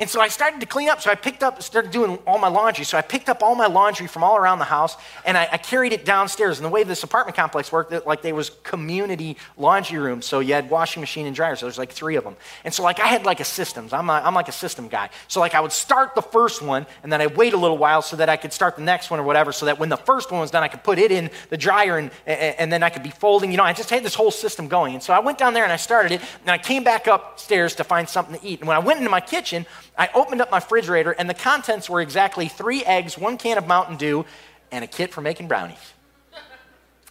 And 0.00 0.08
so 0.08 0.20
I 0.20 0.28
started 0.28 0.60
to 0.60 0.66
clean 0.66 0.88
up. 0.88 1.02
So 1.02 1.10
I 1.10 1.16
picked 1.16 1.42
up, 1.42 1.60
started 1.60 1.90
doing 1.90 2.18
all 2.24 2.38
my 2.38 2.46
laundry. 2.46 2.84
So 2.84 2.96
I 2.96 3.02
picked 3.02 3.28
up 3.28 3.42
all 3.42 3.56
my 3.56 3.66
laundry 3.66 4.06
from 4.06 4.22
all 4.22 4.36
around 4.36 4.60
the 4.60 4.64
house 4.64 4.96
and 5.24 5.36
I, 5.36 5.48
I 5.50 5.56
carried 5.56 5.92
it 5.92 6.04
downstairs. 6.04 6.58
And 6.58 6.64
the 6.64 6.70
way 6.70 6.84
this 6.84 7.02
apartment 7.02 7.36
complex 7.36 7.72
worked, 7.72 7.92
it, 7.92 8.06
like 8.06 8.22
there 8.22 8.34
was 8.34 8.50
community 8.62 9.36
laundry 9.56 9.98
rooms. 9.98 10.24
So 10.24 10.38
you 10.38 10.54
had 10.54 10.70
washing 10.70 11.00
machine 11.00 11.26
and 11.26 11.34
dryer. 11.34 11.56
So 11.56 11.66
there's 11.66 11.78
like 11.78 11.90
three 11.90 12.14
of 12.14 12.22
them. 12.22 12.36
And 12.64 12.72
so 12.72 12.84
like 12.84 13.00
I 13.00 13.08
had 13.08 13.26
like 13.26 13.40
a 13.40 13.44
systems. 13.44 13.92
I'm, 13.92 14.08
a, 14.08 14.12
I'm 14.12 14.34
like 14.34 14.46
a 14.46 14.52
system 14.52 14.86
guy. 14.86 15.10
So 15.26 15.40
like 15.40 15.56
I 15.56 15.60
would 15.60 15.72
start 15.72 16.14
the 16.14 16.22
first 16.22 16.62
one 16.62 16.86
and 17.02 17.12
then 17.12 17.20
I'd 17.20 17.36
wait 17.36 17.52
a 17.52 17.56
little 17.56 17.78
while 17.78 18.00
so 18.00 18.14
that 18.16 18.28
I 18.28 18.36
could 18.36 18.52
start 18.52 18.76
the 18.76 18.82
next 18.82 19.10
one 19.10 19.18
or 19.18 19.24
whatever. 19.24 19.50
So 19.50 19.66
that 19.66 19.80
when 19.80 19.88
the 19.88 19.96
first 19.96 20.30
one 20.30 20.40
was 20.40 20.52
done, 20.52 20.62
I 20.62 20.68
could 20.68 20.84
put 20.84 21.00
it 21.00 21.10
in 21.10 21.28
the 21.50 21.56
dryer 21.56 21.98
and, 21.98 22.12
and, 22.24 22.54
and 22.56 22.72
then 22.72 22.84
I 22.84 22.90
could 22.90 23.02
be 23.02 23.10
folding. 23.10 23.50
You 23.50 23.56
know, 23.56 23.64
I 23.64 23.72
just 23.72 23.90
had 23.90 24.04
this 24.04 24.14
whole 24.14 24.30
system 24.30 24.68
going. 24.68 24.94
And 24.94 25.02
so 25.02 25.12
I 25.12 25.18
went 25.18 25.38
down 25.38 25.54
there 25.54 25.64
and 25.64 25.72
I 25.72 25.76
started 25.76 26.12
it. 26.12 26.20
And 26.42 26.50
I 26.50 26.58
came 26.58 26.84
back 26.84 27.08
upstairs 27.08 27.74
to 27.74 27.84
find 27.84 28.08
something 28.08 28.38
to 28.38 28.46
eat. 28.46 28.60
And 28.60 28.68
when 28.68 28.76
I 28.76 28.80
went 28.80 28.98
into 28.98 29.10
my 29.10 29.20
kitchen, 29.20 29.66
I 29.98 30.08
opened 30.14 30.40
up 30.40 30.50
my 30.50 30.58
refrigerator, 30.58 31.10
and 31.10 31.28
the 31.28 31.34
contents 31.34 31.90
were 31.90 32.00
exactly 32.00 32.48
three 32.48 32.84
eggs, 32.84 33.18
one 33.18 33.36
can 33.36 33.58
of 33.58 33.66
Mountain 33.66 33.96
Dew, 33.96 34.24
and 34.70 34.84
a 34.84 34.86
kit 34.86 35.12
for 35.12 35.20
making 35.20 35.48
brownies. 35.48 35.92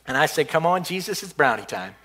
And 0.08 0.16
I 0.16 0.26
said, 0.26 0.48
Come 0.48 0.66
on, 0.66 0.84
Jesus, 0.86 1.22
it's 1.22 1.34
brownie 1.34 1.66
time. 1.66 1.96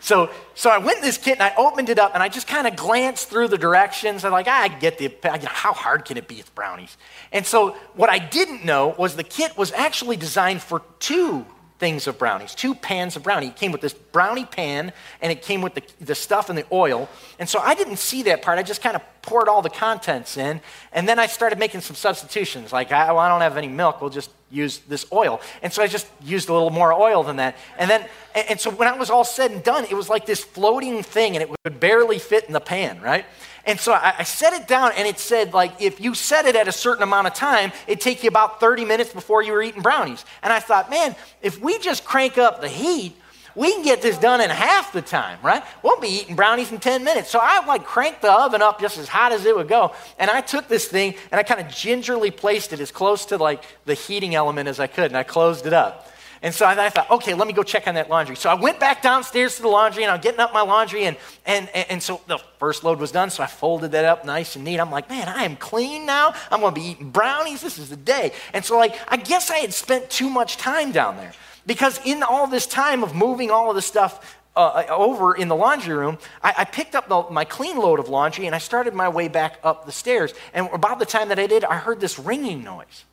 So, 0.00 0.30
so 0.54 0.70
I 0.70 0.78
went 0.78 0.98
in 0.98 1.02
this 1.02 1.18
kit 1.18 1.34
and 1.34 1.42
I 1.42 1.52
opened 1.56 1.88
it 1.88 1.98
up 1.98 2.14
and 2.14 2.22
I 2.22 2.28
just 2.28 2.46
kind 2.46 2.66
of 2.66 2.76
glanced 2.76 3.28
through 3.28 3.48
the 3.48 3.58
directions. 3.58 4.24
I'm 4.24 4.32
like, 4.32 4.46
ah, 4.48 4.62
I 4.62 4.68
get 4.68 4.98
the, 4.98 5.04
you 5.04 5.10
know, 5.24 5.48
how 5.48 5.72
hard 5.72 6.04
can 6.04 6.16
it 6.16 6.28
be 6.28 6.36
with 6.36 6.54
brownies? 6.54 6.96
And 7.32 7.44
so 7.44 7.70
what 7.94 8.08
I 8.08 8.18
didn't 8.18 8.64
know 8.64 8.94
was 8.96 9.16
the 9.16 9.24
kit 9.24 9.56
was 9.56 9.72
actually 9.72 10.16
designed 10.16 10.62
for 10.62 10.82
two 11.00 11.44
things 11.78 12.06
of 12.06 12.18
brownies, 12.18 12.54
two 12.54 12.74
pans 12.74 13.16
of 13.16 13.22
brownie. 13.22 13.48
It 13.48 13.56
came 13.56 13.72
with 13.72 13.80
this 13.80 13.94
brownie 13.94 14.44
pan 14.44 14.92
and 15.20 15.30
it 15.30 15.42
came 15.42 15.62
with 15.62 15.74
the, 15.74 15.82
the 16.00 16.14
stuff 16.14 16.48
and 16.48 16.58
the 16.58 16.66
oil. 16.72 17.08
And 17.38 17.48
so 17.48 17.60
I 17.60 17.74
didn't 17.74 17.98
see 17.98 18.24
that 18.24 18.42
part. 18.42 18.58
I 18.58 18.62
just 18.64 18.82
kind 18.82 18.96
of 18.96 19.02
poured 19.22 19.48
all 19.48 19.62
the 19.62 19.70
contents 19.70 20.36
in. 20.36 20.60
And 20.92 21.08
then 21.08 21.18
I 21.18 21.26
started 21.26 21.58
making 21.58 21.82
some 21.82 21.94
substitutions. 21.94 22.72
Like, 22.72 22.90
I, 22.90 23.12
well, 23.12 23.18
I 23.20 23.28
don't 23.28 23.42
have 23.42 23.56
any 23.56 23.68
milk. 23.68 24.00
We'll 24.00 24.10
just 24.10 24.30
use 24.50 24.78
this 24.88 25.06
oil. 25.12 25.40
And 25.62 25.72
so 25.72 25.82
I 25.82 25.86
just 25.86 26.08
used 26.22 26.48
a 26.48 26.52
little 26.52 26.70
more 26.70 26.92
oil 26.92 27.22
than 27.22 27.36
that. 27.36 27.56
And 27.78 27.88
then, 27.88 28.06
and, 28.34 28.50
and 28.50 28.60
so 28.60 28.70
when 28.70 28.88
I 28.88 28.96
was 28.96 29.10
all 29.10 29.24
said 29.24 29.52
and 29.52 29.62
done, 29.62 29.84
it 29.84 29.94
was 29.94 30.08
like 30.08 30.26
this 30.26 30.42
floating 30.42 31.02
thing 31.02 31.36
and 31.36 31.42
it 31.42 31.50
would 31.50 31.78
barely 31.78 32.18
fit 32.18 32.44
in 32.44 32.52
the 32.52 32.60
pan, 32.60 33.00
right? 33.00 33.24
And 33.68 33.78
so 33.78 33.92
I, 33.92 34.14
I, 34.20 34.22
set 34.22 34.54
it 34.54 34.66
down 34.66 34.92
and 34.96 35.06
it 35.06 35.18
said, 35.18 35.52
like, 35.52 35.78
if 35.78 36.00
you 36.00 36.14
set 36.14 36.46
it 36.46 36.56
at 36.56 36.68
a 36.68 36.72
certain 36.72 37.02
amount 37.02 37.26
of 37.26 37.34
time, 37.34 37.70
it'd 37.86 38.00
take 38.00 38.22
you 38.22 38.28
about 38.30 38.60
30 38.60 38.86
minutes 38.86 39.12
before 39.12 39.42
you 39.42 39.52
were 39.52 39.60
eating 39.60 39.82
brownies. 39.82 40.24
And 40.42 40.50
I 40.50 40.58
thought, 40.58 40.88
man, 40.88 41.14
if 41.42 41.60
we 41.60 41.78
just 41.78 42.02
crank 42.02 42.38
up 42.38 42.62
the 42.62 42.68
heat, 42.68 43.14
we 43.54 43.70
can 43.74 43.82
get 43.82 44.00
this 44.00 44.16
done 44.16 44.40
in 44.40 44.48
half 44.48 44.94
the 44.94 45.02
time, 45.02 45.38
right? 45.42 45.62
We'll 45.82 46.00
be 46.00 46.08
eating 46.08 46.34
brownies 46.34 46.72
in 46.72 46.78
10 46.78 47.04
minutes. 47.04 47.28
So 47.28 47.40
I 47.42 47.62
like 47.66 47.84
cranked 47.84 48.22
the 48.22 48.32
oven 48.32 48.62
up 48.62 48.80
just 48.80 48.96
as 48.96 49.06
hot 49.06 49.32
as 49.32 49.44
it 49.44 49.54
would 49.54 49.68
go. 49.68 49.92
And 50.18 50.30
I 50.30 50.40
took 50.40 50.66
this 50.68 50.88
thing 50.88 51.14
and 51.30 51.38
I 51.38 51.42
kind 51.42 51.60
of 51.60 51.68
gingerly 51.68 52.30
placed 52.30 52.72
it 52.72 52.80
as 52.80 52.90
close 52.90 53.26
to 53.26 53.36
like 53.36 53.64
the 53.84 53.92
heating 53.92 54.34
element 54.34 54.70
as 54.70 54.80
I 54.80 54.86
could. 54.86 55.06
And 55.06 55.16
I 55.16 55.24
closed 55.24 55.66
it 55.66 55.74
up. 55.74 56.08
And 56.42 56.54
so 56.54 56.66
I 56.66 56.88
thought, 56.88 57.10
okay, 57.10 57.34
let 57.34 57.48
me 57.48 57.52
go 57.52 57.62
check 57.62 57.88
on 57.88 57.94
that 57.94 58.08
laundry. 58.08 58.36
So 58.36 58.48
I 58.48 58.54
went 58.54 58.78
back 58.78 59.02
downstairs 59.02 59.56
to 59.56 59.62
the 59.62 59.68
laundry 59.68 60.04
and 60.04 60.12
I'm 60.12 60.20
getting 60.20 60.38
up 60.38 60.52
my 60.52 60.60
laundry. 60.60 61.04
And, 61.04 61.16
and, 61.44 61.68
and 61.74 62.02
so 62.02 62.20
the 62.26 62.38
first 62.58 62.84
load 62.84 63.00
was 63.00 63.10
done. 63.10 63.30
So 63.30 63.42
I 63.42 63.46
folded 63.46 63.92
that 63.92 64.04
up 64.04 64.24
nice 64.24 64.54
and 64.54 64.64
neat. 64.64 64.78
I'm 64.78 64.90
like, 64.90 65.08
man, 65.08 65.28
I 65.28 65.44
am 65.44 65.56
clean 65.56 66.06
now. 66.06 66.34
I'm 66.50 66.60
going 66.60 66.74
to 66.74 66.80
be 66.80 66.86
eating 66.86 67.10
brownies. 67.10 67.60
This 67.60 67.78
is 67.78 67.90
the 67.90 67.96
day. 67.96 68.32
And 68.52 68.64
so, 68.64 68.76
like, 68.76 68.96
I 69.08 69.16
guess 69.16 69.50
I 69.50 69.58
had 69.58 69.74
spent 69.74 70.10
too 70.10 70.30
much 70.30 70.56
time 70.56 70.92
down 70.92 71.16
there 71.16 71.32
because 71.66 72.00
in 72.04 72.22
all 72.22 72.46
this 72.46 72.66
time 72.66 73.02
of 73.02 73.14
moving 73.14 73.50
all 73.50 73.70
of 73.70 73.74
the 73.74 73.82
stuff 73.82 74.36
uh, 74.54 74.84
over 74.90 75.34
in 75.34 75.48
the 75.48 75.56
laundry 75.56 75.94
room, 75.94 76.18
I, 76.42 76.54
I 76.58 76.64
picked 76.64 76.94
up 76.94 77.08
the, 77.08 77.26
my 77.30 77.44
clean 77.44 77.78
load 77.78 77.98
of 77.98 78.08
laundry 78.08 78.46
and 78.46 78.54
I 78.54 78.58
started 78.58 78.94
my 78.94 79.08
way 79.08 79.28
back 79.28 79.58
up 79.64 79.86
the 79.86 79.92
stairs. 79.92 80.34
And 80.54 80.68
about 80.72 81.00
the 81.00 81.06
time 81.06 81.28
that 81.28 81.38
I 81.38 81.46
did, 81.46 81.64
I 81.64 81.76
heard 81.76 82.00
this 82.00 82.18
ringing 82.18 82.62
noise. 82.62 83.04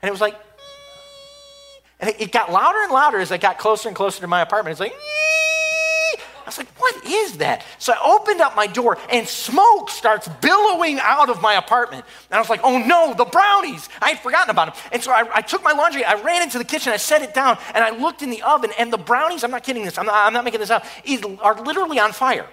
And 0.00 0.08
it 0.08 0.12
was 0.12 0.20
like, 0.20 0.36
and 2.00 2.14
it, 2.18 2.32
got 2.32 2.52
louder 2.52 2.78
and 2.82 2.92
louder 2.92 3.18
as 3.18 3.32
I 3.32 3.38
got 3.38 3.58
closer 3.58 3.88
and 3.88 3.96
closer 3.96 4.20
to 4.20 4.26
my 4.26 4.40
apartment. 4.40 4.72
It's 4.72 4.80
like, 4.80 4.94
I 4.94 6.48
was 6.48 6.56
like, 6.56 6.68
what 6.80 7.04
is 7.04 7.38
that? 7.38 7.62
So 7.78 7.92
I 7.92 8.14
opened 8.16 8.40
up 8.40 8.56
my 8.56 8.66
door 8.66 8.96
and 9.10 9.28
smoke 9.28 9.90
starts 9.90 10.28
billowing 10.40 10.98
out 10.98 11.28
of 11.28 11.42
my 11.42 11.54
apartment. 11.54 12.06
And 12.30 12.36
I 12.36 12.40
was 12.40 12.48
like, 12.48 12.60
oh 12.64 12.78
no, 12.78 13.12
the 13.12 13.26
brownies. 13.26 13.88
I 14.00 14.10
had 14.10 14.20
forgotten 14.20 14.50
about 14.50 14.74
them. 14.74 14.84
And 14.92 15.02
so 15.02 15.12
I, 15.12 15.28
I 15.34 15.42
took 15.42 15.62
my 15.62 15.72
laundry, 15.72 16.04
I 16.04 16.14
ran 16.22 16.42
into 16.42 16.56
the 16.56 16.64
kitchen, 16.64 16.92
I 16.92 16.96
set 16.96 17.20
it 17.20 17.34
down, 17.34 17.58
and 17.74 17.84
I 17.84 17.90
looked 17.90 18.22
in 18.22 18.30
the 18.30 18.40
oven, 18.42 18.70
and 18.78 18.90
the 18.90 18.96
brownies, 18.98 19.44
I'm 19.44 19.50
not 19.50 19.62
kidding 19.62 19.84
this, 19.84 19.98
I'm 19.98 20.06
not, 20.06 20.14
I'm 20.14 20.32
not 20.32 20.44
making 20.44 20.60
this 20.60 20.70
up, 20.70 20.86
are 21.42 21.62
literally 21.62 21.98
on 21.98 22.12
fire. 22.12 22.46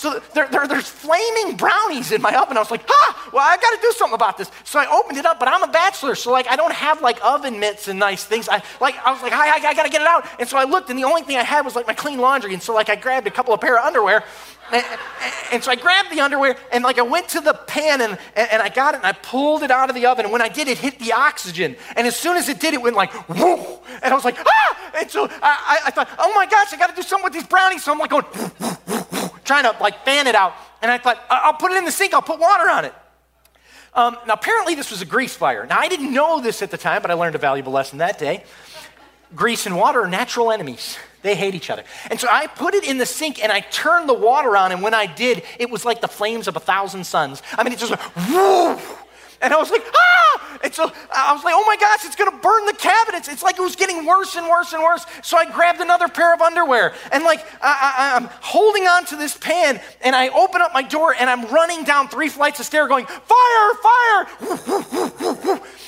So 0.00 0.18
there, 0.32 0.48
there, 0.48 0.66
there's 0.66 0.88
flaming 0.88 1.58
brownies 1.58 2.10
in 2.10 2.22
my 2.22 2.34
oven. 2.34 2.56
I 2.56 2.60
was 2.60 2.70
like, 2.70 2.88
ah, 2.88 3.30
well, 3.34 3.44
I 3.46 3.58
got 3.58 3.70
to 3.72 3.82
do 3.82 3.92
something 3.92 4.14
about 4.14 4.38
this. 4.38 4.50
So 4.64 4.78
I 4.78 4.90
opened 4.90 5.18
it 5.18 5.26
up, 5.26 5.38
but 5.38 5.46
I'm 5.46 5.62
a 5.62 5.70
bachelor, 5.70 6.14
so 6.14 6.32
like 6.32 6.48
I 6.48 6.56
don't 6.56 6.72
have 6.72 7.02
like 7.02 7.22
oven 7.22 7.60
mitts 7.60 7.86
and 7.86 7.98
nice 7.98 8.24
things. 8.24 8.48
I 8.48 8.62
like 8.80 8.96
I 9.04 9.12
was 9.12 9.20
like, 9.20 9.34
I, 9.34 9.58
I, 9.58 9.68
I 9.68 9.74
got 9.74 9.82
to 9.82 9.90
get 9.90 10.00
it 10.00 10.06
out. 10.06 10.26
And 10.38 10.48
so 10.48 10.56
I 10.56 10.64
looked, 10.64 10.88
and 10.88 10.98
the 10.98 11.04
only 11.04 11.20
thing 11.20 11.36
I 11.36 11.42
had 11.42 11.66
was 11.66 11.76
like 11.76 11.86
my 11.86 11.92
clean 11.92 12.18
laundry. 12.18 12.54
And 12.54 12.62
so 12.62 12.72
like 12.72 12.88
I 12.88 12.96
grabbed 12.96 13.26
a 13.26 13.30
couple 13.30 13.52
of 13.52 13.60
pair 13.60 13.78
of 13.78 13.84
underwear, 13.84 14.24
and, 14.72 14.84
and, 15.52 15.64
so 15.64 15.70
I 15.70 15.76
grabbed 15.76 16.10
the 16.10 16.20
underwear 16.20 16.56
and 16.72 16.84
like 16.84 16.98
I 16.98 17.02
went 17.02 17.28
to 17.30 17.40
the 17.40 17.54
pan 17.54 18.00
and, 18.00 18.16
and, 18.36 18.62
I 18.62 18.68
got 18.68 18.94
it 18.94 18.98
and 18.98 19.06
I 19.06 19.12
pulled 19.12 19.62
it 19.62 19.70
out 19.70 19.88
of 19.88 19.96
the 19.96 20.06
oven. 20.06 20.24
And 20.24 20.32
when 20.32 20.42
I 20.42 20.48
did, 20.48 20.68
it 20.68 20.78
hit 20.78 20.98
the 20.98 21.12
oxygen. 21.12 21.76
And 21.96 22.06
as 22.06 22.16
soon 22.16 22.36
as 22.36 22.48
it 22.48 22.60
did, 22.60 22.74
it 22.74 22.80
went 22.80 22.94
like, 22.94 23.28
whoo, 23.28 23.80
And 24.02 24.12
I 24.12 24.14
was 24.14 24.24
like, 24.24 24.38
ah! 24.38 24.92
And 24.94 25.10
so 25.10 25.28
I, 25.42 25.80
I 25.86 25.90
thought, 25.90 26.08
oh 26.18 26.32
my 26.34 26.46
gosh, 26.46 26.72
I 26.72 26.76
got 26.76 26.88
to 26.88 26.94
do 26.94 27.02
something 27.02 27.24
with 27.24 27.32
these 27.32 27.46
brownies. 27.46 27.84
So 27.84 27.92
I'm 27.92 27.98
like 27.98 28.10
going, 28.10 28.24
trying 29.50 29.64
to 29.64 29.76
like 29.82 30.04
fan 30.04 30.28
it 30.28 30.36
out. 30.36 30.54
And 30.80 30.90
I 30.92 30.98
thought, 30.98 31.22
I'll 31.28 31.54
put 31.54 31.72
it 31.72 31.78
in 31.78 31.84
the 31.84 31.90
sink, 31.90 32.14
I'll 32.14 32.22
put 32.22 32.38
water 32.38 32.70
on 32.70 32.84
it. 32.84 32.94
Um, 33.92 34.16
now, 34.26 34.34
apparently, 34.34 34.76
this 34.76 34.92
was 34.92 35.02
a 35.02 35.04
grease 35.04 35.34
fire. 35.34 35.66
Now, 35.66 35.80
I 35.80 35.88
didn't 35.88 36.14
know 36.14 36.40
this 36.40 36.62
at 36.62 36.70
the 36.70 36.78
time, 36.78 37.02
but 37.02 37.10
I 37.10 37.14
learned 37.14 37.34
a 37.34 37.38
valuable 37.38 37.72
lesson 37.72 37.98
that 37.98 38.18
day. 38.18 38.44
Grease 39.34 39.66
and 39.66 39.76
water 39.76 40.02
are 40.02 40.08
natural 40.08 40.52
enemies. 40.52 40.96
They 41.22 41.34
hate 41.34 41.56
each 41.56 41.68
other. 41.68 41.82
And 42.08 42.20
so 42.20 42.28
I 42.30 42.46
put 42.46 42.74
it 42.74 42.84
in 42.84 42.98
the 42.98 43.06
sink 43.06 43.42
and 43.42 43.50
I 43.50 43.60
turned 43.60 44.08
the 44.08 44.14
water 44.14 44.56
on, 44.56 44.70
and 44.70 44.82
when 44.82 44.94
I 44.94 45.06
did, 45.06 45.42
it 45.58 45.68
was 45.68 45.84
like 45.84 46.00
the 46.00 46.08
flames 46.08 46.46
of 46.46 46.54
a 46.56 46.60
thousand 46.60 47.04
suns. 47.04 47.42
I 47.58 47.64
mean, 47.64 47.72
it 47.72 47.80
just 47.80 47.90
went, 47.90 48.02
whoo! 48.30 48.78
And 49.40 49.54
I 49.54 49.56
was 49.56 49.70
like, 49.70 49.84
ah! 49.94 50.58
And 50.62 50.74
so 50.74 50.92
I 51.14 51.32
was 51.32 51.42
like, 51.42 51.54
oh 51.56 51.64
my 51.66 51.76
gosh, 51.76 52.04
it's 52.04 52.16
gonna 52.16 52.36
burn 52.36 52.66
the 52.66 52.74
cabinets. 52.74 53.28
It's 53.28 53.42
like 53.42 53.58
it 53.58 53.62
was 53.62 53.76
getting 53.76 54.04
worse 54.04 54.36
and 54.36 54.46
worse 54.46 54.74
and 54.74 54.82
worse. 54.82 55.06
So 55.22 55.38
I 55.38 55.50
grabbed 55.50 55.80
another 55.80 56.08
pair 56.08 56.34
of 56.34 56.42
underwear 56.42 56.92
and 57.12 57.24
like 57.24 57.44
I, 57.62 58.16
am 58.16 58.28
holding 58.42 58.86
on 58.86 59.06
to 59.06 59.16
this 59.16 59.36
pan 59.36 59.80
and 60.02 60.14
I 60.14 60.28
open 60.28 60.60
up 60.60 60.74
my 60.74 60.82
door 60.82 61.14
and 61.18 61.30
I'm 61.30 61.46
running 61.46 61.84
down 61.84 62.08
three 62.08 62.28
flights 62.28 62.60
of 62.60 62.66
stairs 62.66 62.88
going, 62.88 63.06
fire, 63.06 63.74
fire! 63.82 64.26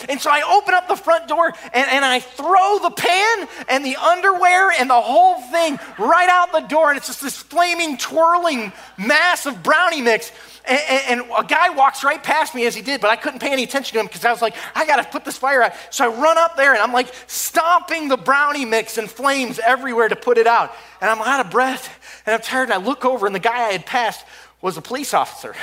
and 0.09 0.21
so 0.21 0.31
I 0.31 0.43
open 0.57 0.73
up 0.73 0.89
the 0.89 0.97
front 0.97 1.29
door 1.29 1.53
and, 1.75 1.91
and 1.91 2.05
I 2.05 2.21
throw 2.21 2.79
the 2.79 2.95
pan 2.97 3.49
and 3.69 3.85
the 3.85 3.97
underwear 3.97 4.71
and 4.71 4.89
the 4.89 5.01
whole 5.01 5.41
thing 5.53 5.79
right 5.99 6.29
out 6.31 6.53
the 6.53 6.61
door. 6.61 6.89
And 6.89 6.97
it's 6.97 7.09
just 7.09 7.21
this 7.21 7.37
flaming, 7.37 7.99
twirling 7.99 8.73
mass 8.97 9.45
of 9.45 9.63
brownie 9.63 10.01
mix. 10.01 10.33
And, 10.69 11.21
and, 11.21 11.31
a 11.37 11.43
guy 11.43 11.71
walks 11.71 12.05
right 12.05 12.23
past 12.23 12.55
me 12.55 12.67
as 12.67 12.75
he 12.75 12.83
did, 12.83 13.01
but 13.01 13.11
I 13.11 13.17
couldn't 13.17 13.41
pay 13.41 13.53
any 13.53 13.65
attention 13.65 13.95
to 13.95 14.01
him 14.01 14.07
because 14.07 14.25
I 14.25 14.31
was 14.31 14.41
like, 14.41 14.55
I 14.77 14.87
got 14.87 14.97
to 14.97 15.05
put 15.05 15.25
this 15.25 15.37
fire 15.37 15.63
out. 15.63 15.73
So 15.91 16.05
I 16.05 16.23
run 16.23 16.39
up 16.39 16.57
there 16.57 16.73
and 16.73 16.81
I'm 16.81 16.93
like 16.93 17.13
stomping 17.27 18.07
the 18.09 18.17
brownie 18.17 18.65
mix 18.65 18.97
and 18.97 19.11
flames 19.11 19.59
everywhere 19.59 20.09
to 20.09 20.15
put 20.15 20.39
it 20.39 20.47
out. 20.47 20.73
And 21.01 21.11
I'm 21.11 21.21
out 21.21 21.45
of 21.45 21.51
breath 21.51 22.23
and 22.27 22.35
I'm 22.35 22.41
tired. 22.41 22.71
And 22.71 22.75
I 22.75 22.77
look 22.77 23.05
over 23.05 23.27
and 23.27 23.35
the 23.35 23.41
guy 23.41 23.69
I 23.69 23.73
had 23.73 23.87
passed 23.87 24.25
was 24.61 24.77
a 24.77 24.83
police 24.83 25.13
officer 25.13 25.57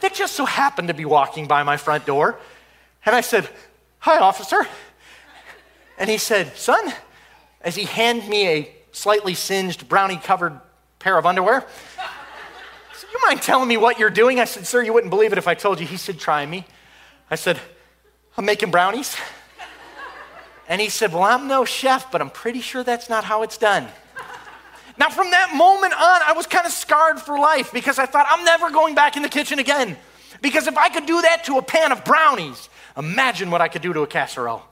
that 0.00 0.14
just 0.14 0.34
so 0.34 0.44
happened 0.44 0.88
to 0.88 0.94
be 0.94 1.04
walking 1.04 1.46
by 1.46 1.62
my 1.62 1.76
front 1.76 2.04
door. 2.04 2.38
And 3.06 3.14
I 3.14 3.22
said, 3.22 3.48
Hi, 4.00 4.18
officer. 4.18 4.66
And 5.98 6.08
he 6.08 6.18
said, 6.18 6.56
Son, 6.56 6.92
as 7.60 7.76
he 7.76 7.84
handed 7.84 8.28
me 8.28 8.48
a 8.48 8.74
slightly 8.92 9.34
singed, 9.34 9.88
brownie 9.88 10.16
covered 10.16 10.58
pair 10.98 11.18
of 11.18 11.26
underwear, 11.26 11.66
you 13.12 13.20
mind 13.26 13.42
telling 13.42 13.68
me 13.68 13.76
what 13.76 13.98
you're 13.98 14.10
doing? 14.10 14.40
I 14.40 14.44
said, 14.44 14.66
Sir, 14.66 14.82
you 14.82 14.92
wouldn't 14.92 15.10
believe 15.10 15.32
it 15.32 15.38
if 15.38 15.48
I 15.48 15.54
told 15.54 15.80
you. 15.80 15.86
He 15.86 15.96
said, 15.96 16.18
Try 16.18 16.44
me. 16.46 16.64
I 17.30 17.34
said, 17.34 17.58
I'm 18.36 18.44
making 18.44 18.70
brownies. 18.70 19.16
And 20.68 20.80
he 20.80 20.88
said, 20.88 21.12
Well, 21.12 21.24
I'm 21.24 21.48
no 21.48 21.64
chef, 21.64 22.10
but 22.12 22.20
I'm 22.20 22.30
pretty 22.30 22.60
sure 22.60 22.84
that's 22.84 23.08
not 23.08 23.24
how 23.24 23.42
it's 23.42 23.58
done. 23.58 23.88
Now, 24.98 25.08
from 25.08 25.30
that 25.30 25.54
moment 25.54 25.94
on, 25.94 26.20
I 26.26 26.32
was 26.36 26.46
kind 26.46 26.66
of 26.66 26.72
scarred 26.72 27.18
for 27.20 27.38
life 27.38 27.72
because 27.72 27.98
I 27.98 28.04
thought, 28.04 28.26
I'm 28.28 28.44
never 28.44 28.70
going 28.70 28.94
back 28.94 29.16
in 29.16 29.22
the 29.22 29.30
kitchen 29.30 29.58
again. 29.58 29.96
Because 30.42 30.66
if 30.66 30.76
I 30.76 30.90
could 30.90 31.06
do 31.06 31.22
that 31.22 31.44
to 31.44 31.56
a 31.56 31.62
pan 31.62 31.90
of 31.90 32.04
brownies, 32.04 32.68
imagine 32.96 33.50
what 33.50 33.62
I 33.62 33.68
could 33.68 33.82
do 33.82 33.94
to 33.94 34.02
a 34.02 34.06
casserole. 34.06 34.62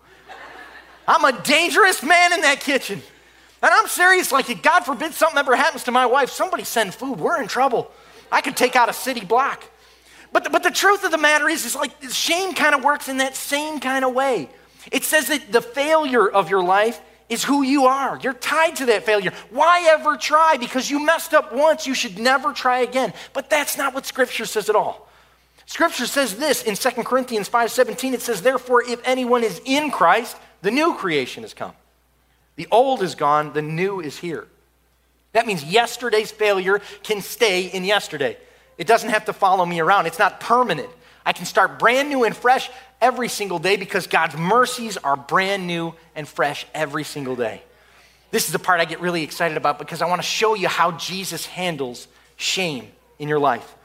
I'm 1.06 1.24
a 1.24 1.32
dangerous 1.42 2.02
man 2.02 2.34
in 2.34 2.42
that 2.42 2.60
kitchen. 2.60 3.00
And 3.62 3.72
I'm 3.72 3.88
serious, 3.88 4.30
like, 4.30 4.62
God 4.62 4.80
forbid 4.80 5.14
something 5.14 5.38
ever 5.38 5.56
happens 5.56 5.84
to 5.84 5.90
my 5.90 6.06
wife, 6.06 6.30
somebody 6.30 6.64
send 6.64 6.94
food, 6.94 7.18
we're 7.18 7.40
in 7.40 7.48
trouble. 7.48 7.90
I 8.30 8.40
could 8.40 8.56
take 8.56 8.76
out 8.76 8.88
a 8.88 8.92
city 8.92 9.24
block. 9.24 9.64
But 10.32 10.44
the, 10.44 10.50
but 10.50 10.62
the 10.62 10.70
truth 10.70 11.04
of 11.04 11.10
the 11.10 11.18
matter 11.18 11.48
is, 11.48 11.64
is 11.64 11.74
like 11.74 11.90
shame 12.10 12.54
kind 12.54 12.74
of 12.74 12.84
works 12.84 13.08
in 13.08 13.18
that 13.18 13.34
same 13.34 13.80
kind 13.80 14.04
of 14.04 14.14
way. 14.14 14.50
It 14.92 15.04
says 15.04 15.28
that 15.28 15.52
the 15.52 15.62
failure 15.62 16.28
of 16.28 16.50
your 16.50 16.62
life 16.62 17.00
is 17.28 17.44
who 17.44 17.62
you 17.62 17.86
are. 17.86 18.18
You're 18.22 18.32
tied 18.32 18.76
to 18.76 18.86
that 18.86 19.04
failure. 19.04 19.32
Why 19.50 19.86
ever 19.90 20.16
try? 20.16 20.56
Because 20.58 20.90
you 20.90 21.04
messed 21.04 21.34
up 21.34 21.52
once, 21.52 21.86
you 21.86 21.94
should 21.94 22.18
never 22.18 22.52
try 22.52 22.80
again. 22.80 23.12
But 23.32 23.50
that's 23.50 23.76
not 23.76 23.94
what 23.94 24.06
Scripture 24.06 24.46
says 24.46 24.68
at 24.68 24.76
all. 24.76 25.08
Scripture 25.66 26.06
says 26.06 26.36
this 26.36 26.62
in 26.62 26.76
2 26.76 27.04
Corinthians 27.04 27.48
5:17 27.48 28.14
it 28.14 28.22
says 28.22 28.40
therefore 28.40 28.82
if 28.82 29.00
anyone 29.04 29.44
is 29.44 29.60
in 29.66 29.90
Christ 29.90 30.34
the 30.62 30.70
new 30.70 30.94
creation 30.94 31.42
has 31.42 31.52
come. 31.52 31.74
The 32.56 32.66
old 32.70 33.02
is 33.02 33.14
gone, 33.14 33.52
the 33.52 33.62
new 33.62 34.00
is 34.00 34.18
here. 34.18 34.48
That 35.38 35.46
means 35.46 35.62
yesterday's 35.62 36.32
failure 36.32 36.80
can 37.04 37.20
stay 37.20 37.66
in 37.66 37.84
yesterday. 37.84 38.36
It 38.76 38.88
doesn't 38.88 39.10
have 39.10 39.26
to 39.26 39.32
follow 39.32 39.64
me 39.64 39.78
around. 39.78 40.06
It's 40.06 40.18
not 40.18 40.40
permanent. 40.40 40.88
I 41.24 41.32
can 41.32 41.46
start 41.46 41.78
brand 41.78 42.08
new 42.08 42.24
and 42.24 42.36
fresh 42.36 42.68
every 43.00 43.28
single 43.28 43.60
day 43.60 43.76
because 43.76 44.08
God's 44.08 44.36
mercies 44.36 44.96
are 44.96 45.14
brand 45.14 45.68
new 45.68 45.94
and 46.16 46.26
fresh 46.26 46.66
every 46.74 47.04
single 47.04 47.36
day. 47.36 47.62
This 48.32 48.46
is 48.46 48.52
the 48.52 48.58
part 48.58 48.80
I 48.80 48.84
get 48.84 49.00
really 49.00 49.22
excited 49.22 49.56
about 49.56 49.78
because 49.78 50.02
I 50.02 50.06
want 50.06 50.20
to 50.20 50.26
show 50.26 50.56
you 50.56 50.66
how 50.66 50.90
Jesus 50.90 51.46
handles 51.46 52.08
shame 52.34 52.88
in 53.20 53.28
your 53.28 53.38
life. 53.38 53.76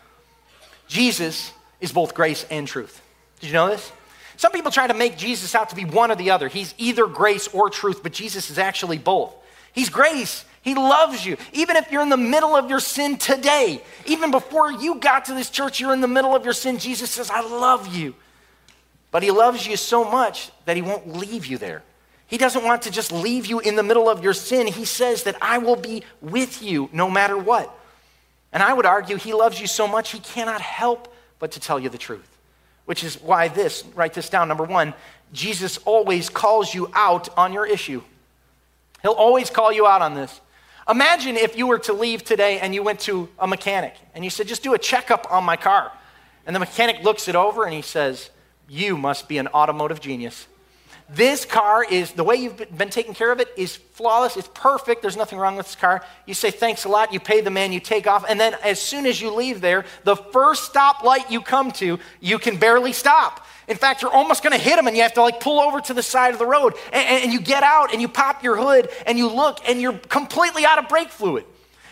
Jesus 0.87 1.53
is 1.81 1.91
both 1.91 2.15
grace 2.15 2.47
and 2.49 2.67
truth. 2.67 2.99
Did 3.41 3.45
you 3.49 3.53
know 3.53 3.69
this? 3.69 3.91
Some 4.37 4.53
people 4.53 4.71
try 4.71 4.87
to 4.87 4.95
make 4.95 5.17
Jesus 5.17 5.53
out 5.53 5.69
to 5.69 5.75
be 5.75 5.85
one 5.85 6.09
or 6.09 6.15
the 6.15 6.31
other. 6.31 6.47
He's 6.47 6.73
either 6.79 7.05
grace 7.05 7.47
or 7.49 7.69
truth, 7.69 8.01
but 8.01 8.11
Jesus 8.11 8.49
is 8.49 8.57
actually 8.57 8.97
both. 8.97 9.35
He's 9.71 9.89
grace. 9.89 10.45
He 10.63 10.75
loves 10.75 11.25
you. 11.25 11.35
Even 11.51 11.75
if 11.75 11.91
you're 11.91 12.01
in 12.01 12.09
the 12.09 12.17
middle 12.17 12.55
of 12.55 12.69
your 12.69 12.79
sin 12.79 13.17
today, 13.17 13.83
even 14.05 14.31
before 14.31 14.71
you 14.71 14.95
got 14.95 15.25
to 15.25 15.33
this 15.33 15.49
church, 15.49 15.81
you're 15.81 15.93
in 15.93 15.99
the 15.99 16.07
middle 16.07 16.33
of 16.35 16.45
your 16.45 16.53
sin. 16.53 16.79
Jesus 16.79 17.11
says, 17.11 17.29
I 17.29 17.41
love 17.41 17.93
you. 17.93 18.15
But 19.11 19.23
he 19.23 19.31
loves 19.31 19.67
you 19.67 19.75
so 19.75 20.09
much 20.09 20.51
that 20.65 20.77
he 20.77 20.81
won't 20.81 21.15
leave 21.15 21.45
you 21.45 21.57
there. 21.57 21.83
He 22.27 22.37
doesn't 22.37 22.63
want 22.63 22.83
to 22.83 22.91
just 22.91 23.11
leave 23.11 23.45
you 23.45 23.59
in 23.59 23.75
the 23.75 23.83
middle 23.83 24.09
of 24.09 24.23
your 24.23 24.33
sin. 24.33 24.65
He 24.65 24.85
says 24.85 25.23
that 25.23 25.35
I 25.41 25.57
will 25.57 25.75
be 25.75 26.03
with 26.21 26.63
you 26.63 26.89
no 26.93 27.09
matter 27.09 27.37
what. 27.37 27.77
And 28.53 28.63
I 28.63 28.71
would 28.71 28.85
argue 28.85 29.17
he 29.17 29.33
loves 29.33 29.59
you 29.59 29.67
so 29.67 29.85
much 29.85 30.11
he 30.11 30.19
cannot 30.19 30.61
help 30.61 31.13
but 31.39 31.51
to 31.51 31.59
tell 31.59 31.77
you 31.77 31.89
the 31.89 31.97
truth. 31.97 32.37
Which 32.85 33.03
is 33.03 33.21
why 33.21 33.49
this, 33.49 33.83
write 33.95 34.13
this 34.13 34.29
down. 34.29 34.47
Number 34.47 34.63
one, 34.63 34.93
Jesus 35.33 35.77
always 35.79 36.29
calls 36.29 36.73
you 36.73 36.89
out 36.93 37.27
on 37.37 37.51
your 37.51 37.65
issue. 37.65 38.01
He'll 39.01 39.11
always 39.11 39.49
call 39.49 39.73
you 39.73 39.85
out 39.85 40.01
on 40.01 40.13
this. 40.13 40.39
Imagine 40.89 41.37
if 41.37 41.57
you 41.57 41.67
were 41.67 41.79
to 41.79 41.93
leave 41.93 42.23
today 42.23 42.59
and 42.59 42.75
you 42.75 42.83
went 42.83 42.99
to 43.01 43.29
a 43.39 43.47
mechanic 43.47 43.95
and 44.13 44.23
you 44.23 44.29
said, 44.29 44.47
just 44.47 44.63
do 44.63 44.73
a 44.73 44.77
checkup 44.77 45.31
on 45.31 45.43
my 45.43 45.55
car. 45.55 45.91
And 46.45 46.55
the 46.55 46.59
mechanic 46.59 47.03
looks 47.03 47.27
it 47.27 47.35
over 47.35 47.63
and 47.63 47.73
he 47.73 47.81
says, 47.81 48.29
you 48.67 48.97
must 48.97 49.29
be 49.29 49.37
an 49.37 49.47
automotive 49.47 50.01
genius. 50.01 50.47
This 51.09 51.45
car 51.45 51.83
is, 51.83 52.13
the 52.13 52.23
way 52.23 52.35
you've 52.37 52.77
been 52.77 52.89
taking 52.89 53.13
care 53.13 53.31
of 53.31 53.39
it 53.39 53.49
is 53.57 53.75
flawless. 53.75 54.35
It's 54.35 54.49
perfect. 54.53 55.01
There's 55.01 55.17
nothing 55.17 55.37
wrong 55.37 55.57
with 55.57 55.67
this 55.67 55.75
car. 55.75 56.03
You 56.25 56.33
say 56.33 56.49
thanks 56.49 56.85
a 56.85 56.89
lot. 56.89 57.13
You 57.13 57.19
pay 57.19 57.41
the 57.41 57.51
man, 57.51 57.71
you 57.71 57.79
take 57.79 58.07
off. 58.07 58.25
And 58.27 58.39
then 58.39 58.55
as 58.63 58.81
soon 58.81 59.05
as 59.05 59.21
you 59.21 59.33
leave 59.33 59.61
there, 59.61 59.85
the 60.05 60.15
first 60.15 60.73
stoplight 60.73 61.29
you 61.29 61.41
come 61.41 61.71
to, 61.73 61.99
you 62.19 62.39
can 62.39 62.57
barely 62.57 62.93
stop. 62.93 63.45
In 63.67 63.77
fact, 63.77 64.01
you're 64.01 64.11
almost 64.11 64.43
going 64.43 64.57
to 64.57 64.63
hit 64.63 64.77
him 64.77 64.87
and 64.87 64.95
you 64.95 65.03
have 65.03 65.13
to 65.13 65.21
like 65.21 65.39
pull 65.39 65.59
over 65.59 65.79
to 65.81 65.93
the 65.93 66.03
side 66.03 66.33
of 66.33 66.39
the 66.39 66.45
road. 66.45 66.73
And, 66.91 67.23
and 67.23 67.33
you 67.33 67.39
get 67.39 67.63
out 67.63 67.93
and 67.93 68.01
you 68.01 68.07
pop 68.07 68.43
your 68.43 68.57
hood 68.57 68.89
and 69.05 69.17
you 69.17 69.29
look 69.29 69.59
and 69.67 69.81
you're 69.81 69.93
completely 69.93 70.65
out 70.65 70.79
of 70.79 70.89
brake 70.89 71.09
fluid. 71.09 71.45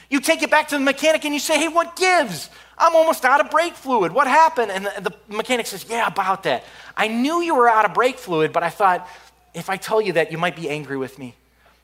You 0.10 0.20
take 0.20 0.44
it 0.44 0.52
back 0.52 0.68
to 0.70 0.78
the 0.78 0.84
mechanic 0.84 1.24
and 1.24 1.34
you 1.34 1.40
say, 1.40 1.58
hey, 1.58 1.70
what 1.70 1.96
gives? 1.96 2.50
I'm 2.82 2.96
almost 2.96 3.24
out 3.24 3.40
of 3.40 3.52
brake 3.52 3.76
fluid. 3.76 4.12
What 4.12 4.28
happened? 4.28 4.72
And 4.72 4.86
the, 4.86 5.14
the, 5.28 5.36
mechanic 5.36 5.68
says, 5.68 5.86
Yeah, 5.88 6.08
about 6.08 6.44
that. 6.44 6.64
I 6.98 7.08
knew 7.08 7.40
you 7.40 7.56
were 7.56 7.70
out 7.70 7.86
of 7.86 7.94
brake 7.94 8.18
fluid, 8.18 8.52
but 8.52 8.64
I 8.64 8.70
thought, 8.70 9.08
if 9.54 9.70
I 9.70 9.78
tell 9.78 10.02
you 10.02 10.14
that, 10.14 10.32
you 10.32 10.40
might 10.40 10.56
be 10.56 10.68
angry 10.68 10.98
with 10.98 11.20
me. 11.20 11.36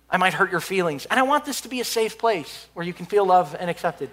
I 0.10 0.17
might 0.17 0.34
hurt 0.34 0.52
your 0.52 0.62
feelings. 0.62 1.06
And 1.06 1.19
I 1.19 1.23
want 1.23 1.45
this 1.45 1.62
to 1.62 1.69
be 1.69 1.82
a 1.82 1.86
safe 1.86 2.17
place 2.17 2.67
where 2.73 2.86
you 2.86 2.93
can 2.93 3.06
feel 3.06 3.26
loved 3.26 3.56
and 3.56 3.69
accepted. 3.69 4.10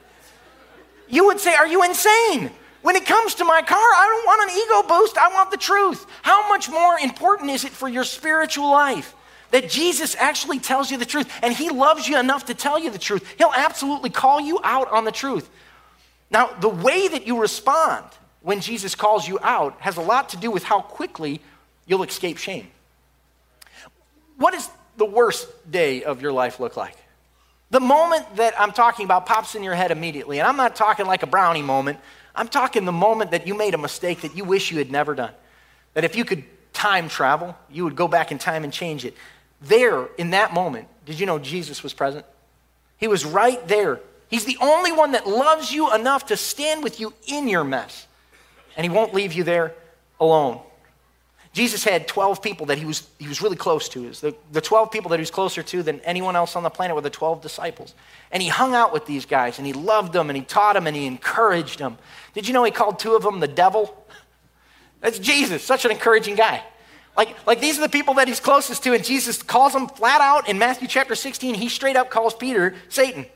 You 1.08 1.26
would 1.26 1.40
say, 1.40 1.54
Are 1.54 1.66
you 1.66 1.82
insane? 1.84 2.50
When 2.84 2.96
it 2.96 3.06
comes 3.06 3.34
to 3.36 3.46
my 3.46 3.62
car, 3.62 3.78
I 3.78 4.06
don't 4.06 4.26
want 4.26 4.50
an 4.50 4.58
ego 4.58 4.94
boost. 4.94 5.16
I 5.16 5.32
want 5.32 5.50
the 5.50 5.56
truth. 5.56 6.06
How 6.20 6.46
much 6.50 6.68
more 6.68 6.98
important 6.98 7.50
is 7.50 7.64
it 7.64 7.72
for 7.72 7.88
your 7.88 8.04
spiritual 8.04 8.70
life? 8.70 9.14
that 9.50 9.70
Jesus 9.70 10.16
actually 10.18 10.58
tells 10.58 10.90
you 10.90 10.98
the 10.98 11.04
truth 11.04 11.30
and 11.40 11.54
he 11.54 11.70
loves 11.70 12.08
you 12.08 12.18
enough 12.18 12.46
to 12.46 12.54
tell 12.54 12.76
you 12.76 12.90
the 12.90 12.98
truth. 12.98 13.24
He'll 13.38 13.52
absolutely 13.54 14.10
call 14.10 14.40
you 14.40 14.58
out 14.64 14.90
on 14.90 15.04
the 15.04 15.12
truth. 15.12 15.48
Now, 16.28 16.48
the 16.58 16.68
way 16.68 17.06
that 17.06 17.24
you 17.24 17.40
respond 17.40 18.04
when 18.42 18.60
Jesus 18.60 18.96
calls 18.96 19.28
you 19.28 19.38
out 19.42 19.80
has 19.80 19.96
a 19.96 20.00
lot 20.00 20.30
to 20.30 20.36
do 20.36 20.50
with 20.50 20.64
how 20.64 20.80
quickly 20.80 21.40
you'll 21.86 22.02
escape 22.02 22.36
shame. 22.36 22.66
What 24.38 24.54
does 24.54 24.68
the 24.96 25.04
worst 25.04 25.48
day 25.70 26.02
of 26.02 26.20
your 26.20 26.32
life 26.32 26.58
look 26.58 26.76
like? 26.76 26.96
The 27.70 27.78
moment 27.78 28.34
that 28.34 28.60
I'm 28.60 28.72
talking 28.72 29.04
about 29.04 29.24
pops 29.24 29.54
in 29.54 29.62
your 29.62 29.76
head 29.76 29.92
immediately, 29.92 30.40
and 30.40 30.48
I'm 30.48 30.56
not 30.56 30.74
talking 30.74 31.06
like 31.06 31.22
a 31.22 31.28
brownie 31.28 31.62
moment. 31.62 32.00
I'm 32.34 32.48
talking 32.48 32.84
the 32.84 32.92
moment 32.92 33.30
that 33.30 33.46
you 33.46 33.54
made 33.54 33.74
a 33.74 33.78
mistake 33.78 34.22
that 34.22 34.36
you 34.36 34.44
wish 34.44 34.70
you 34.70 34.78
had 34.78 34.90
never 34.90 35.14
done. 35.14 35.32
That 35.94 36.04
if 36.04 36.16
you 36.16 36.24
could 36.24 36.44
time 36.72 37.08
travel, 37.08 37.56
you 37.70 37.84
would 37.84 37.96
go 37.96 38.08
back 38.08 38.32
in 38.32 38.38
time 38.38 38.64
and 38.64 38.72
change 38.72 39.04
it. 39.04 39.14
There, 39.62 40.06
in 40.18 40.30
that 40.30 40.52
moment, 40.52 40.88
did 41.06 41.20
you 41.20 41.26
know 41.26 41.38
Jesus 41.38 41.82
was 41.82 41.94
present? 41.94 42.26
He 42.98 43.08
was 43.08 43.24
right 43.24 43.66
there 43.68 44.00
He's 44.34 44.44
the 44.44 44.58
only 44.60 44.90
one 44.90 45.12
that 45.12 45.28
loves 45.28 45.72
you 45.72 45.94
enough 45.94 46.26
to 46.26 46.36
stand 46.36 46.82
with 46.82 46.98
you 46.98 47.12
in 47.28 47.46
your 47.46 47.62
mess. 47.62 48.08
And 48.76 48.84
he 48.84 48.90
won't 48.90 49.14
leave 49.14 49.32
you 49.32 49.44
there 49.44 49.72
alone. 50.18 50.60
Jesus 51.54 51.84
had 51.84 52.08
12 52.08 52.42
people 52.42 52.66
that 52.66 52.78
he 52.78 52.84
was, 52.84 53.06
he 53.20 53.28
was 53.28 53.40
really 53.40 53.56
close 53.56 53.88
to. 53.90 54.10
The, 54.10 54.34
the 54.50 54.60
12 54.60 54.90
people 54.90 55.08
that 55.10 55.18
he 55.18 55.22
was 55.22 55.30
closer 55.30 55.62
to 55.62 55.82
than 55.84 56.00
anyone 56.00 56.34
else 56.34 56.56
on 56.56 56.64
the 56.64 56.68
planet 56.68 56.96
were 56.96 57.00
the 57.00 57.10
12 57.10 57.40
disciples. 57.40 57.94
And 58.32 58.42
he 58.42 58.48
hung 58.48 58.74
out 58.74 58.92
with 58.92 59.06
these 59.06 59.24
guys 59.24 59.58
and 59.58 59.66
he 59.66 59.72
loved 59.72 60.12
them 60.12 60.30
and 60.30 60.36
he 60.36 60.42
taught 60.42 60.72
them 60.72 60.88
and 60.88 60.96
he 60.96 61.06
encouraged 61.06 61.78
them. 61.78 61.96
Did 62.34 62.48
you 62.48 62.54
know 62.54 62.64
he 62.64 62.72
called 62.72 62.98
two 62.98 63.14
of 63.14 63.22
them 63.22 63.38
the 63.38 63.46
devil? 63.46 64.04
That's 65.00 65.20
Jesus, 65.20 65.62
such 65.62 65.84
an 65.84 65.92
encouraging 65.92 66.34
guy. 66.34 66.60
Like, 67.16 67.46
like 67.46 67.60
these 67.60 67.78
are 67.78 67.82
the 67.82 67.88
people 67.88 68.14
that 68.14 68.26
he's 68.26 68.40
closest 68.40 68.82
to, 68.82 68.92
and 68.92 69.04
Jesus 69.04 69.40
calls 69.40 69.74
them 69.74 69.86
flat 69.86 70.20
out 70.20 70.48
in 70.48 70.58
Matthew 70.58 70.88
chapter 70.88 71.14
16. 71.14 71.54
He 71.54 71.68
straight 71.68 71.94
up 71.94 72.10
calls 72.10 72.34
Peter 72.34 72.74
Satan. 72.88 73.26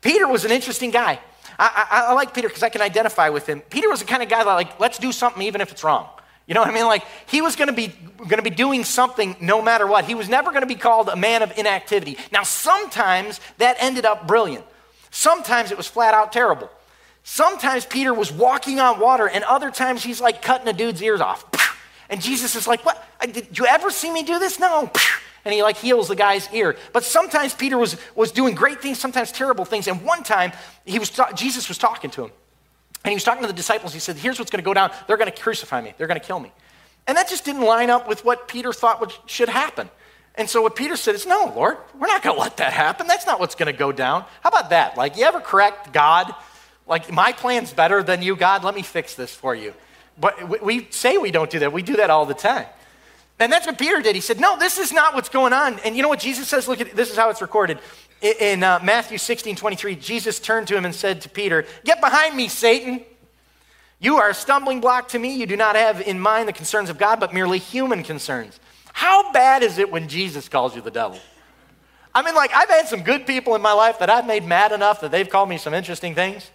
Peter 0.00 0.26
was 0.26 0.46
an 0.46 0.50
interesting 0.50 0.90
guy. 0.90 1.20
I, 1.58 1.86
I, 1.90 2.00
I 2.06 2.12
like 2.14 2.32
Peter 2.32 2.48
because 2.48 2.62
I 2.62 2.70
can 2.70 2.80
identify 2.80 3.28
with 3.28 3.46
him. 3.46 3.60
Peter 3.60 3.90
was 3.90 4.00
the 4.00 4.06
kind 4.06 4.22
of 4.22 4.30
guy 4.30 4.42
that, 4.42 4.54
like, 4.54 4.80
let's 4.80 4.98
do 4.98 5.12
something 5.12 5.42
even 5.42 5.60
if 5.60 5.72
it's 5.72 5.84
wrong. 5.84 6.08
You 6.48 6.54
know 6.54 6.60
what 6.60 6.70
I 6.70 6.72
mean? 6.72 6.86
Like, 6.86 7.04
he 7.26 7.42
was 7.42 7.56
going 7.56 7.68
to 7.68 7.74
be 7.74 7.94
going 8.16 8.42
to 8.42 8.42
be 8.42 8.50
doing 8.50 8.82
something 8.82 9.36
no 9.40 9.62
matter 9.62 9.86
what. 9.86 10.06
He 10.06 10.14
was 10.14 10.28
never 10.28 10.50
going 10.50 10.62
to 10.62 10.66
be 10.66 10.74
called 10.74 11.08
a 11.08 11.14
man 11.14 11.42
of 11.42 11.56
inactivity. 11.56 12.16
Now, 12.32 12.42
sometimes 12.42 13.38
that 13.58 13.76
ended 13.78 14.06
up 14.06 14.26
brilliant. 14.26 14.64
Sometimes 15.10 15.70
it 15.70 15.76
was 15.76 15.86
flat 15.86 16.14
out 16.14 16.32
terrible. 16.32 16.70
Sometimes 17.22 17.84
Peter 17.84 18.14
was 18.14 18.32
walking 18.32 18.80
on 18.80 18.98
water, 18.98 19.28
and 19.28 19.44
other 19.44 19.70
times 19.70 20.02
he's 20.02 20.20
like 20.20 20.40
cutting 20.40 20.66
a 20.66 20.72
dude's 20.72 21.02
ears 21.02 21.20
off. 21.20 21.44
And 22.08 22.22
Jesus 22.22 22.56
is 22.56 22.66
like, 22.66 22.82
"What? 22.86 23.04
Did 23.20 23.58
you 23.58 23.66
ever 23.66 23.90
see 23.90 24.10
me 24.10 24.22
do 24.22 24.38
this? 24.38 24.58
No." 24.58 24.90
and 25.44 25.54
he 25.54 25.62
like 25.62 25.76
heals 25.76 26.08
the 26.08 26.16
guy's 26.16 26.50
ear. 26.52 26.76
But 26.94 27.04
sometimes 27.04 27.54
Peter 27.54 27.76
was, 27.76 27.96
was 28.14 28.32
doing 28.32 28.54
great 28.54 28.80
things, 28.80 28.98
sometimes 28.98 29.32
terrible 29.32 29.64
things. 29.64 29.86
And 29.86 30.02
one 30.02 30.22
time 30.22 30.52
he 30.86 30.98
was 30.98 31.10
Jesus 31.34 31.68
was 31.68 31.76
talking 31.76 32.10
to 32.12 32.24
him. 32.24 32.30
And 33.08 33.12
he 33.14 33.16
was 33.16 33.24
talking 33.24 33.40
to 33.40 33.46
the 33.46 33.54
disciples. 33.54 33.94
He 33.94 34.00
said, 34.00 34.16
Here's 34.16 34.38
what's 34.38 34.50
going 34.50 34.62
to 34.62 34.66
go 34.66 34.74
down. 34.74 34.90
They're 35.06 35.16
going 35.16 35.32
to 35.32 35.42
crucify 35.42 35.80
me, 35.80 35.94
they're 35.96 36.06
going 36.06 36.20
to 36.20 36.26
kill 36.26 36.40
me. 36.40 36.52
And 37.06 37.16
that 37.16 37.26
just 37.26 37.42
didn't 37.42 37.62
line 37.62 37.88
up 37.88 38.06
with 38.06 38.22
what 38.22 38.48
Peter 38.48 38.70
thought 38.70 39.00
would, 39.00 39.14
should 39.24 39.48
happen. 39.48 39.88
And 40.34 40.48
so 40.48 40.60
what 40.60 40.76
Peter 40.76 40.94
said 40.94 41.14
is, 41.14 41.24
No, 41.24 41.50
Lord, 41.56 41.78
we're 41.98 42.06
not 42.06 42.22
going 42.22 42.36
to 42.36 42.42
let 42.42 42.58
that 42.58 42.74
happen. 42.74 43.06
That's 43.06 43.24
not 43.24 43.40
what's 43.40 43.54
going 43.54 43.72
to 43.72 43.78
go 43.78 43.92
down. 43.92 44.26
How 44.42 44.50
about 44.50 44.68
that? 44.68 44.98
Like, 44.98 45.16
you 45.16 45.24
ever 45.24 45.40
correct 45.40 45.90
God? 45.90 46.34
Like, 46.86 47.10
my 47.10 47.32
plan's 47.32 47.72
better 47.72 48.02
than 48.02 48.20
you, 48.20 48.36
God. 48.36 48.62
Let 48.62 48.74
me 48.74 48.82
fix 48.82 49.14
this 49.14 49.34
for 49.34 49.54
you. 49.54 49.72
But 50.20 50.62
we 50.62 50.86
say 50.90 51.16
we 51.16 51.30
don't 51.30 51.48
do 51.48 51.60
that. 51.60 51.72
We 51.72 51.80
do 51.80 51.96
that 51.96 52.10
all 52.10 52.26
the 52.26 52.34
time. 52.34 52.66
And 53.40 53.50
that's 53.50 53.66
what 53.66 53.78
Peter 53.78 54.02
did. 54.02 54.14
He 54.14 54.20
said, 54.20 54.38
No, 54.38 54.58
this 54.58 54.76
is 54.76 54.92
not 54.92 55.14
what's 55.14 55.30
going 55.30 55.54
on. 55.54 55.78
And 55.78 55.96
you 55.96 56.02
know 56.02 56.10
what 56.10 56.20
Jesus 56.20 56.46
says? 56.46 56.68
Look 56.68 56.82
at 56.82 56.94
this 56.94 57.10
is 57.10 57.16
how 57.16 57.30
it's 57.30 57.40
recorded. 57.40 57.78
In 58.20 58.64
uh, 58.64 58.80
Matthew 58.82 59.18
16 59.18 59.56
23, 59.56 59.94
Jesus 59.96 60.40
turned 60.40 60.66
to 60.68 60.76
him 60.76 60.84
and 60.84 60.94
said 60.94 61.20
to 61.22 61.28
Peter, 61.28 61.64
Get 61.84 62.00
behind 62.00 62.36
me, 62.36 62.48
Satan. 62.48 63.04
You 64.00 64.16
are 64.16 64.30
a 64.30 64.34
stumbling 64.34 64.80
block 64.80 65.08
to 65.08 65.18
me. 65.18 65.34
You 65.34 65.46
do 65.46 65.56
not 65.56 65.74
have 65.74 66.00
in 66.00 66.20
mind 66.20 66.48
the 66.48 66.52
concerns 66.52 66.88
of 66.88 66.98
God, 66.98 67.18
but 67.18 67.34
merely 67.34 67.58
human 67.58 68.02
concerns. 68.02 68.60
How 68.92 69.32
bad 69.32 69.62
is 69.62 69.78
it 69.78 69.90
when 69.90 70.08
Jesus 70.08 70.48
calls 70.48 70.74
you 70.74 70.82
the 70.82 70.90
devil? 70.90 71.18
I 72.14 72.22
mean, 72.22 72.34
like, 72.34 72.52
I've 72.54 72.68
had 72.68 72.88
some 72.88 73.02
good 73.02 73.26
people 73.26 73.54
in 73.54 73.62
my 73.62 73.72
life 73.72 73.98
that 74.00 74.10
I've 74.10 74.26
made 74.26 74.44
mad 74.44 74.72
enough 74.72 75.00
that 75.00 75.10
they've 75.10 75.28
called 75.28 75.48
me 75.48 75.58
some 75.58 75.74
interesting 75.74 76.14
things. 76.14 76.50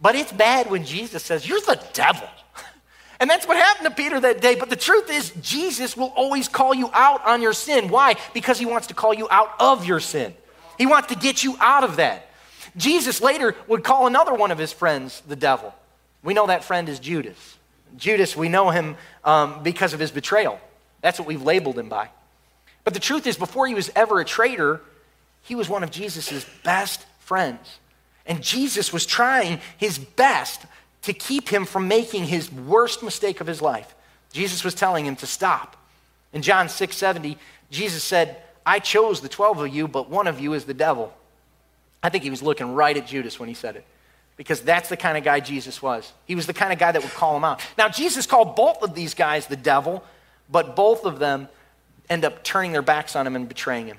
But 0.00 0.14
it's 0.14 0.32
bad 0.32 0.70
when 0.70 0.84
Jesus 0.84 1.22
says, 1.22 1.46
You're 1.48 1.60
the 1.60 1.82
devil. 1.92 2.28
And 3.20 3.30
that's 3.30 3.46
what 3.46 3.56
happened 3.56 3.86
to 3.86 3.94
Peter 3.94 4.18
that 4.18 4.40
day. 4.40 4.56
But 4.56 4.68
the 4.68 4.74
truth 4.74 5.08
is, 5.08 5.30
Jesus 5.40 5.96
will 5.96 6.12
always 6.16 6.48
call 6.48 6.74
you 6.74 6.90
out 6.92 7.24
on 7.24 7.40
your 7.40 7.52
sin. 7.52 7.86
Why? 7.86 8.16
Because 8.34 8.58
he 8.58 8.66
wants 8.66 8.88
to 8.88 8.94
call 8.94 9.14
you 9.14 9.28
out 9.30 9.50
of 9.60 9.86
your 9.86 10.00
sin. 10.00 10.34
He 10.78 10.86
wants 10.86 11.08
to 11.08 11.16
get 11.16 11.44
you 11.44 11.56
out 11.60 11.84
of 11.84 11.96
that. 11.96 12.28
Jesus 12.76 13.20
later 13.20 13.54
would 13.68 13.84
call 13.84 14.06
another 14.06 14.34
one 14.34 14.50
of 14.50 14.58
his 14.58 14.72
friends 14.72 15.22
the 15.26 15.36
devil. 15.36 15.74
We 16.22 16.34
know 16.34 16.46
that 16.46 16.64
friend 16.64 16.88
is 16.88 16.98
Judas. 16.98 17.58
Judas, 17.96 18.36
we 18.36 18.48
know 18.48 18.70
him 18.70 18.96
um, 19.24 19.62
because 19.62 19.92
of 19.92 20.00
his 20.00 20.10
betrayal. 20.10 20.58
That's 21.02 21.18
what 21.18 21.28
we've 21.28 21.42
labeled 21.42 21.78
him 21.78 21.88
by. 21.88 22.08
But 22.84 22.94
the 22.94 23.00
truth 23.00 23.26
is, 23.26 23.36
before 23.36 23.66
he 23.66 23.74
was 23.74 23.90
ever 23.94 24.20
a 24.20 24.24
traitor, 24.24 24.80
he 25.42 25.54
was 25.54 25.68
one 25.68 25.82
of 25.82 25.90
Jesus' 25.90 26.46
best 26.64 27.04
friends. 27.20 27.78
And 28.24 28.42
Jesus 28.42 28.92
was 28.92 29.04
trying 29.04 29.60
his 29.76 29.98
best 29.98 30.64
to 31.02 31.12
keep 31.12 31.48
him 31.48 31.64
from 31.64 31.88
making 31.88 32.24
his 32.24 32.50
worst 32.50 33.02
mistake 33.02 33.40
of 33.40 33.46
his 33.46 33.60
life. 33.60 33.94
Jesus 34.32 34.64
was 34.64 34.74
telling 34.74 35.04
him 35.04 35.16
to 35.16 35.26
stop. 35.26 35.76
In 36.32 36.42
John 36.42 36.68
6 36.68 36.96
70, 36.96 37.36
Jesus 37.70 38.02
said, 38.02 38.36
I 38.64 38.78
chose 38.78 39.20
the 39.20 39.28
12 39.28 39.60
of 39.60 39.68
you, 39.74 39.88
but 39.88 40.08
one 40.08 40.26
of 40.26 40.40
you 40.40 40.52
is 40.54 40.64
the 40.64 40.74
devil. 40.74 41.12
I 42.02 42.08
think 42.08 42.24
he 42.24 42.30
was 42.30 42.42
looking 42.42 42.74
right 42.74 42.96
at 42.96 43.06
Judas 43.06 43.38
when 43.38 43.48
he 43.48 43.54
said 43.54 43.76
it 43.76 43.84
because 44.36 44.60
that's 44.60 44.88
the 44.88 44.96
kind 44.96 45.16
of 45.16 45.24
guy 45.24 45.40
Jesus 45.40 45.80
was. 45.82 46.12
He 46.24 46.34
was 46.34 46.46
the 46.46 46.54
kind 46.54 46.72
of 46.72 46.78
guy 46.78 46.92
that 46.92 47.02
would 47.02 47.12
call 47.12 47.36
him 47.36 47.44
out. 47.44 47.60
Now, 47.76 47.88
Jesus 47.88 48.26
called 48.26 48.56
both 48.56 48.82
of 48.82 48.94
these 48.94 49.14
guys 49.14 49.46
the 49.46 49.56
devil, 49.56 50.04
but 50.50 50.74
both 50.74 51.04
of 51.04 51.18
them 51.18 51.48
end 52.08 52.24
up 52.24 52.42
turning 52.42 52.72
their 52.72 52.82
backs 52.82 53.14
on 53.14 53.26
him 53.26 53.36
and 53.36 53.48
betraying 53.48 53.86
him. 53.86 53.98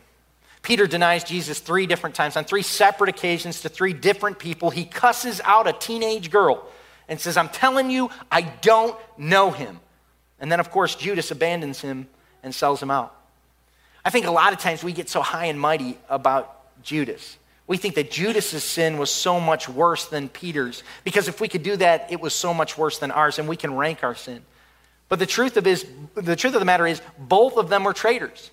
Peter 0.61 0.87
denies 0.87 1.23
Jesus 1.23 1.59
three 1.59 1.85
different 1.85 2.15
times 2.15 2.37
on 2.37 2.45
three 2.45 2.61
separate 2.61 3.09
occasions 3.09 3.61
to 3.61 3.69
three 3.69 3.93
different 3.93 4.39
people. 4.39 4.69
He 4.69 4.85
cusses 4.85 5.41
out 5.43 5.67
a 5.67 5.73
teenage 5.73 6.31
girl 6.31 6.65
and 7.07 7.19
says, 7.19 7.35
I'm 7.35 7.49
telling 7.49 7.89
you, 7.91 8.09
I 8.31 8.41
don't 8.41 8.97
know 9.17 9.51
him. 9.51 9.79
And 10.39 10.51
then, 10.51 10.59
of 10.59 10.71
course, 10.71 10.95
Judas 10.95 11.31
abandons 11.31 11.81
him 11.81 12.07
and 12.43 12.55
sells 12.55 12.81
him 12.81 12.91
out. 12.91 13.15
I 14.05 14.09
think 14.09 14.25
a 14.25 14.31
lot 14.31 14.53
of 14.53 14.59
times 14.59 14.83
we 14.83 14.91
get 14.91 15.09
so 15.09 15.21
high 15.21 15.45
and 15.45 15.59
mighty 15.59 15.97
about 16.09 16.81
Judas. 16.83 17.37
We 17.65 17.77
think 17.77 17.95
that 17.95 18.11
Judas's 18.11 18.63
sin 18.63 18.97
was 18.97 19.09
so 19.09 19.39
much 19.39 19.69
worse 19.69 20.05
than 20.05 20.27
Peter's 20.27 20.83
because 21.03 21.27
if 21.27 21.39
we 21.39 21.47
could 21.47 21.63
do 21.63 21.77
that, 21.77 22.11
it 22.11 22.19
was 22.19 22.33
so 22.33 22.53
much 22.53 22.77
worse 22.77 22.99
than 22.99 23.11
ours, 23.11 23.39
and 23.39 23.47
we 23.47 23.55
can 23.55 23.75
rank 23.75 24.03
our 24.03 24.15
sin. 24.15 24.41
But 25.07 25.19
the 25.19 25.25
truth 25.25 25.55
of 25.57 25.65
is, 25.65 25.85
the 26.15 26.35
truth 26.35 26.53
of 26.53 26.59
the 26.59 26.65
matter 26.65 26.85
is, 26.85 27.01
both 27.17 27.55
of 27.55 27.69
them 27.69 27.83
were 27.83 27.93
traitors. 27.93 28.51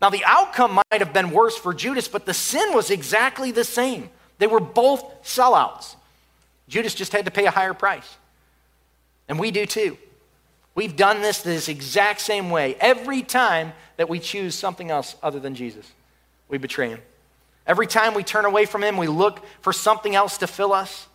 Now, 0.00 0.10
the 0.10 0.24
outcome 0.24 0.74
might 0.74 1.00
have 1.00 1.12
been 1.12 1.30
worse 1.30 1.56
for 1.56 1.74
Judas, 1.74 2.08
but 2.08 2.26
the 2.26 2.34
sin 2.34 2.74
was 2.74 2.90
exactly 2.90 3.50
the 3.50 3.64
same. 3.64 4.10
They 4.38 4.46
were 4.46 4.60
both 4.60 5.22
sellouts. 5.22 5.96
Judas 6.68 6.94
just 6.94 7.12
had 7.12 7.24
to 7.24 7.30
pay 7.30 7.46
a 7.46 7.50
higher 7.50 7.74
price. 7.74 8.16
And 9.28 9.38
we 9.38 9.50
do 9.50 9.66
too. 9.66 9.98
We've 10.76 10.94
done 10.94 11.22
this 11.22 11.42
this 11.42 11.68
exact 11.68 12.20
same 12.20 12.50
way. 12.50 12.76
Every 12.78 13.22
time 13.22 13.72
that 13.96 14.08
we 14.08 14.20
choose 14.20 14.54
something 14.54 14.90
else 14.90 15.16
other 15.22 15.40
than 15.40 15.54
Jesus, 15.54 15.90
we 16.48 16.58
betray 16.58 16.90
him. 16.90 17.00
Every 17.66 17.86
time 17.86 18.14
we 18.14 18.22
turn 18.22 18.44
away 18.44 18.66
from 18.66 18.84
him, 18.84 18.96
we 18.96 19.08
look 19.08 19.44
for 19.62 19.72
something 19.72 20.14
else 20.14 20.38
to 20.38 20.46
fill 20.46 20.74
us, 20.74 21.08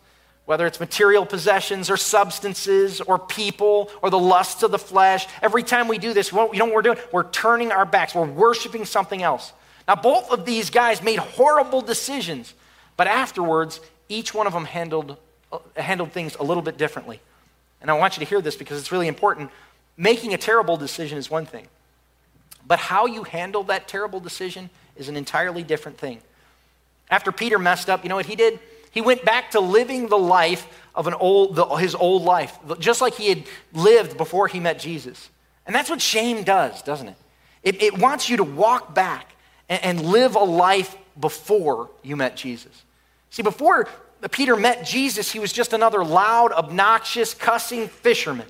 whether 0.44 0.66
it's 0.66 0.80
material 0.80 1.24
possessions 1.24 1.88
or 1.88 1.96
substances 1.96 3.00
or 3.00 3.20
people 3.20 3.88
or 4.02 4.10
the 4.10 4.18
lusts 4.18 4.64
of 4.64 4.72
the 4.72 4.78
flesh. 4.80 5.26
Every 5.40 5.62
time 5.62 5.86
we 5.86 5.96
do 5.96 6.12
this, 6.12 6.32
you 6.32 6.36
know 6.38 6.64
what 6.66 6.74
we're 6.74 6.82
doing? 6.82 6.98
We're 7.12 7.30
turning 7.30 7.70
our 7.70 7.86
backs, 7.86 8.16
we're 8.16 8.26
worshiping 8.26 8.84
something 8.84 9.22
else. 9.22 9.52
Now, 9.86 9.94
both 9.94 10.30
of 10.30 10.44
these 10.44 10.70
guys 10.70 11.02
made 11.02 11.20
horrible 11.20 11.82
decisions, 11.82 12.52
but 12.96 13.06
afterwards, 13.06 13.80
each 14.08 14.34
one 14.34 14.48
of 14.48 14.52
them 14.52 14.64
handled 14.64 15.16
uh, 15.52 15.58
handled 15.76 16.12
things 16.12 16.34
a 16.36 16.42
little 16.42 16.62
bit 16.62 16.78
differently. 16.78 17.20
And 17.82 17.90
I 17.90 17.94
want 17.94 18.16
you 18.16 18.24
to 18.24 18.28
hear 18.28 18.40
this 18.40 18.56
because 18.56 18.78
it's 18.78 18.90
really 18.90 19.08
important. 19.08 19.50
Making 19.96 20.32
a 20.32 20.38
terrible 20.38 20.78
decision 20.78 21.18
is 21.18 21.30
one 21.30 21.44
thing, 21.44 21.66
but 22.66 22.78
how 22.78 23.06
you 23.06 23.24
handle 23.24 23.64
that 23.64 23.88
terrible 23.88 24.20
decision 24.20 24.70
is 24.96 25.08
an 25.08 25.16
entirely 25.16 25.62
different 25.62 25.98
thing. 25.98 26.20
After 27.10 27.30
Peter 27.32 27.58
messed 27.58 27.90
up, 27.90 28.02
you 28.04 28.08
know 28.08 28.16
what 28.16 28.26
he 28.26 28.36
did? 28.36 28.58
He 28.90 29.00
went 29.00 29.24
back 29.24 29.50
to 29.50 29.60
living 29.60 30.08
the 30.08 30.18
life 30.18 30.66
of 30.94 31.06
an 31.06 31.14
old, 31.14 31.56
the, 31.56 31.64
his 31.76 31.94
old 31.94 32.22
life, 32.22 32.56
just 32.78 33.00
like 33.00 33.14
he 33.14 33.28
had 33.28 33.44
lived 33.72 34.16
before 34.16 34.48
he 34.48 34.60
met 34.60 34.78
Jesus. 34.78 35.28
And 35.66 35.74
that's 35.74 35.90
what 35.90 36.00
shame 36.00 36.42
does, 36.42 36.82
doesn't 36.82 37.08
it? 37.08 37.16
It, 37.62 37.82
it 37.82 37.98
wants 37.98 38.28
you 38.28 38.38
to 38.38 38.44
walk 38.44 38.94
back 38.94 39.34
and, 39.68 39.82
and 39.82 40.06
live 40.06 40.36
a 40.36 40.44
life 40.44 40.96
before 41.18 41.90
you 42.02 42.16
met 42.16 42.36
Jesus. 42.36 42.82
See, 43.30 43.42
before 43.42 43.88
Peter 44.30 44.54
met 44.54 44.86
Jesus, 44.86 45.32
he 45.32 45.38
was 45.38 45.52
just 45.52 45.72
another 45.72 46.04
loud, 46.04 46.52
obnoxious, 46.52 47.34
cussing 47.34 47.88
fisherman. 47.88 48.46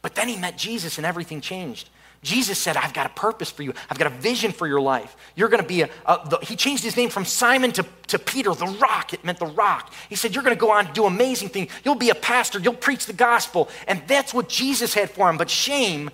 But 0.00 0.14
then 0.14 0.28
he 0.28 0.36
met 0.36 0.56
Jesus 0.56 0.98
and 0.98 1.06
everything 1.06 1.40
changed. 1.40 1.90
Jesus 2.24 2.58
said, 2.58 2.78
I've 2.78 2.94
got 2.94 3.04
a 3.04 3.10
purpose 3.10 3.50
for 3.50 3.62
you. 3.62 3.74
I've 3.90 3.98
got 3.98 4.06
a 4.06 4.16
vision 4.16 4.50
for 4.50 4.66
your 4.66 4.80
life. 4.80 5.14
You're 5.36 5.50
going 5.50 5.62
to 5.62 5.68
be 5.68 5.82
a, 5.82 5.90
a 6.06 6.26
the, 6.26 6.38
he 6.38 6.56
changed 6.56 6.82
his 6.82 6.96
name 6.96 7.10
from 7.10 7.26
Simon 7.26 7.70
to, 7.72 7.84
to 8.08 8.18
Peter, 8.18 8.54
the 8.54 8.66
rock. 8.80 9.12
It 9.12 9.24
meant 9.24 9.38
the 9.38 9.46
rock. 9.46 9.92
He 10.08 10.14
said, 10.14 10.34
You're 10.34 10.42
going 10.42 10.56
to 10.56 10.60
go 10.60 10.70
on 10.70 10.86
and 10.86 10.94
do 10.94 11.04
amazing 11.04 11.50
things. 11.50 11.70
You'll 11.84 11.96
be 11.96 12.08
a 12.08 12.14
pastor. 12.14 12.58
You'll 12.58 12.72
preach 12.72 13.04
the 13.04 13.12
gospel. 13.12 13.68
And 13.86 14.02
that's 14.08 14.32
what 14.32 14.48
Jesus 14.48 14.94
had 14.94 15.10
for 15.10 15.28
him. 15.28 15.36
But 15.36 15.50
shame 15.50 16.10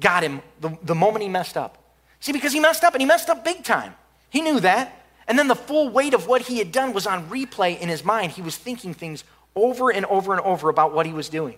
got 0.00 0.22
him 0.22 0.40
the, 0.62 0.76
the 0.82 0.94
moment 0.94 1.22
he 1.22 1.28
messed 1.28 1.58
up. 1.58 1.76
See, 2.20 2.32
because 2.32 2.54
he 2.54 2.60
messed 2.60 2.82
up 2.82 2.94
and 2.94 3.02
he 3.02 3.06
messed 3.06 3.28
up 3.28 3.44
big 3.44 3.62
time. 3.62 3.94
He 4.30 4.40
knew 4.40 4.58
that. 4.60 5.05
And 5.28 5.38
then 5.38 5.48
the 5.48 5.56
full 5.56 5.88
weight 5.88 6.14
of 6.14 6.28
what 6.28 6.42
he 6.42 6.58
had 6.58 6.70
done 6.70 6.92
was 6.92 7.06
on 7.06 7.28
replay 7.28 7.78
in 7.78 7.88
his 7.88 8.04
mind. 8.04 8.32
He 8.32 8.42
was 8.42 8.56
thinking 8.56 8.94
things 8.94 9.24
over 9.54 9.90
and 9.90 10.06
over 10.06 10.32
and 10.32 10.40
over 10.42 10.68
about 10.68 10.94
what 10.94 11.06
he 11.06 11.12
was 11.12 11.28
doing. 11.28 11.56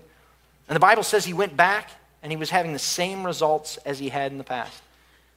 And 0.68 0.76
the 0.76 0.80
Bible 0.80 1.02
says 1.02 1.24
he 1.24 1.34
went 1.34 1.56
back 1.56 1.90
and 2.22 2.32
he 2.32 2.36
was 2.36 2.50
having 2.50 2.72
the 2.72 2.78
same 2.78 3.24
results 3.24 3.76
as 3.78 3.98
he 3.98 4.08
had 4.08 4.32
in 4.32 4.38
the 4.38 4.44
past. 4.44 4.82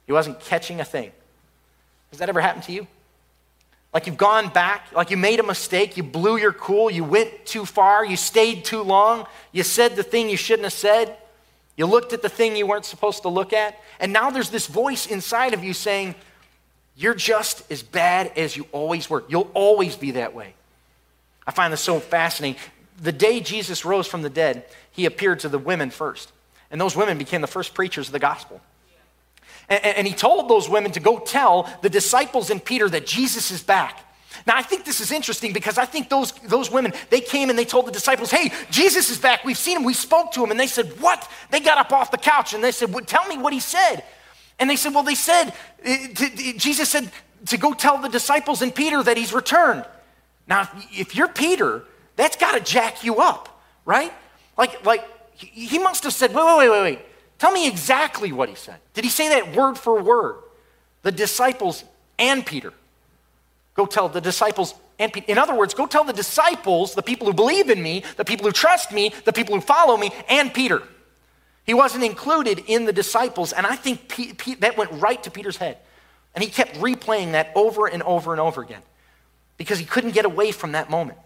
He 0.06 0.12
wasn't 0.12 0.40
catching 0.40 0.80
a 0.80 0.84
thing. 0.84 1.12
Has 2.10 2.18
that 2.18 2.28
ever 2.28 2.40
happened 2.40 2.64
to 2.64 2.72
you? 2.72 2.86
Like 3.92 4.06
you've 4.06 4.16
gone 4.16 4.48
back, 4.48 4.86
like 4.94 5.10
you 5.10 5.18
made 5.18 5.38
a 5.38 5.42
mistake, 5.42 5.96
you 5.98 6.02
blew 6.02 6.38
your 6.38 6.52
cool, 6.52 6.90
you 6.90 7.04
went 7.04 7.44
too 7.44 7.66
far, 7.66 8.04
you 8.04 8.16
stayed 8.16 8.64
too 8.64 8.82
long, 8.82 9.26
you 9.52 9.62
said 9.62 9.96
the 9.96 10.02
thing 10.02 10.30
you 10.30 10.36
shouldn't 10.38 10.64
have 10.64 10.72
said, 10.72 11.16
you 11.76 11.84
looked 11.84 12.14
at 12.14 12.22
the 12.22 12.28
thing 12.28 12.56
you 12.56 12.66
weren't 12.66 12.86
supposed 12.86 13.22
to 13.22 13.28
look 13.28 13.52
at, 13.52 13.78
and 14.00 14.12
now 14.12 14.30
there's 14.30 14.48
this 14.48 14.66
voice 14.66 15.06
inside 15.06 15.52
of 15.52 15.62
you 15.62 15.74
saying, 15.74 16.14
you're 16.96 17.14
just 17.14 17.70
as 17.70 17.82
bad 17.82 18.32
as 18.36 18.56
you 18.56 18.66
always 18.72 19.08
were. 19.08 19.24
You'll 19.28 19.50
always 19.54 19.96
be 19.96 20.12
that 20.12 20.34
way. 20.34 20.54
I 21.46 21.50
find 21.50 21.72
this 21.72 21.80
so 21.80 22.00
fascinating. 22.00 22.60
The 23.00 23.12
day 23.12 23.40
Jesus 23.40 23.84
rose 23.84 24.06
from 24.06 24.22
the 24.22 24.30
dead, 24.30 24.64
he 24.90 25.06
appeared 25.06 25.40
to 25.40 25.48
the 25.48 25.58
women 25.58 25.90
first. 25.90 26.32
And 26.70 26.80
those 26.80 26.96
women 26.96 27.18
became 27.18 27.40
the 27.40 27.46
first 27.46 27.74
preachers 27.74 28.08
of 28.08 28.12
the 28.12 28.18
gospel. 28.18 28.60
And, 29.68 29.84
and, 29.84 30.06
he 30.06 30.12
told 30.12 30.50
those 30.50 30.68
women 30.68 30.92
to 30.92 31.00
go 31.00 31.18
tell 31.18 31.70
the 31.82 31.88
disciples 31.88 32.50
and 32.50 32.62
Peter 32.62 32.88
that 32.88 33.06
Jesus 33.06 33.50
is 33.50 33.62
back. 33.62 34.00
Now, 34.46 34.56
I 34.56 34.62
think 34.62 34.84
this 34.84 35.00
is 35.00 35.12
interesting 35.12 35.52
because 35.52 35.78
I 35.78 35.84
think 35.84 36.08
those, 36.08 36.32
those 36.32 36.70
women, 36.70 36.92
they 37.10 37.20
came 37.20 37.48
and 37.48 37.58
they 37.58 37.64
told 37.64 37.86
the 37.86 37.92
disciples, 37.92 38.30
hey, 38.30 38.50
Jesus 38.70 39.08
is 39.10 39.18
back. 39.18 39.44
We've 39.44 39.58
seen 39.58 39.76
him. 39.76 39.84
We 39.84 39.94
spoke 39.94 40.32
to 40.32 40.42
him. 40.42 40.50
And 40.50 40.58
they 40.58 40.66
said, 40.66 41.00
what? 41.00 41.30
They 41.50 41.60
got 41.60 41.78
up 41.78 41.92
off 41.92 42.10
the 42.10 42.18
couch 42.18 42.54
and 42.54 42.62
they 42.62 42.72
said, 42.72 42.92
well, 42.92 43.04
tell 43.04 43.26
me 43.28 43.38
what 43.38 43.52
he 43.52 43.60
said. 43.60 44.02
And 44.62 44.70
they 44.70 44.76
said, 44.76 44.94
Well, 44.94 45.02
they 45.02 45.16
said, 45.16 45.52
eh, 45.84 46.06
Jesus 46.56 46.88
said 46.88 47.10
to 47.46 47.56
go 47.56 47.74
tell 47.74 47.98
the 47.98 48.08
disciples 48.08 48.62
and 48.62 48.72
Peter 48.72 49.02
that 49.02 49.16
he's 49.16 49.32
returned. 49.32 49.84
Now, 50.46 50.68
if 50.92 51.16
you're 51.16 51.26
Peter, 51.26 51.82
that's 52.14 52.36
got 52.36 52.52
to 52.52 52.60
jack 52.60 53.02
you 53.02 53.16
up, 53.16 53.60
right? 53.84 54.12
Like, 54.56 54.86
like 54.86 55.04
he 55.34 55.80
must 55.80 56.04
have 56.04 56.12
said, 56.12 56.32
Wait, 56.32 56.46
wait, 56.46 56.58
wait, 56.58 56.70
wait, 56.70 56.82
wait. 56.82 56.98
Tell 57.40 57.50
me 57.50 57.66
exactly 57.66 58.30
what 58.30 58.48
he 58.48 58.54
said. 58.54 58.76
Did 58.94 59.02
he 59.02 59.10
say 59.10 59.30
that 59.30 59.56
word 59.56 59.76
for 59.76 60.00
word? 60.00 60.36
The 61.02 61.10
disciples 61.10 61.82
and 62.16 62.46
Peter. 62.46 62.72
Go 63.74 63.84
tell 63.84 64.08
the 64.08 64.20
disciples 64.20 64.76
and 65.00 65.12
Peter. 65.12 65.26
In 65.28 65.38
other 65.38 65.56
words, 65.56 65.74
go 65.74 65.88
tell 65.88 66.04
the 66.04 66.12
disciples, 66.12 66.94
the 66.94 67.02
people 67.02 67.26
who 67.26 67.32
believe 67.32 67.68
in 67.68 67.82
me, 67.82 68.04
the 68.16 68.24
people 68.24 68.46
who 68.46 68.52
trust 68.52 68.92
me, 68.92 69.12
the 69.24 69.32
people 69.32 69.56
who 69.56 69.60
follow 69.60 69.96
me, 69.96 70.12
and 70.28 70.54
Peter. 70.54 70.84
He 71.64 71.74
wasn't 71.74 72.04
included 72.04 72.62
in 72.66 72.84
the 72.84 72.92
disciples, 72.92 73.52
and 73.52 73.66
I 73.66 73.76
think 73.76 74.08
P- 74.08 74.32
P- 74.32 74.56
that 74.56 74.76
went 74.76 74.90
right 74.92 75.22
to 75.22 75.30
Peter's 75.30 75.56
head. 75.56 75.78
And 76.34 76.42
he 76.42 76.50
kept 76.50 76.76
replaying 76.76 77.32
that 77.32 77.52
over 77.54 77.86
and 77.86 78.02
over 78.02 78.32
and 78.32 78.40
over 78.40 78.62
again 78.62 78.82
because 79.58 79.78
he 79.78 79.84
couldn't 79.84 80.12
get 80.12 80.24
away 80.24 80.50
from 80.50 80.72
that 80.72 80.90
moment. 80.90 81.18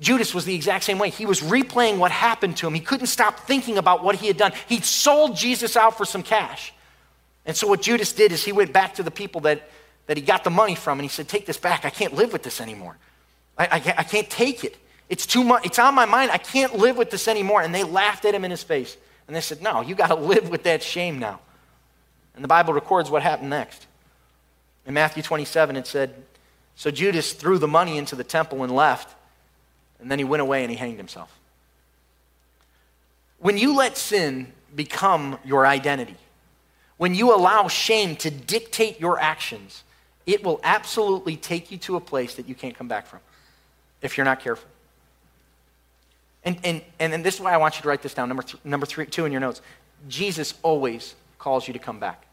Judas 0.00 0.34
was 0.34 0.46
the 0.46 0.54
exact 0.54 0.84
same 0.84 0.98
way. 0.98 1.10
He 1.10 1.26
was 1.26 1.40
replaying 1.40 1.98
what 1.98 2.10
happened 2.10 2.56
to 2.58 2.66
him. 2.66 2.74
He 2.74 2.80
couldn't 2.80 3.08
stop 3.08 3.40
thinking 3.40 3.76
about 3.76 4.02
what 4.02 4.16
he 4.16 4.26
had 4.26 4.38
done. 4.38 4.52
He'd 4.66 4.84
sold 4.84 5.36
Jesus 5.36 5.76
out 5.76 5.96
for 5.98 6.06
some 6.06 6.22
cash. 6.22 6.72
And 7.44 7.54
so, 7.54 7.66
what 7.66 7.82
Judas 7.82 8.12
did 8.12 8.32
is 8.32 8.44
he 8.44 8.52
went 8.52 8.72
back 8.72 8.94
to 8.94 9.02
the 9.02 9.10
people 9.10 9.42
that, 9.42 9.68
that 10.06 10.16
he 10.16 10.22
got 10.22 10.42
the 10.42 10.50
money 10.50 10.74
from 10.74 10.98
and 10.98 11.02
he 11.04 11.08
said, 11.08 11.28
Take 11.28 11.44
this 11.46 11.58
back. 11.58 11.84
I 11.84 11.90
can't 11.90 12.14
live 12.14 12.32
with 12.32 12.42
this 12.42 12.60
anymore. 12.60 12.96
I, 13.58 13.66
I, 13.66 13.94
I 13.98 14.02
can't 14.04 14.28
take 14.30 14.64
it. 14.64 14.76
It's 15.10 15.26
too 15.26 15.44
much. 15.44 15.66
It's 15.66 15.78
on 15.78 15.94
my 15.94 16.06
mind. 16.06 16.30
I 16.30 16.38
can't 16.38 16.76
live 16.78 16.96
with 16.96 17.10
this 17.10 17.28
anymore. 17.28 17.60
And 17.60 17.74
they 17.74 17.84
laughed 17.84 18.24
at 18.24 18.34
him 18.34 18.44
in 18.44 18.50
his 18.50 18.62
face. 18.62 18.96
And 19.30 19.36
they 19.36 19.40
said, 19.40 19.62
No, 19.62 19.80
you 19.80 19.94
got 19.94 20.08
to 20.08 20.14
live 20.32 20.48
with 20.48 20.64
that 20.64 20.82
shame 20.82 21.20
now. 21.20 21.38
And 22.34 22.42
the 22.42 22.48
Bible 22.48 22.74
records 22.74 23.10
what 23.10 23.22
happened 23.22 23.50
next. 23.50 23.86
In 24.86 24.92
Matthew 24.92 25.22
27, 25.22 25.76
it 25.76 25.86
said, 25.86 26.12
So 26.74 26.90
Judas 26.90 27.32
threw 27.32 27.56
the 27.56 27.68
money 27.68 27.96
into 27.96 28.16
the 28.16 28.24
temple 28.24 28.64
and 28.64 28.74
left. 28.74 29.14
And 30.00 30.10
then 30.10 30.18
he 30.18 30.24
went 30.24 30.40
away 30.40 30.64
and 30.64 30.70
he 30.70 30.76
hanged 30.76 30.96
himself. 30.96 31.38
When 33.38 33.56
you 33.56 33.76
let 33.76 33.96
sin 33.96 34.52
become 34.74 35.38
your 35.44 35.64
identity, 35.64 36.16
when 36.96 37.14
you 37.14 37.32
allow 37.32 37.68
shame 37.68 38.16
to 38.16 38.32
dictate 38.32 38.98
your 38.98 39.20
actions, 39.20 39.84
it 40.26 40.42
will 40.42 40.58
absolutely 40.64 41.36
take 41.36 41.70
you 41.70 41.78
to 41.78 41.94
a 41.94 42.00
place 42.00 42.34
that 42.34 42.48
you 42.48 42.56
can't 42.56 42.74
come 42.74 42.88
back 42.88 43.06
from 43.06 43.20
if 44.02 44.16
you're 44.16 44.24
not 44.24 44.40
careful. 44.40 44.68
And, 46.44 46.58
and, 46.64 46.82
and, 46.98 47.24
this 47.24 47.34
is 47.34 47.40
why 47.40 47.52
I 47.52 47.58
want 47.58 47.76
you 47.76 47.82
to 47.82 47.88
write 47.88 48.02
this 48.02 48.14
down, 48.14 48.28
number, 48.28 48.42
th- 48.42 48.64
number 48.64 48.86
three, 48.86 49.04
two 49.04 49.26
in 49.26 49.32
your 49.32 49.42
notes. 49.42 49.60
Jesus 50.08 50.54
always 50.62 51.14
calls 51.38 51.66
you 51.66 51.74
to 51.74 51.78
come 51.78 52.00
back. 52.00 52.24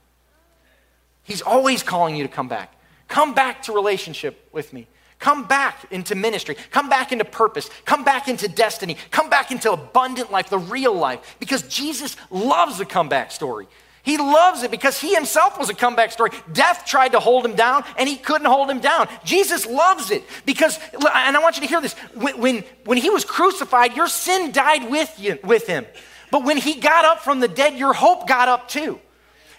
He's 1.24 1.41
always 1.41 1.84
calling 1.84 2.15
you 2.15 2.24
to 2.24 2.30
come 2.30 2.48
back. 2.48 2.74
Come 3.10 3.34
back 3.34 3.63
to 3.63 3.74
relationship 3.74 4.48
with 4.54 4.72
me. 4.72 4.88
Come 5.20 5.46
back 5.46 5.88
into 5.91 6.15
ministry. 6.15 6.56
Come 6.72 6.89
back 6.89 7.12
into 7.12 7.26
purpose. 7.26 7.70
Come 7.86 8.04
back 8.04 8.28
into 8.28 8.48
destiny. 8.48 8.96
Come 9.12 9.30
back 9.30 9.52
into 9.52 9.72
abundant 9.72 10.32
life, 10.32 10.50
the 10.50 10.60
real 10.60 10.93
life. 10.93 11.36
Because 11.39 11.63
Jesus 11.63 12.15
loves 12.30 12.80
a 12.80 12.86
comeback 12.86 13.32
story. 13.32 13.67
He 14.08 14.17
loves 14.17 14.63
it 14.63 14.72
because 14.72 14.98
he 14.98 15.13
himself 15.13 15.60
was 15.60 15.70
a 15.70 15.74
comeback 15.74 16.13
story. 16.13 16.32
Death 16.54 16.86
tried 16.86 17.10
to 17.10 17.20
hold 17.20 17.43
him 17.43 17.56
down 17.56 17.84
and 17.98 18.08
he 18.08 18.15
couldn't 18.15 18.48
hold 18.48 18.70
him 18.70 18.80
down. 18.80 19.10
Jesus 19.26 19.65
loves 19.65 20.12
it 20.12 20.24
because, 20.46 20.80
and 20.93 21.36
I 21.36 21.39
want 21.41 21.58
you 21.58 21.63
to 21.63 21.67
hear 21.67 21.82
this 21.82 21.91
when, 22.13 22.39
when, 22.39 22.63
when 22.86 22.98
he 22.98 23.10
was 23.10 23.26
crucified, 23.26 23.98
your 23.98 24.08
sin 24.08 24.54
died 24.54 24.89
with, 24.89 25.13
you, 25.20 25.38
with 25.43 25.67
him. 25.67 25.86
But 26.32 26.46
when 26.46 26.56
he 26.56 26.76
got 26.76 27.04
up 27.04 27.20
from 27.20 27.41
the 27.41 27.50
dead, 27.50 27.78
your 27.78 27.91
hope 27.91 28.30
got 28.30 28.48
up 28.48 28.70
too. 28.70 28.98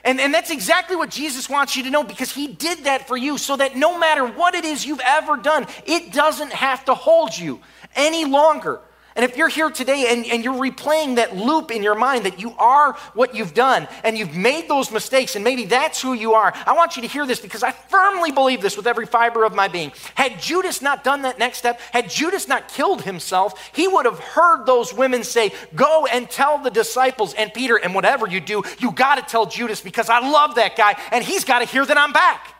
And, 0.03 0.19
and 0.19 0.33
that's 0.33 0.51
exactly 0.51 0.97
what 0.97 1.11
Jesus 1.11 1.51
wants 1.51 1.77
you 1.77 1.83
to 1.83 1.91
know 1.91 2.03
because 2.03 2.33
he 2.33 2.47
did 2.47 2.85
that 2.85 3.07
for 3.07 3.19
you 3.19 3.37
so 3.37 3.55
that 3.55 3.77
no 3.77 3.99
matter 3.99 4.27
what 4.27 4.55
it 4.55 4.65
is 4.65 4.87
you've 4.87 5.03
ever 5.05 5.37
done, 5.37 5.67
it 5.85 6.11
doesn't 6.11 6.55
have 6.55 6.87
to 6.87 6.95
hold 6.95 7.37
you 7.37 7.61
any 7.95 8.25
longer. 8.25 8.81
And 9.19 9.29
if 9.29 9.37
you're 9.37 9.49
here 9.49 9.69
today 9.69 10.07
and, 10.11 10.25
and 10.27 10.45
you're 10.45 10.55
replaying 10.55 11.17
that 11.17 11.35
loop 11.35 11.73
in 11.73 11.83
your 11.83 11.97
mind 11.97 12.25
that 12.25 12.41
you 12.41 12.55
are 12.57 12.93
what 13.15 13.35
you've 13.35 13.53
done 13.53 13.89
and 14.05 14.17
you've 14.17 14.37
made 14.37 14.69
those 14.69 14.93
mistakes 14.93 15.35
and 15.35 15.43
maybe 15.43 15.65
that's 15.65 16.01
who 16.01 16.13
you 16.13 16.35
are, 16.35 16.55
I 16.65 16.73
want 16.75 16.95
you 16.95 17.03
to 17.03 17.09
hear 17.09 17.27
this 17.27 17.41
because 17.41 17.65
I 17.65 17.73
firmly 17.73 18.31
believe 18.31 18.63
this 18.63 18.77
with 18.77 18.87
every 18.87 19.07
fiber 19.07 19.43
of 19.43 19.57
my 19.57 19.67
being. 19.67 19.91
Had 20.15 20.41
Judas 20.41 20.81
not 20.83 21.03
done 21.03 21.23
that 21.23 21.37
next 21.37 21.59
step, 21.59 21.81
had 21.91 22.09
Judas 22.09 22.47
not 22.47 22.69
killed 22.69 23.03
himself, 23.03 23.73
he 23.75 23.89
would 23.89 24.05
have 24.05 24.21
heard 24.21 24.67
those 24.67 24.95
women 24.95 25.25
say, 25.25 25.51
Go 25.75 26.07
and 26.07 26.31
tell 26.31 26.59
the 26.59 26.71
disciples 26.71 27.35
and 27.35 27.53
Peter, 27.53 27.75
and 27.75 27.97
whatever 27.97 28.29
you 28.29 28.39
do, 28.39 28.63
you 28.79 28.93
got 28.93 29.17
to 29.17 29.23
tell 29.23 29.47
Judas 29.47 29.81
because 29.81 30.09
I 30.09 30.21
love 30.21 30.55
that 30.55 30.77
guy 30.77 30.95
and 31.11 31.25
he's 31.25 31.43
got 31.43 31.59
to 31.59 31.65
hear 31.65 31.85
that 31.85 31.99
I'm 31.99 32.13
back. 32.13 32.55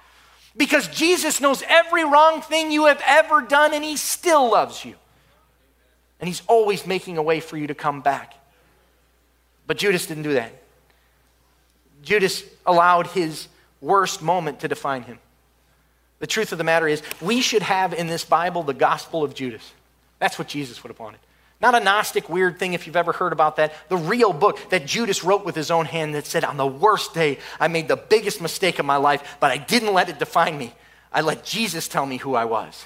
Because 0.57 0.89
Jesus 0.89 1.41
knows 1.41 1.63
every 1.69 2.05
wrong 2.05 2.43
thing 2.43 2.73
you 2.73 2.87
have 2.87 3.01
ever 3.07 3.43
done 3.43 3.75
and 3.75 3.85
he 3.85 3.97
still 3.97 4.51
loves 4.51 4.85
you. 4.85 4.97
And 6.21 6.29
he's 6.29 6.43
always 6.47 6.87
making 6.87 7.17
a 7.19 7.23
way 7.23 7.41
for 7.41 7.57
you 7.57 7.67
to 7.69 7.75
come 7.75 8.01
back. 8.01 8.35
But 9.67 9.79
Judas 9.79 10.07
didn't 10.07 10.25
do 10.25 10.35
that. 10.35 10.53
Judas 12.03 12.43
allowed 12.67 13.09
his 13.09 13.49
worst 13.81 14.23
moment 14.23 14.61
to 14.61 14.69
define 14.69 15.03
him. 15.03 15.19
The 16.19 16.27
truth 16.27 16.53
of 16.53 16.59
the 16.59 16.65
matter 16.65 16.89
is, 16.89 17.03
we 17.21 17.41
should 17.41 17.63
have 17.63 17.93
in 17.93 18.09
this 18.09 18.25
Bible 18.25 18.63
the 18.63 18.75
gospel 18.75 19.23
of 19.23 19.35
Judas. 19.35 19.73
That's 20.19 20.39
what 20.39 20.49
Jesus 20.49 20.83
would 20.83 20.91
have 20.91 20.99
wanted. 20.99 21.21
Not 21.61 21.75
a 21.75 21.81
Gnostic 21.81 22.29
weird 22.29 22.59
thing, 22.59 22.73
if 22.73 22.87
you've 22.87 22.97
ever 22.97 23.13
heard 23.13 23.33
about 23.33 23.57
that. 23.57 23.73
The 23.89 23.97
real 23.97 24.33
book 24.33 24.59
that 24.71 24.87
Judas 24.87 25.25
wrote 25.25 25.45
with 25.45 25.57
his 25.57 25.71
own 25.71 25.87
hand 25.87 26.15
that 26.15 26.27
said, 26.27 26.45
On 26.45 26.57
the 26.57 26.67
worst 26.67 27.15
day, 27.15 27.39
I 27.59 27.69
made 27.69 27.89
the 27.89 27.97
biggest 27.97 28.41
mistake 28.41 28.79
of 28.79 28.87
my 28.87 28.97
life, 28.97 29.37
but 29.41 29.51
I 29.51 29.57
didn't 29.57 29.93
let 29.93 30.09
it 30.09 30.19
define 30.19 30.57
me. 30.57 30.73
I 31.13 31.21
let 31.21 31.45
Jesus 31.45 31.89
tell 31.89 32.07
me 32.07 32.19
who 32.19 32.35
I 32.35 32.45
was. 32.45 32.85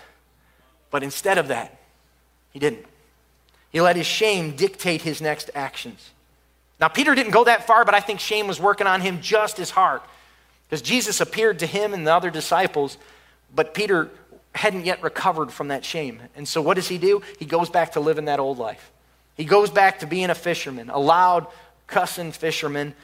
But 0.90 1.02
instead 1.02 1.38
of 1.38 1.48
that, 1.48 1.78
he 2.50 2.58
didn't. 2.58 2.86
He 3.72 3.80
let 3.80 3.96
his 3.96 4.06
shame 4.06 4.54
dictate 4.54 5.02
his 5.02 5.20
next 5.20 5.50
actions. 5.54 6.10
Now, 6.78 6.88
Peter 6.88 7.14
didn't 7.14 7.32
go 7.32 7.44
that 7.44 7.66
far, 7.66 7.84
but 7.84 7.94
I 7.94 8.00
think 8.00 8.20
shame 8.20 8.46
was 8.46 8.60
working 8.60 8.86
on 8.86 9.00
him 9.00 9.20
just 9.20 9.58
as 9.58 9.70
hard. 9.70 10.02
Because 10.68 10.82
Jesus 10.82 11.20
appeared 11.20 11.58
to 11.60 11.66
him 11.66 11.94
and 11.94 12.06
the 12.06 12.12
other 12.14 12.30
disciples, 12.30 12.98
but 13.54 13.74
Peter 13.74 14.10
hadn't 14.54 14.84
yet 14.84 15.02
recovered 15.02 15.52
from 15.52 15.68
that 15.68 15.84
shame. 15.84 16.20
And 16.36 16.46
so, 16.46 16.60
what 16.60 16.74
does 16.74 16.88
he 16.88 16.98
do? 16.98 17.22
He 17.38 17.44
goes 17.44 17.70
back 17.70 17.92
to 17.92 18.00
living 18.00 18.26
that 18.26 18.40
old 18.40 18.58
life. 18.58 18.90
He 19.36 19.44
goes 19.44 19.70
back 19.70 20.00
to 20.00 20.06
being 20.06 20.30
a 20.30 20.34
fisherman, 20.34 20.90
a 20.90 20.98
loud, 20.98 21.46
cussing 21.86 22.32
fisherman, 22.32 22.94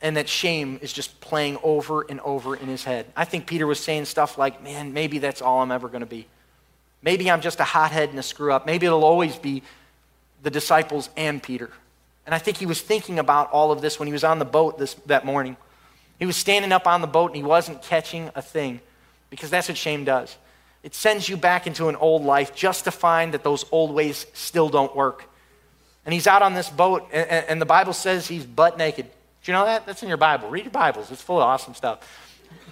and 0.00 0.16
that 0.16 0.28
shame 0.28 0.78
is 0.82 0.92
just 0.92 1.20
playing 1.20 1.58
over 1.62 2.06
and 2.08 2.20
over 2.20 2.56
in 2.56 2.68
his 2.68 2.84
head. 2.84 3.06
I 3.16 3.24
think 3.24 3.46
Peter 3.46 3.66
was 3.66 3.78
saying 3.78 4.06
stuff 4.06 4.38
like, 4.38 4.62
Man, 4.62 4.92
maybe 4.92 5.18
that's 5.18 5.42
all 5.42 5.60
I'm 5.60 5.70
ever 5.72 5.88
going 5.88 6.00
to 6.00 6.06
be. 6.06 6.26
Maybe 7.02 7.30
I'm 7.30 7.40
just 7.40 7.60
a 7.60 7.64
hothead 7.64 8.10
and 8.10 8.18
a 8.18 8.22
screw 8.22 8.52
up. 8.52 8.66
Maybe 8.66 8.86
it'll 8.86 9.04
always 9.04 9.36
be 9.36 9.62
the 10.42 10.50
disciples 10.50 11.10
and 11.16 11.42
Peter. 11.42 11.70
And 12.26 12.34
I 12.34 12.38
think 12.38 12.56
he 12.56 12.66
was 12.66 12.80
thinking 12.80 13.18
about 13.18 13.50
all 13.50 13.72
of 13.72 13.80
this 13.80 13.98
when 13.98 14.06
he 14.06 14.12
was 14.12 14.24
on 14.24 14.38
the 14.38 14.44
boat 14.44 14.78
this, 14.78 14.94
that 15.06 15.24
morning. 15.24 15.56
He 16.18 16.26
was 16.26 16.36
standing 16.36 16.72
up 16.72 16.86
on 16.86 17.00
the 17.00 17.06
boat 17.06 17.30
and 17.30 17.36
he 17.36 17.42
wasn't 17.42 17.82
catching 17.82 18.30
a 18.34 18.42
thing 18.42 18.80
because 19.30 19.50
that's 19.50 19.68
what 19.68 19.76
shame 19.76 20.04
does. 20.04 20.36
It 20.82 20.94
sends 20.94 21.28
you 21.28 21.36
back 21.36 21.66
into 21.66 21.88
an 21.88 21.96
old 21.96 22.24
life 22.24 22.54
just 22.54 22.84
to 22.84 22.90
find 22.90 23.34
that 23.34 23.42
those 23.42 23.64
old 23.70 23.92
ways 23.92 24.26
still 24.32 24.68
don't 24.68 24.94
work. 24.94 25.24
And 26.04 26.14
he's 26.14 26.26
out 26.26 26.42
on 26.42 26.54
this 26.54 26.70
boat, 26.70 27.06
and, 27.12 27.28
and 27.28 27.60
the 27.60 27.66
Bible 27.66 27.92
says 27.92 28.26
he's 28.26 28.46
butt 28.46 28.78
naked. 28.78 29.06
Do 29.06 29.52
you 29.52 29.52
know 29.52 29.66
that? 29.66 29.84
That's 29.84 30.02
in 30.02 30.08
your 30.08 30.16
Bible. 30.16 30.48
Read 30.48 30.64
your 30.64 30.72
Bibles, 30.72 31.10
it's 31.10 31.22
full 31.22 31.36
of 31.36 31.42
awesome 31.42 31.74
stuff. 31.74 32.00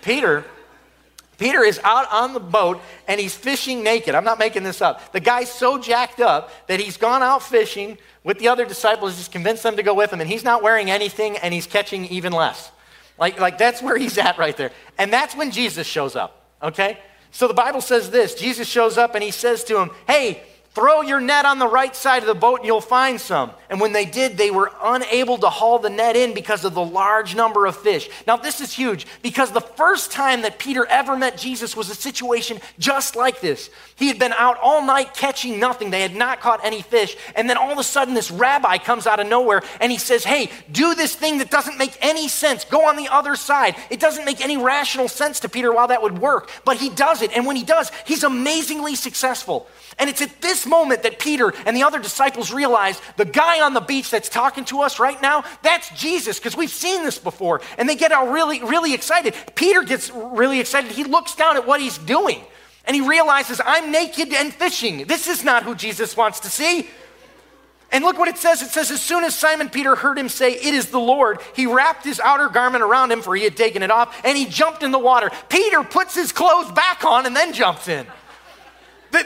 Peter 0.02 0.44
Peter 1.38 1.62
is 1.62 1.80
out 1.84 2.12
on 2.12 2.34
the 2.34 2.40
boat 2.40 2.80
and 3.06 3.20
he's 3.20 3.34
fishing 3.34 3.82
naked. 3.84 4.14
I'm 4.14 4.24
not 4.24 4.40
making 4.40 4.64
this 4.64 4.82
up. 4.82 5.12
The 5.12 5.20
guy's 5.20 5.50
so 5.50 5.78
jacked 5.78 6.20
up 6.20 6.50
that 6.66 6.80
he's 6.80 6.96
gone 6.96 7.22
out 7.22 7.42
fishing 7.42 7.96
with 8.24 8.40
the 8.40 8.48
other 8.48 8.66
disciples, 8.66 9.16
just 9.16 9.32
convinced 9.32 9.62
them 9.62 9.76
to 9.76 9.82
go 9.82 9.94
with 9.94 10.12
him, 10.12 10.20
and 10.20 10.28
he's 10.28 10.44
not 10.44 10.62
wearing 10.62 10.90
anything 10.90 11.36
and 11.38 11.54
he's 11.54 11.66
catching 11.66 12.06
even 12.06 12.32
less. 12.32 12.72
Like, 13.18 13.40
like 13.40 13.56
that's 13.56 13.80
where 13.80 13.96
he's 13.96 14.18
at 14.18 14.36
right 14.36 14.56
there. 14.56 14.72
And 14.98 15.12
that's 15.12 15.36
when 15.36 15.52
Jesus 15.52 15.86
shows 15.86 16.16
up, 16.16 16.44
okay? 16.60 16.98
So 17.30 17.46
the 17.46 17.54
Bible 17.54 17.80
says 17.80 18.10
this 18.10 18.34
Jesus 18.34 18.68
shows 18.68 18.98
up 18.98 19.14
and 19.14 19.22
he 19.22 19.30
says 19.30 19.62
to 19.64 19.80
him, 19.80 19.90
Hey, 20.06 20.42
Throw 20.78 21.00
your 21.00 21.20
net 21.20 21.44
on 21.44 21.58
the 21.58 21.66
right 21.66 21.96
side 21.96 22.22
of 22.22 22.28
the 22.28 22.36
boat 22.36 22.60
and 22.60 22.66
you'll 22.66 22.80
find 22.80 23.20
some. 23.20 23.50
And 23.68 23.80
when 23.80 23.92
they 23.92 24.04
did, 24.04 24.36
they 24.36 24.52
were 24.52 24.70
unable 24.80 25.36
to 25.38 25.48
haul 25.48 25.80
the 25.80 25.90
net 25.90 26.14
in 26.14 26.34
because 26.34 26.64
of 26.64 26.72
the 26.72 26.84
large 26.84 27.34
number 27.34 27.66
of 27.66 27.76
fish. 27.76 28.08
Now, 28.28 28.36
this 28.36 28.60
is 28.60 28.72
huge 28.72 29.04
because 29.20 29.50
the 29.50 29.60
first 29.60 30.12
time 30.12 30.42
that 30.42 30.60
Peter 30.60 30.86
ever 30.86 31.16
met 31.16 31.36
Jesus 31.36 31.76
was 31.76 31.90
a 31.90 31.96
situation 31.96 32.60
just 32.78 33.16
like 33.16 33.40
this. 33.40 33.70
He 33.96 34.06
had 34.06 34.20
been 34.20 34.32
out 34.34 34.56
all 34.62 34.80
night 34.80 35.14
catching 35.14 35.58
nothing, 35.58 35.90
they 35.90 36.00
had 36.00 36.14
not 36.14 36.38
caught 36.38 36.64
any 36.64 36.80
fish. 36.80 37.16
And 37.34 37.50
then 37.50 37.56
all 37.56 37.72
of 37.72 37.78
a 37.78 37.82
sudden, 37.82 38.14
this 38.14 38.30
rabbi 38.30 38.78
comes 38.78 39.08
out 39.08 39.18
of 39.18 39.26
nowhere 39.26 39.62
and 39.80 39.90
he 39.90 39.98
says, 39.98 40.22
Hey, 40.22 40.48
do 40.70 40.94
this 40.94 41.16
thing 41.16 41.38
that 41.38 41.50
doesn't 41.50 41.76
make 41.76 41.98
any 42.00 42.28
sense. 42.28 42.64
Go 42.64 42.86
on 42.86 42.94
the 42.94 43.08
other 43.08 43.34
side. 43.34 43.74
It 43.90 43.98
doesn't 43.98 44.24
make 44.24 44.40
any 44.40 44.56
rational 44.56 45.08
sense 45.08 45.40
to 45.40 45.48
Peter 45.48 45.72
why 45.72 45.88
that 45.88 46.04
would 46.04 46.20
work, 46.20 46.52
but 46.64 46.76
he 46.76 46.88
does 46.88 47.20
it. 47.20 47.36
And 47.36 47.46
when 47.46 47.56
he 47.56 47.64
does, 47.64 47.90
he's 48.06 48.22
amazingly 48.22 48.94
successful. 48.94 49.66
And 49.98 50.08
it's 50.08 50.22
at 50.22 50.40
this 50.40 50.64
moment 50.68 51.02
that 51.02 51.18
Peter 51.18 51.52
and 51.66 51.76
the 51.76 51.82
other 51.82 51.98
disciples 51.98 52.52
realize 52.52 53.00
the 53.16 53.24
guy 53.24 53.60
on 53.60 53.74
the 53.74 53.80
beach 53.80 54.10
that's 54.10 54.28
talking 54.28 54.64
to 54.66 54.82
us 54.82 55.00
right 55.00 55.20
now, 55.20 55.44
that's 55.62 55.88
Jesus, 56.00 56.38
because 56.38 56.56
we've 56.56 56.70
seen 56.70 57.02
this 57.04 57.18
before. 57.18 57.60
And 57.78 57.88
they 57.88 57.96
get 57.96 58.12
all 58.12 58.28
really, 58.28 58.62
really 58.62 58.94
excited. 58.94 59.34
Peter 59.54 59.82
gets 59.82 60.10
really 60.10 60.60
excited. 60.60 60.92
He 60.92 61.04
looks 61.04 61.34
down 61.34 61.56
at 61.56 61.66
what 61.66 61.80
he's 61.80 61.98
doing 61.98 62.42
and 62.88 62.94
he 62.94 63.06
realizes, 63.06 63.60
I'm 63.62 63.92
naked 63.92 64.32
and 64.32 64.52
fishing. 64.52 65.04
This 65.06 65.28
is 65.28 65.44
not 65.44 65.62
who 65.62 65.74
Jesus 65.74 66.16
wants 66.16 66.40
to 66.40 66.48
see. 66.48 66.88
And 67.92 68.02
look 68.02 68.18
what 68.18 68.28
it 68.28 68.38
says. 68.38 68.62
It 68.62 68.68
says, 68.68 68.90
as 68.90 69.00
soon 69.00 69.24
as 69.24 69.34
Simon 69.34 69.68
Peter 69.68 69.94
heard 69.94 70.18
him 70.18 70.28
say, 70.30 70.52
It 70.52 70.74
is 70.74 70.86
the 70.86 70.98
Lord, 70.98 71.38
he 71.54 71.66
wrapped 71.66 72.04
his 72.04 72.18
outer 72.18 72.48
garment 72.48 72.82
around 72.82 73.12
him, 73.12 73.20
for 73.20 73.36
he 73.36 73.44
had 73.44 73.56
taken 73.56 73.82
it 73.82 73.90
off, 73.90 74.18
and 74.24 74.36
he 74.36 74.46
jumped 74.46 74.82
in 74.82 74.90
the 74.90 74.98
water. 74.98 75.30
Peter 75.50 75.82
puts 75.82 76.14
his 76.14 76.32
clothes 76.32 76.72
back 76.72 77.04
on 77.04 77.26
and 77.26 77.36
then 77.36 77.52
jumps 77.52 77.88
in. 77.88 78.06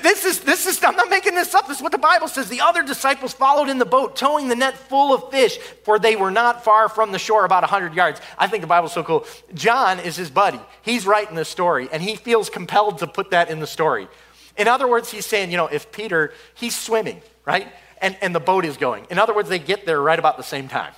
This 0.00 0.24
is, 0.24 0.40
this 0.40 0.66
is, 0.66 0.82
I'm 0.82 0.96
not 0.96 1.10
making 1.10 1.34
this 1.34 1.54
up. 1.54 1.68
This 1.68 1.78
is 1.78 1.82
what 1.82 1.92
the 1.92 1.98
Bible 1.98 2.28
says. 2.28 2.48
The 2.48 2.60
other 2.60 2.82
disciples 2.82 3.32
followed 3.32 3.68
in 3.68 3.78
the 3.78 3.84
boat, 3.84 4.16
towing 4.16 4.48
the 4.48 4.54
net 4.54 4.76
full 4.76 5.12
of 5.12 5.30
fish, 5.30 5.58
for 5.84 5.98
they 5.98 6.16
were 6.16 6.30
not 6.30 6.64
far 6.64 6.88
from 6.88 7.12
the 7.12 7.18
shore, 7.18 7.44
about 7.44 7.62
100 7.62 7.94
yards. 7.94 8.20
I 8.38 8.46
think 8.46 8.62
the 8.62 8.66
Bible's 8.66 8.92
so 8.92 9.02
cool. 9.02 9.26
John 9.54 9.98
is 9.98 10.16
his 10.16 10.30
buddy. 10.30 10.60
He's 10.82 11.06
writing 11.06 11.34
the 11.34 11.44
story, 11.44 11.88
and 11.92 12.02
he 12.02 12.16
feels 12.16 12.48
compelled 12.48 12.98
to 12.98 13.06
put 13.06 13.30
that 13.30 13.50
in 13.50 13.60
the 13.60 13.66
story. 13.66 14.08
In 14.56 14.68
other 14.68 14.86
words, 14.86 15.10
he's 15.10 15.26
saying, 15.26 15.50
you 15.50 15.56
know, 15.56 15.66
if 15.66 15.90
Peter, 15.92 16.32
he's 16.54 16.76
swimming, 16.76 17.22
right? 17.44 17.68
And, 18.00 18.16
and 18.20 18.34
the 18.34 18.40
boat 18.40 18.64
is 18.64 18.76
going. 18.76 19.06
In 19.10 19.18
other 19.18 19.34
words, 19.34 19.48
they 19.48 19.58
get 19.58 19.86
there 19.86 20.00
right 20.00 20.18
about 20.18 20.36
the 20.36 20.42
same 20.42 20.68
time. 20.68 20.92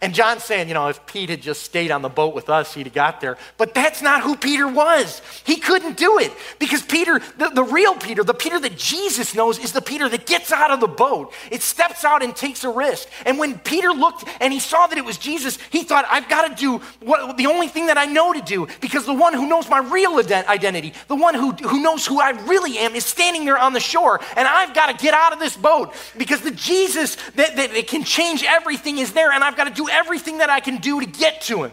And 0.00 0.14
John's 0.14 0.44
saying, 0.44 0.68
you 0.68 0.74
know, 0.74 0.88
if 0.88 1.06
Pete 1.06 1.30
had 1.30 1.40
just 1.40 1.62
stayed 1.62 1.90
on 1.90 2.02
the 2.02 2.10
boat 2.10 2.34
with 2.34 2.50
us, 2.50 2.74
he'd 2.74 2.86
have 2.86 2.92
got 2.92 3.20
there. 3.22 3.38
But 3.56 3.72
that's 3.72 4.02
not 4.02 4.22
who 4.22 4.36
Peter 4.36 4.68
was. 4.68 5.22
He 5.44 5.56
couldn't 5.56 5.96
do 5.96 6.18
it 6.18 6.30
because 6.58 6.82
Peter, 6.82 7.20
the, 7.38 7.48
the 7.48 7.64
real 7.64 7.94
Peter, 7.94 8.22
the 8.22 8.34
Peter 8.34 8.60
that 8.60 8.76
Jesus 8.76 9.34
knows, 9.34 9.58
is 9.58 9.72
the 9.72 9.80
Peter 9.80 10.06
that 10.10 10.26
gets 10.26 10.52
out 10.52 10.70
of 10.70 10.80
the 10.80 10.88
boat. 10.88 11.32
It 11.50 11.62
steps 11.62 12.04
out 12.04 12.22
and 12.22 12.36
takes 12.36 12.64
a 12.64 12.68
risk. 12.68 13.08
And 13.24 13.38
when 13.38 13.58
Peter 13.60 13.92
looked 13.92 14.24
and 14.40 14.52
he 14.52 14.60
saw 14.60 14.86
that 14.86 14.98
it 14.98 15.04
was 15.06 15.16
Jesus, 15.16 15.58
he 15.70 15.84
thought, 15.84 16.04
I've 16.10 16.28
got 16.28 16.48
to 16.48 16.54
do 16.54 16.78
what, 17.00 17.38
the 17.38 17.46
only 17.46 17.68
thing 17.68 17.86
that 17.86 17.96
I 17.96 18.04
know 18.04 18.34
to 18.34 18.42
do 18.42 18.68
because 18.82 19.06
the 19.06 19.14
one 19.14 19.32
who 19.32 19.48
knows 19.48 19.70
my 19.70 19.78
real 19.78 20.18
identity, 20.18 20.92
the 21.08 21.16
one 21.16 21.34
who, 21.34 21.52
who 21.52 21.82
knows 21.82 22.06
who 22.06 22.20
I 22.20 22.30
really 22.30 22.76
am, 22.76 22.94
is 22.94 23.06
standing 23.06 23.46
there 23.46 23.58
on 23.58 23.72
the 23.72 23.80
shore. 23.80 24.20
And 24.36 24.46
I've 24.46 24.74
got 24.74 24.96
to 24.96 25.02
get 25.02 25.14
out 25.14 25.32
of 25.32 25.38
this 25.38 25.56
boat 25.56 25.94
because 26.18 26.42
the 26.42 26.50
Jesus 26.50 27.16
that, 27.36 27.56
that, 27.56 27.72
that 27.72 27.86
can 27.86 28.04
change 28.04 28.44
everything 28.46 28.98
is 28.98 29.14
there. 29.14 29.32
And 29.32 29.42
I've 29.42 29.56
got 29.56 29.64
to 29.64 29.72
do 29.72 29.83
everything 29.88 30.38
that 30.38 30.50
I 30.50 30.60
can 30.60 30.78
do 30.78 31.00
to 31.00 31.06
get 31.06 31.42
to 31.42 31.64
him. 31.64 31.72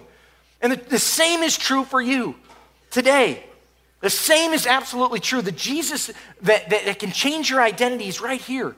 And 0.61 0.73
the, 0.73 0.77
the 0.77 0.99
same 0.99 1.41
is 1.43 1.57
true 1.57 1.83
for 1.83 2.01
you 2.01 2.35
today. 2.89 3.43
The 4.01 4.09
same 4.09 4.51
is 4.51 4.65
absolutely 4.65 5.19
true. 5.19 5.41
The 5.41 5.51
Jesus 5.51 6.07
that, 6.41 6.69
that, 6.69 6.85
that, 6.85 6.99
can 6.99 7.11
change 7.11 7.49
your 7.49 7.61
identity 7.61 8.07
is 8.07 8.19
right 8.19 8.41
here. 8.41 8.75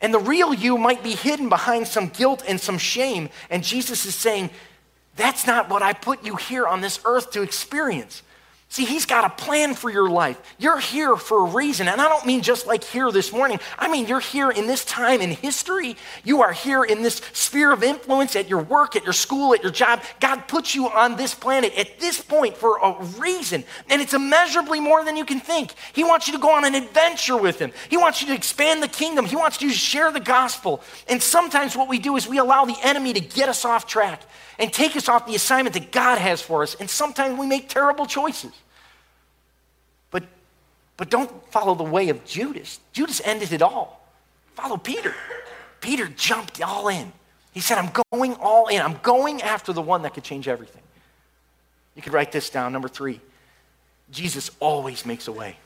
And 0.00 0.12
the 0.12 0.18
real 0.18 0.52
you 0.52 0.76
might 0.76 1.02
be 1.02 1.14
hidden 1.14 1.48
behind 1.48 1.86
some 1.86 2.08
guilt 2.08 2.44
and 2.46 2.60
some 2.60 2.78
shame. 2.78 3.30
And 3.48 3.64
Jesus 3.64 4.04
is 4.06 4.14
saying, 4.14 4.50
That's 5.16 5.46
not 5.46 5.70
what 5.70 5.82
I 5.82 5.92
put 5.92 6.24
you 6.24 6.36
here 6.36 6.66
on 6.66 6.80
this 6.80 7.00
earth 7.04 7.30
to 7.32 7.42
experience. 7.42 8.22
See, 8.68 8.84
he's 8.84 9.06
got 9.06 9.24
a 9.24 9.30
plan 9.42 9.74
for 9.74 9.90
your 9.90 10.10
life. 10.10 10.40
You're 10.58 10.80
here 10.80 11.16
for 11.16 11.46
a 11.46 11.50
reason. 11.50 11.86
And 11.86 12.00
I 12.00 12.08
don't 12.08 12.26
mean 12.26 12.42
just 12.42 12.66
like 12.66 12.82
here 12.82 13.12
this 13.12 13.32
morning. 13.32 13.60
I 13.78 13.88
mean, 13.88 14.08
you're 14.08 14.18
here 14.18 14.50
in 14.50 14.66
this 14.66 14.84
time 14.84 15.20
in 15.20 15.30
history. 15.30 15.96
You 16.24 16.42
are 16.42 16.52
here 16.52 16.82
in 16.82 17.02
this 17.02 17.22
sphere 17.32 17.72
of 17.72 17.84
influence 17.84 18.34
at 18.34 18.48
your 18.48 18.62
work, 18.62 18.96
at 18.96 19.04
your 19.04 19.12
school, 19.12 19.54
at 19.54 19.62
your 19.62 19.70
job. 19.70 20.02
God 20.18 20.48
puts 20.48 20.74
you 20.74 20.88
on 20.88 21.16
this 21.16 21.32
planet 21.32 21.74
at 21.78 22.00
this 22.00 22.20
point 22.20 22.56
for 22.56 22.78
a 22.78 23.04
reason. 23.18 23.62
And 23.88 24.02
it's 24.02 24.14
immeasurably 24.14 24.80
more 24.80 25.04
than 25.04 25.16
you 25.16 25.24
can 25.24 25.38
think. 25.38 25.72
He 25.92 26.02
wants 26.02 26.26
you 26.26 26.34
to 26.34 26.40
go 26.40 26.50
on 26.50 26.64
an 26.64 26.74
adventure 26.74 27.36
with 27.36 27.60
him, 27.60 27.72
He 27.88 27.96
wants 27.96 28.20
you 28.20 28.26
to 28.28 28.34
expand 28.34 28.82
the 28.82 28.88
kingdom, 28.88 29.26
He 29.26 29.36
wants 29.36 29.62
you 29.62 29.70
to 29.70 29.74
share 29.74 30.10
the 30.10 30.20
gospel. 30.20 30.82
And 31.08 31.22
sometimes 31.22 31.76
what 31.76 31.88
we 31.88 32.00
do 32.00 32.16
is 32.16 32.26
we 32.26 32.38
allow 32.38 32.64
the 32.64 32.76
enemy 32.82 33.12
to 33.12 33.20
get 33.20 33.48
us 33.48 33.64
off 33.64 33.86
track 33.86 34.22
and 34.58 34.72
take 34.72 34.96
us 34.96 35.08
off 35.08 35.26
the 35.26 35.34
assignment 35.34 35.74
that 35.74 35.92
God 35.92 36.18
has 36.18 36.40
for 36.40 36.62
us. 36.62 36.74
And 36.76 36.88
sometimes 36.88 37.38
we 37.38 37.46
make 37.46 37.68
terrible 37.68 38.06
choices. 38.06 38.52
But, 40.10 40.24
but 40.96 41.10
don't 41.10 41.30
follow 41.52 41.74
the 41.74 41.84
way 41.84 42.08
of 42.08 42.24
Judas. 42.24 42.80
Judas 42.92 43.20
ended 43.24 43.52
it 43.52 43.62
all. 43.62 44.06
Follow 44.54 44.76
Peter. 44.76 45.14
Peter 45.80 46.06
jumped 46.08 46.62
all 46.62 46.88
in. 46.88 47.12
He 47.52 47.60
said, 47.60 47.78
I'm 47.78 47.90
going 48.12 48.34
all 48.34 48.68
in. 48.68 48.80
I'm 48.80 48.98
going 49.02 49.42
after 49.42 49.72
the 49.72 49.82
one 49.82 50.02
that 50.02 50.14
could 50.14 50.24
change 50.24 50.48
everything. 50.48 50.82
You 51.94 52.02
could 52.02 52.12
write 52.12 52.32
this 52.32 52.50
down. 52.50 52.72
Number 52.72 52.88
three 52.88 53.20
Jesus 54.10 54.50
always 54.60 55.04
makes 55.04 55.26
a 55.26 55.32
way. 55.32 55.56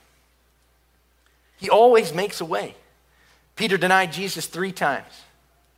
He 1.59 1.68
always 1.68 2.14
makes 2.14 2.41
a 2.41 2.45
way. 2.45 2.74
Peter 3.55 3.76
denied 3.76 4.12
Jesus 4.12 4.47
three 4.47 4.72
times. 4.72 5.12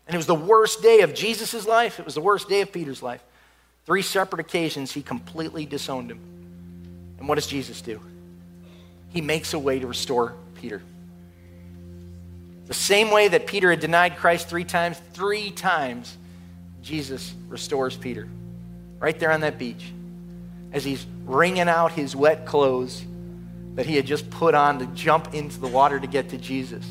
And 0.07 0.15
it 0.15 0.17
was 0.17 0.27
the 0.27 0.35
worst 0.35 0.83
day 0.83 1.01
of 1.01 1.15
Jesus' 1.15 1.67
life. 1.67 1.99
It 1.99 2.05
was 2.05 2.15
the 2.15 2.21
worst 2.21 2.49
day 2.49 2.61
of 2.61 2.73
Peter's 2.73 3.03
life. 3.03 3.23
Three 3.87 4.03
separate 4.03 4.41
occasions, 4.41 4.93
he 4.93 5.03
completely 5.03 5.67
disowned 5.67 6.11
him. 6.11 6.21
And 7.19 7.29
what 7.29 7.37
does 7.37 7.47
Jesus 7.47 7.81
do? 7.81 8.01
He 9.11 9.21
makes 9.21 9.55
a 9.55 9.59
way 9.59 9.79
to 9.79 9.87
restore 9.87 10.35
Peter. 10.61 10.83
The 12.67 12.75
same 12.75 13.11
way 13.11 13.29
that 13.29 13.47
Peter 13.47 13.71
had 13.71 13.81
denied 13.81 14.17
Christ 14.17 14.49
three 14.49 14.65
times, 14.65 15.01
three 15.13 15.51
times, 15.51 16.17
Jesus 16.83 17.35
restores 17.49 17.97
Peter. 17.97 18.29
Right 18.99 19.19
there 19.19 19.33
on 19.33 19.41
that 19.41 19.59
beach. 19.59 19.93
As 20.73 20.85
he's 20.85 21.05
wringing 21.25 21.69
out 21.69 21.93
his 21.93 22.17
wet 22.17 22.47
clothes 22.47 23.05
that 23.75 23.87
he 23.87 23.97
had 23.97 24.07
just 24.07 24.31
put 24.31 24.55
on 24.55 24.79
to 24.79 24.87
jump 24.87 25.35
into 25.35 25.59
the 25.59 25.67
water 25.67 25.99
to 25.99 26.07
get 26.07 26.31
to 26.31 26.39
Jesus. 26.39 26.85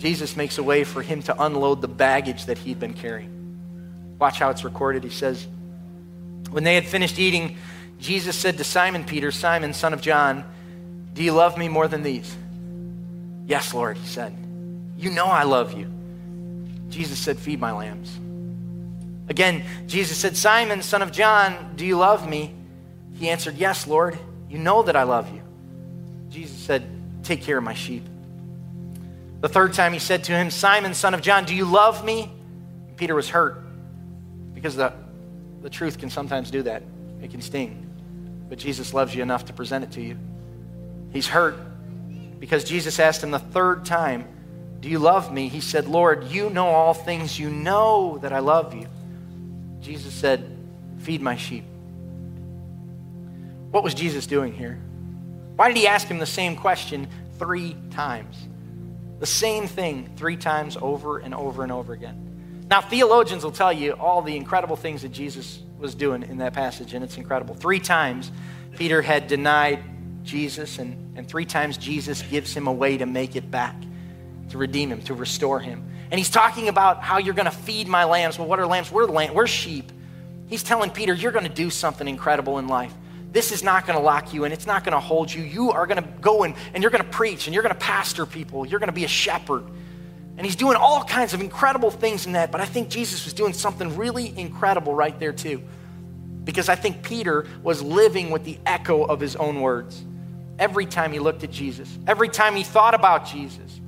Jesus 0.00 0.34
makes 0.34 0.56
a 0.56 0.62
way 0.62 0.82
for 0.82 1.02
him 1.02 1.22
to 1.24 1.42
unload 1.42 1.82
the 1.82 1.88
baggage 1.88 2.46
that 2.46 2.56
he'd 2.56 2.80
been 2.80 2.94
carrying. 2.94 4.16
Watch 4.18 4.38
how 4.38 4.48
it's 4.48 4.64
recorded. 4.64 5.04
He 5.04 5.10
says, 5.10 5.46
When 6.50 6.64
they 6.64 6.74
had 6.74 6.86
finished 6.86 7.18
eating, 7.18 7.58
Jesus 7.98 8.34
said 8.34 8.56
to 8.56 8.64
Simon 8.64 9.04
Peter, 9.04 9.30
Simon, 9.30 9.74
son 9.74 9.92
of 9.92 10.00
John, 10.00 10.44
Do 11.12 11.22
you 11.22 11.32
love 11.32 11.58
me 11.58 11.68
more 11.68 11.86
than 11.86 12.02
these? 12.02 12.34
Yes, 13.46 13.74
Lord, 13.74 13.98
he 13.98 14.06
said. 14.06 14.34
You 14.96 15.10
know 15.10 15.26
I 15.26 15.42
love 15.42 15.74
you. 15.74 15.92
Jesus 16.88 17.18
said, 17.18 17.38
Feed 17.38 17.60
my 17.60 17.72
lambs. 17.72 18.18
Again, 19.28 19.64
Jesus 19.86 20.16
said, 20.16 20.34
Simon, 20.34 20.80
son 20.80 21.02
of 21.02 21.12
John, 21.12 21.74
do 21.76 21.84
you 21.84 21.98
love 21.98 22.26
me? 22.26 22.54
He 23.18 23.28
answered, 23.28 23.56
Yes, 23.56 23.86
Lord. 23.86 24.18
You 24.48 24.58
know 24.58 24.82
that 24.82 24.96
I 24.96 25.02
love 25.02 25.32
you. 25.32 25.42
Jesus 26.30 26.56
said, 26.56 26.84
Take 27.22 27.42
care 27.42 27.58
of 27.58 27.64
my 27.64 27.74
sheep. 27.74 28.02
The 29.40 29.48
third 29.48 29.72
time 29.72 29.92
he 29.92 29.98
said 29.98 30.24
to 30.24 30.32
him, 30.32 30.50
Simon, 30.50 30.92
son 30.94 31.14
of 31.14 31.22
John, 31.22 31.44
do 31.44 31.54
you 31.54 31.64
love 31.64 32.04
me? 32.04 32.30
Peter 32.96 33.14
was 33.14 33.30
hurt 33.30 33.62
because 34.52 34.76
the, 34.76 34.92
the 35.62 35.70
truth 35.70 35.98
can 35.98 36.10
sometimes 36.10 36.50
do 36.50 36.62
that. 36.62 36.82
It 37.22 37.30
can 37.30 37.40
sting. 37.40 37.86
But 38.48 38.58
Jesus 38.58 38.92
loves 38.92 39.14
you 39.14 39.22
enough 39.22 39.46
to 39.46 39.52
present 39.52 39.84
it 39.84 39.92
to 39.92 40.02
you. 40.02 40.18
He's 41.12 41.26
hurt 41.26 41.56
because 42.38 42.64
Jesus 42.64 42.98
asked 42.98 43.22
him 43.22 43.30
the 43.30 43.38
third 43.38 43.86
time, 43.86 44.26
Do 44.80 44.90
you 44.90 44.98
love 44.98 45.32
me? 45.32 45.48
He 45.48 45.60
said, 45.60 45.88
Lord, 45.88 46.24
you 46.24 46.50
know 46.50 46.66
all 46.66 46.92
things. 46.92 47.38
You 47.38 47.48
know 47.48 48.18
that 48.18 48.32
I 48.32 48.40
love 48.40 48.74
you. 48.74 48.88
Jesus 49.80 50.12
said, 50.12 50.58
Feed 50.98 51.22
my 51.22 51.36
sheep. 51.36 51.64
What 53.70 53.82
was 53.82 53.94
Jesus 53.94 54.26
doing 54.26 54.52
here? 54.52 54.78
Why 55.56 55.68
did 55.68 55.76
he 55.76 55.86
ask 55.86 56.06
him 56.06 56.18
the 56.18 56.26
same 56.26 56.56
question 56.56 57.08
three 57.38 57.76
times? 57.90 58.36
The 59.20 59.26
same 59.26 59.66
thing 59.66 60.10
three 60.16 60.36
times 60.36 60.76
over 60.80 61.18
and 61.18 61.34
over 61.34 61.62
and 61.62 61.70
over 61.70 61.92
again. 61.92 62.66
Now, 62.70 62.80
theologians 62.80 63.44
will 63.44 63.52
tell 63.52 63.72
you 63.72 63.92
all 63.92 64.22
the 64.22 64.36
incredible 64.36 64.76
things 64.76 65.02
that 65.02 65.10
Jesus 65.10 65.60
was 65.78 65.94
doing 65.94 66.22
in 66.22 66.38
that 66.38 66.52
passage, 66.54 66.94
and 66.94 67.04
it's 67.04 67.16
incredible. 67.16 67.54
Three 67.54 67.80
times 67.80 68.30
Peter 68.76 69.02
had 69.02 69.28
denied 69.28 69.82
Jesus, 70.24 70.78
and, 70.78 71.18
and 71.18 71.28
three 71.28 71.44
times 71.44 71.76
Jesus 71.76 72.22
gives 72.22 72.54
him 72.54 72.66
a 72.66 72.72
way 72.72 72.96
to 72.98 73.06
make 73.06 73.36
it 73.36 73.50
back, 73.50 73.76
to 74.50 74.58
redeem 74.58 74.90
him, 74.90 75.02
to 75.02 75.14
restore 75.14 75.60
him. 75.60 75.84
And 76.10 76.18
he's 76.18 76.30
talking 76.30 76.68
about 76.68 77.02
how 77.02 77.18
you're 77.18 77.34
going 77.34 77.46
to 77.46 77.50
feed 77.50 77.88
my 77.88 78.04
lambs. 78.04 78.38
Well, 78.38 78.48
what 78.48 78.58
are 78.58 78.66
lambs? 78.66 78.90
We're, 78.90 79.06
lamb, 79.06 79.34
we're 79.34 79.46
sheep. 79.46 79.92
He's 80.46 80.62
telling 80.62 80.90
Peter, 80.90 81.14
you're 81.14 81.32
going 81.32 81.46
to 81.46 81.52
do 81.52 81.70
something 81.70 82.08
incredible 82.08 82.58
in 82.58 82.68
life. 82.68 82.92
This 83.32 83.52
is 83.52 83.62
not 83.62 83.86
going 83.86 83.98
to 83.98 84.04
lock 84.04 84.34
you 84.34 84.44
and 84.44 84.52
It's 84.52 84.66
not 84.66 84.84
going 84.84 84.92
to 84.92 85.00
hold 85.00 85.32
you. 85.32 85.42
You 85.42 85.70
are 85.70 85.86
going 85.86 86.02
to 86.02 86.08
go 86.20 86.42
in 86.42 86.54
and 86.74 86.82
you're 86.82 86.90
going 86.90 87.04
to 87.04 87.10
preach 87.10 87.46
and 87.46 87.54
you're 87.54 87.62
going 87.62 87.74
to 87.74 87.80
pastor 87.80 88.26
people. 88.26 88.66
You're 88.66 88.80
going 88.80 88.88
to 88.88 88.92
be 88.92 89.04
a 89.04 89.08
shepherd. 89.08 89.64
And 90.36 90.46
he's 90.46 90.56
doing 90.56 90.76
all 90.76 91.04
kinds 91.04 91.34
of 91.34 91.42
incredible 91.42 91.90
things 91.90 92.24
in 92.26 92.32
that. 92.32 92.50
But 92.50 92.60
I 92.60 92.64
think 92.64 92.88
Jesus 92.88 93.24
was 93.24 93.34
doing 93.34 93.52
something 93.52 93.96
really 93.96 94.36
incredible 94.38 94.94
right 94.94 95.18
there, 95.20 95.34
too. 95.34 95.62
Because 96.44 96.70
I 96.70 96.76
think 96.76 97.02
Peter 97.02 97.46
was 97.62 97.82
living 97.82 98.30
with 98.30 98.44
the 98.44 98.58
echo 98.64 99.04
of 99.04 99.20
his 99.20 99.36
own 99.36 99.60
words. 99.60 100.02
Every 100.58 100.86
time 100.86 101.12
he 101.12 101.18
looked 101.18 101.44
at 101.44 101.50
Jesus, 101.50 101.98
every 102.06 102.30
time 102.30 102.56
he 102.56 102.62
thought 102.62 102.94
about 102.94 103.26
Jesus, 103.26 103.80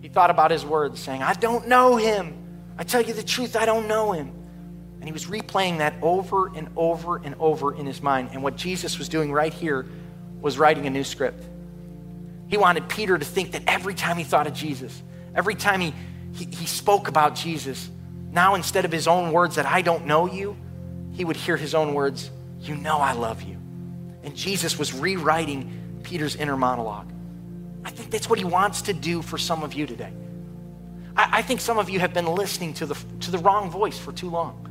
he 0.00 0.08
thought 0.08 0.30
about 0.30 0.52
his 0.52 0.64
words, 0.64 1.00
saying, 1.00 1.22
I 1.22 1.34
don't 1.34 1.66
know 1.66 1.96
him. 1.96 2.32
I 2.78 2.84
tell 2.84 3.02
you 3.02 3.12
the 3.12 3.24
truth, 3.24 3.56
I 3.56 3.66
don't 3.66 3.88
know 3.88 4.12
him. 4.12 4.32
And 5.08 5.16
he 5.16 5.24
was 5.24 5.24
replaying 5.24 5.78
that 5.78 5.94
over 6.02 6.54
and 6.54 6.68
over 6.76 7.16
and 7.16 7.34
over 7.40 7.74
in 7.74 7.86
his 7.86 8.02
mind. 8.02 8.28
And 8.34 8.42
what 8.42 8.56
Jesus 8.56 8.98
was 8.98 9.08
doing 9.08 9.32
right 9.32 9.54
here 9.54 9.86
was 10.42 10.58
writing 10.58 10.86
a 10.86 10.90
new 10.90 11.02
script. 11.02 11.42
He 12.48 12.58
wanted 12.58 12.90
Peter 12.90 13.16
to 13.16 13.24
think 13.24 13.52
that 13.52 13.62
every 13.66 13.94
time 13.94 14.18
he 14.18 14.24
thought 14.24 14.46
of 14.46 14.52
Jesus, 14.52 15.02
every 15.34 15.54
time 15.54 15.80
he, 15.80 15.94
he, 16.34 16.44
he 16.44 16.66
spoke 16.66 17.08
about 17.08 17.36
Jesus, 17.36 17.88
now 18.32 18.54
instead 18.54 18.84
of 18.84 18.92
his 18.92 19.08
own 19.08 19.32
words 19.32 19.54
that 19.54 19.64
I 19.64 19.80
don't 19.80 20.04
know 20.04 20.30
you, 20.30 20.54
he 21.12 21.24
would 21.24 21.36
hear 21.36 21.56
his 21.56 21.74
own 21.74 21.94
words, 21.94 22.30
You 22.60 22.74
know 22.74 22.98
I 22.98 23.14
love 23.14 23.40
you. 23.40 23.56
And 24.24 24.36
Jesus 24.36 24.78
was 24.78 24.92
rewriting 24.92 26.00
Peter's 26.02 26.36
inner 26.36 26.58
monologue. 26.58 27.10
I 27.82 27.88
think 27.92 28.10
that's 28.10 28.28
what 28.28 28.38
he 28.38 28.44
wants 28.44 28.82
to 28.82 28.92
do 28.92 29.22
for 29.22 29.38
some 29.38 29.62
of 29.62 29.72
you 29.72 29.86
today. 29.86 30.12
I, 31.16 31.38
I 31.38 31.42
think 31.42 31.62
some 31.62 31.78
of 31.78 31.88
you 31.88 31.98
have 31.98 32.12
been 32.12 32.26
listening 32.26 32.74
to 32.74 32.84
the, 32.84 32.96
to 33.20 33.30
the 33.30 33.38
wrong 33.38 33.70
voice 33.70 33.98
for 33.98 34.12
too 34.12 34.28
long. 34.28 34.66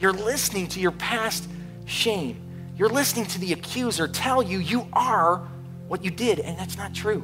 You're 0.00 0.14
listening 0.14 0.66
to 0.68 0.80
your 0.80 0.92
past 0.92 1.46
shame. 1.84 2.40
You're 2.76 2.88
listening 2.88 3.26
to 3.26 3.38
the 3.38 3.52
accuser 3.52 4.08
tell 4.08 4.42
you 4.42 4.58
you 4.58 4.88
are 4.94 5.46
what 5.88 6.02
you 6.02 6.10
did, 6.10 6.40
and 6.40 6.58
that's 6.58 6.78
not 6.78 6.94
true. 6.94 7.22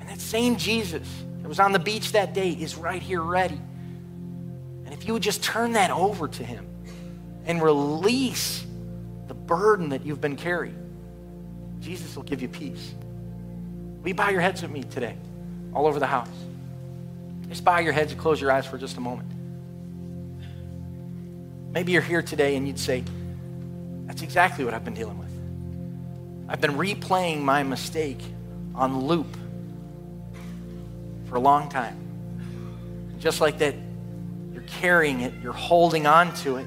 And 0.00 0.08
that 0.08 0.20
same 0.20 0.56
Jesus 0.56 1.08
that 1.40 1.48
was 1.48 1.60
on 1.60 1.70
the 1.70 1.78
beach 1.78 2.12
that 2.12 2.34
day 2.34 2.50
is 2.50 2.74
right 2.76 3.00
here 3.00 3.22
ready. 3.22 3.60
And 4.84 4.92
if 4.92 5.06
you 5.06 5.12
would 5.12 5.22
just 5.22 5.44
turn 5.44 5.72
that 5.72 5.92
over 5.92 6.26
to 6.26 6.44
him 6.44 6.66
and 7.44 7.62
release 7.62 8.66
the 9.28 9.34
burden 9.34 9.90
that 9.90 10.04
you've 10.04 10.20
been 10.20 10.36
carrying, 10.36 10.78
Jesus 11.78 12.16
will 12.16 12.24
give 12.24 12.42
you 12.42 12.48
peace. 12.48 12.94
Will 14.00 14.08
you 14.08 14.14
bow 14.14 14.30
your 14.30 14.40
heads 14.40 14.62
with 14.62 14.72
me 14.72 14.82
today, 14.82 15.16
all 15.72 15.86
over 15.86 16.00
the 16.00 16.06
house? 16.06 16.28
Just 17.48 17.64
bow 17.64 17.78
your 17.78 17.92
heads 17.92 18.10
and 18.10 18.20
close 18.20 18.40
your 18.40 18.50
eyes 18.50 18.66
for 18.66 18.78
just 18.78 18.96
a 18.96 19.00
moment. 19.00 19.31
Maybe 21.72 21.92
you're 21.92 22.02
here 22.02 22.22
today 22.22 22.56
and 22.56 22.66
you'd 22.66 22.78
say, 22.78 23.02
That's 24.06 24.22
exactly 24.22 24.64
what 24.64 24.74
I've 24.74 24.84
been 24.84 24.94
dealing 24.94 25.18
with. 25.18 25.32
I've 26.48 26.60
been 26.60 26.74
replaying 26.74 27.40
my 27.40 27.62
mistake 27.62 28.20
on 28.74 29.06
loop 29.06 29.36
for 31.28 31.36
a 31.36 31.40
long 31.40 31.68
time. 31.70 31.96
Just 33.18 33.40
like 33.40 33.58
that, 33.58 33.74
you're 34.52 34.64
carrying 34.64 35.20
it, 35.20 35.32
you're 35.42 35.52
holding 35.52 36.06
on 36.06 36.34
to 36.36 36.56
it. 36.56 36.66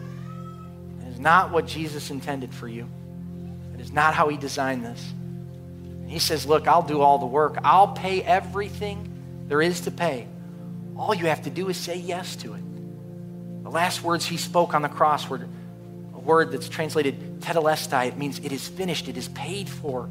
It 1.02 1.10
is 1.10 1.20
not 1.20 1.52
what 1.52 1.68
Jesus 1.68 2.10
intended 2.10 2.54
for 2.54 2.68
you. 2.68 2.90
It 3.76 3.82
is 3.82 3.92
not 3.92 4.16
how 4.16 4.30
he 4.30 4.38
designed 4.38 4.84
this. 4.84 5.14
He 6.08 6.20
says, 6.20 6.46
Look, 6.46 6.68
I'll 6.68 6.82
do 6.82 7.02
all 7.02 7.20
the 7.20 7.26
work. 7.26 7.58
I'll 7.64 7.90
pay 7.90 8.24
everything 8.24 9.12
there 9.48 9.62
is 9.62 9.82
to 9.82 9.92
pay. 9.92 10.28
All 10.98 11.14
you 11.14 11.26
have 11.26 11.44
to 11.44 11.50
do 11.50 11.70
is 11.70 11.78
say 11.78 11.98
yes 11.98 12.36
to 12.38 12.54
it. 12.54 12.65
The 13.66 13.72
last 13.72 14.04
words 14.04 14.28
he 14.28 14.38
spoke 14.38 14.76
on 14.76 14.84
the 14.84 14.90
cross 14.90 15.28
were 15.28 15.42
a 16.14 16.20
word 16.20 16.52
that's 16.52 16.70
translated 16.70 17.42
tetelestai. 17.42 18.10
It 18.10 18.16
means 18.16 18.38
it 18.38 18.52
is 18.52 18.68
finished, 18.68 19.08
it 19.08 19.18
is 19.18 19.28
paid 19.30 19.68
for. 19.68 20.08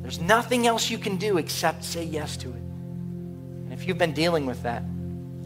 There's 0.00 0.18
nothing 0.18 0.66
else 0.66 0.88
you 0.88 0.96
can 0.96 1.18
do 1.18 1.36
except 1.36 1.84
say 1.84 2.02
yes 2.02 2.38
to 2.38 2.48
it 2.48 2.54
And 2.54 3.74
if 3.74 3.86
you've 3.86 3.98
been 3.98 4.14
dealing 4.14 4.46
with 4.46 4.62
that, 4.62 4.82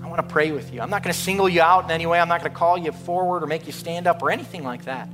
I 0.01 0.07
want 0.07 0.19
to 0.19 0.33
pray 0.33 0.53
with 0.53 0.73
you. 0.73 0.81
I'm 0.81 0.91
not 0.91 1.03
going 1.03 1.13
to 1.13 1.19
single 1.19 1.49
you 1.49 1.61
out 1.61 1.87
in 1.87 1.91
any 1.91 2.07
way. 2.07 2.21
I'm 2.21 2.29
not 2.29 2.41
going 2.41 2.53
to 2.53 2.57
call 2.57 2.79
you 2.79 2.93
forward 2.93 3.43
or 3.43 3.49
make 3.49 3.67
you 3.67 3.73
stand 3.73 4.07
up 4.07 4.23
or 4.23 4.31
anything 4.31 4.63
like 4.63 4.85
that. 4.85 5.09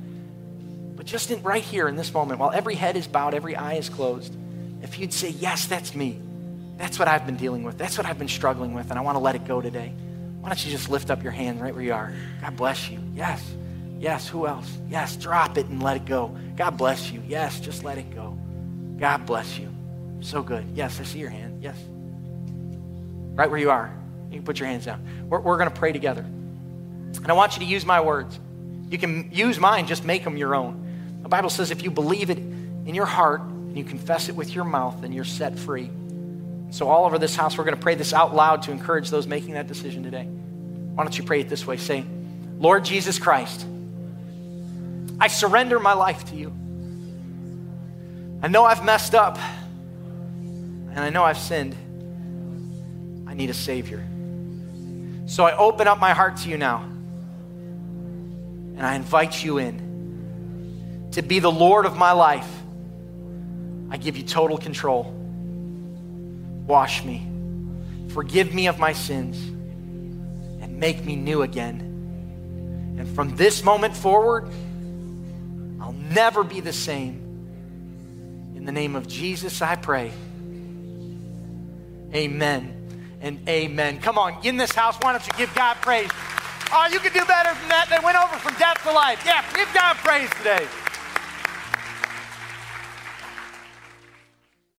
But 0.95 1.07
just 1.07 1.31
in, 1.31 1.41
right 1.41 1.63
here 1.63 1.87
in 1.87 1.95
this 1.95 2.13
moment, 2.13 2.39
while 2.39 2.51
every 2.51 2.75
head 2.75 2.97
is 2.97 3.07
bowed, 3.07 3.33
every 3.33 3.55
eye 3.55 3.73
is 3.73 3.89
closed, 3.89 4.35
if 4.83 4.99
you'd 4.99 5.11
say, 5.11 5.29
Yes, 5.29 5.65
that's 5.65 5.95
me. 5.95 6.19
That's 6.77 6.99
what 6.99 7.07
I've 7.07 7.25
been 7.25 7.37
dealing 7.37 7.63
with. 7.63 7.79
That's 7.79 7.97
what 7.97 8.05
I've 8.05 8.19
been 8.19 8.27
struggling 8.27 8.75
with, 8.75 8.91
and 8.91 8.99
I 8.99 9.01
want 9.01 9.15
to 9.15 9.19
let 9.19 9.33
it 9.33 9.47
go 9.47 9.59
today. 9.59 9.91
Why 10.41 10.49
don't 10.49 10.65
you 10.65 10.71
just 10.71 10.89
lift 10.89 11.09
up 11.09 11.23
your 11.23 11.31
hand 11.31 11.61
right 11.61 11.73
where 11.73 11.83
you 11.83 11.93
are? 11.93 12.13
God 12.41 12.57
bless 12.57 12.89
you. 12.89 12.99
Yes. 13.15 13.43
Yes. 13.99 14.27
Who 14.27 14.47
else? 14.47 14.77
Yes. 14.89 15.15
Drop 15.15 15.57
it 15.57 15.67
and 15.67 15.81
let 15.81 15.95
it 15.97 16.05
go. 16.05 16.35
God 16.57 16.77
bless 16.77 17.11
you. 17.11 17.23
Yes. 17.27 17.59
Just 17.59 17.83
let 17.83 17.97
it 17.97 18.13
go. 18.13 18.37
God 18.97 19.25
bless 19.25 19.57
you. 19.57 19.73
So 20.19 20.41
good. 20.41 20.65
Yes. 20.73 20.99
I 20.99 21.03
see 21.03 21.19
your 21.19 21.29
hand. 21.29 21.63
Yes 21.63 21.77
right 23.35 23.49
where 23.49 23.59
you 23.59 23.71
are. 23.71 23.91
You 24.29 24.37
can 24.37 24.45
put 24.45 24.59
your 24.59 24.67
hands 24.67 24.85
down. 24.85 25.27
We're, 25.27 25.39
we're 25.39 25.57
going 25.57 25.69
to 25.69 25.75
pray 25.75 25.91
together. 25.91 26.21
And 26.21 27.27
I 27.27 27.33
want 27.33 27.53
you 27.53 27.59
to 27.59 27.65
use 27.65 27.85
my 27.85 28.01
words. 28.01 28.39
You 28.89 28.97
can 28.97 29.31
use 29.31 29.59
mine, 29.59 29.87
just 29.87 30.03
make 30.03 30.23
them 30.23 30.37
your 30.37 30.55
own. 30.55 31.19
The 31.23 31.29
Bible 31.29 31.49
says 31.49 31.71
if 31.71 31.83
you 31.83 31.91
believe 31.91 32.29
it 32.29 32.37
in 32.37 32.93
your 32.93 33.05
heart 33.05 33.41
and 33.41 33.77
you 33.77 33.83
confess 33.83 34.29
it 34.29 34.35
with 34.35 34.53
your 34.53 34.63
mouth, 34.63 35.01
then 35.01 35.11
you're 35.11 35.23
set 35.23 35.57
free. 35.57 35.89
So, 36.71 36.87
all 36.87 37.05
over 37.05 37.19
this 37.19 37.35
house, 37.35 37.57
we're 37.57 37.65
going 37.65 37.75
to 37.75 37.81
pray 37.81 37.95
this 37.95 38.13
out 38.13 38.33
loud 38.33 38.63
to 38.63 38.71
encourage 38.71 39.09
those 39.09 39.27
making 39.27 39.55
that 39.55 39.67
decision 39.67 40.03
today. 40.03 40.23
Why 40.23 41.03
don't 41.03 41.17
you 41.17 41.23
pray 41.25 41.41
it 41.41 41.49
this 41.49 41.67
way? 41.67 41.75
Say, 41.75 42.05
Lord 42.57 42.85
Jesus 42.85 43.19
Christ, 43.19 43.65
I 45.19 45.27
surrender 45.27 45.79
my 45.79 45.93
life 45.93 46.25
to 46.31 46.35
you. 46.35 46.53
I 48.41 48.47
know 48.47 48.63
I've 48.63 48.85
messed 48.85 49.13
up, 49.13 49.37
and 49.37 50.99
I 50.99 51.09
know 51.09 51.23
I've 51.23 51.37
sinned. 51.37 51.75
I 53.27 53.33
need 53.33 53.49
a 53.49 53.53
Savior. 53.53 54.07
So 55.25 55.45
I 55.45 55.55
open 55.57 55.87
up 55.87 55.99
my 55.99 56.13
heart 56.13 56.37
to 56.37 56.49
you 56.49 56.57
now. 56.57 56.83
And 58.77 58.81
I 58.81 58.95
invite 58.95 59.43
you 59.43 59.59
in 59.59 61.09
to 61.11 61.21
be 61.21 61.39
the 61.39 61.51
Lord 61.51 61.85
of 61.85 61.97
my 61.97 62.13
life. 62.13 62.49
I 63.89 63.97
give 63.97 64.15
you 64.15 64.23
total 64.23 64.57
control. 64.57 65.20
Wash 66.67 67.03
me. 67.03 67.27
Forgive 68.09 68.53
me 68.53 68.67
of 68.67 68.79
my 68.79 68.93
sins. 68.93 69.37
And 70.61 70.77
make 70.77 71.03
me 71.05 71.15
new 71.15 71.41
again. 71.41 72.95
And 72.97 73.07
from 73.15 73.35
this 73.35 73.63
moment 73.63 73.95
forward, 73.95 74.47
I'll 75.79 75.93
never 75.93 76.43
be 76.43 76.59
the 76.59 76.73
same. 76.73 77.17
In 78.55 78.65
the 78.65 78.71
name 78.71 78.95
of 78.95 79.07
Jesus, 79.07 79.61
I 79.61 79.75
pray. 79.75 80.11
Amen 82.13 83.17
and 83.21 83.47
amen. 83.47 83.99
Come 83.99 84.17
on, 84.17 84.45
in 84.45 84.57
this 84.57 84.71
house, 84.71 84.97
why 85.01 85.13
don't 85.13 85.25
you 85.25 85.33
give 85.33 85.53
God 85.55 85.77
praise? 85.81 86.09
Oh, 86.73 86.87
you 86.91 86.99
could 86.99 87.13
do 87.13 87.25
better 87.25 87.53
than 87.59 87.69
that. 87.69 87.87
They 87.89 88.03
went 88.03 88.17
over 88.17 88.37
from 88.37 88.53
death 88.55 88.81
to 88.83 88.91
life. 88.91 89.21
Yeah, 89.25 89.43
give 89.55 89.71
God 89.73 89.95
praise 89.97 90.29
today. 90.37 90.67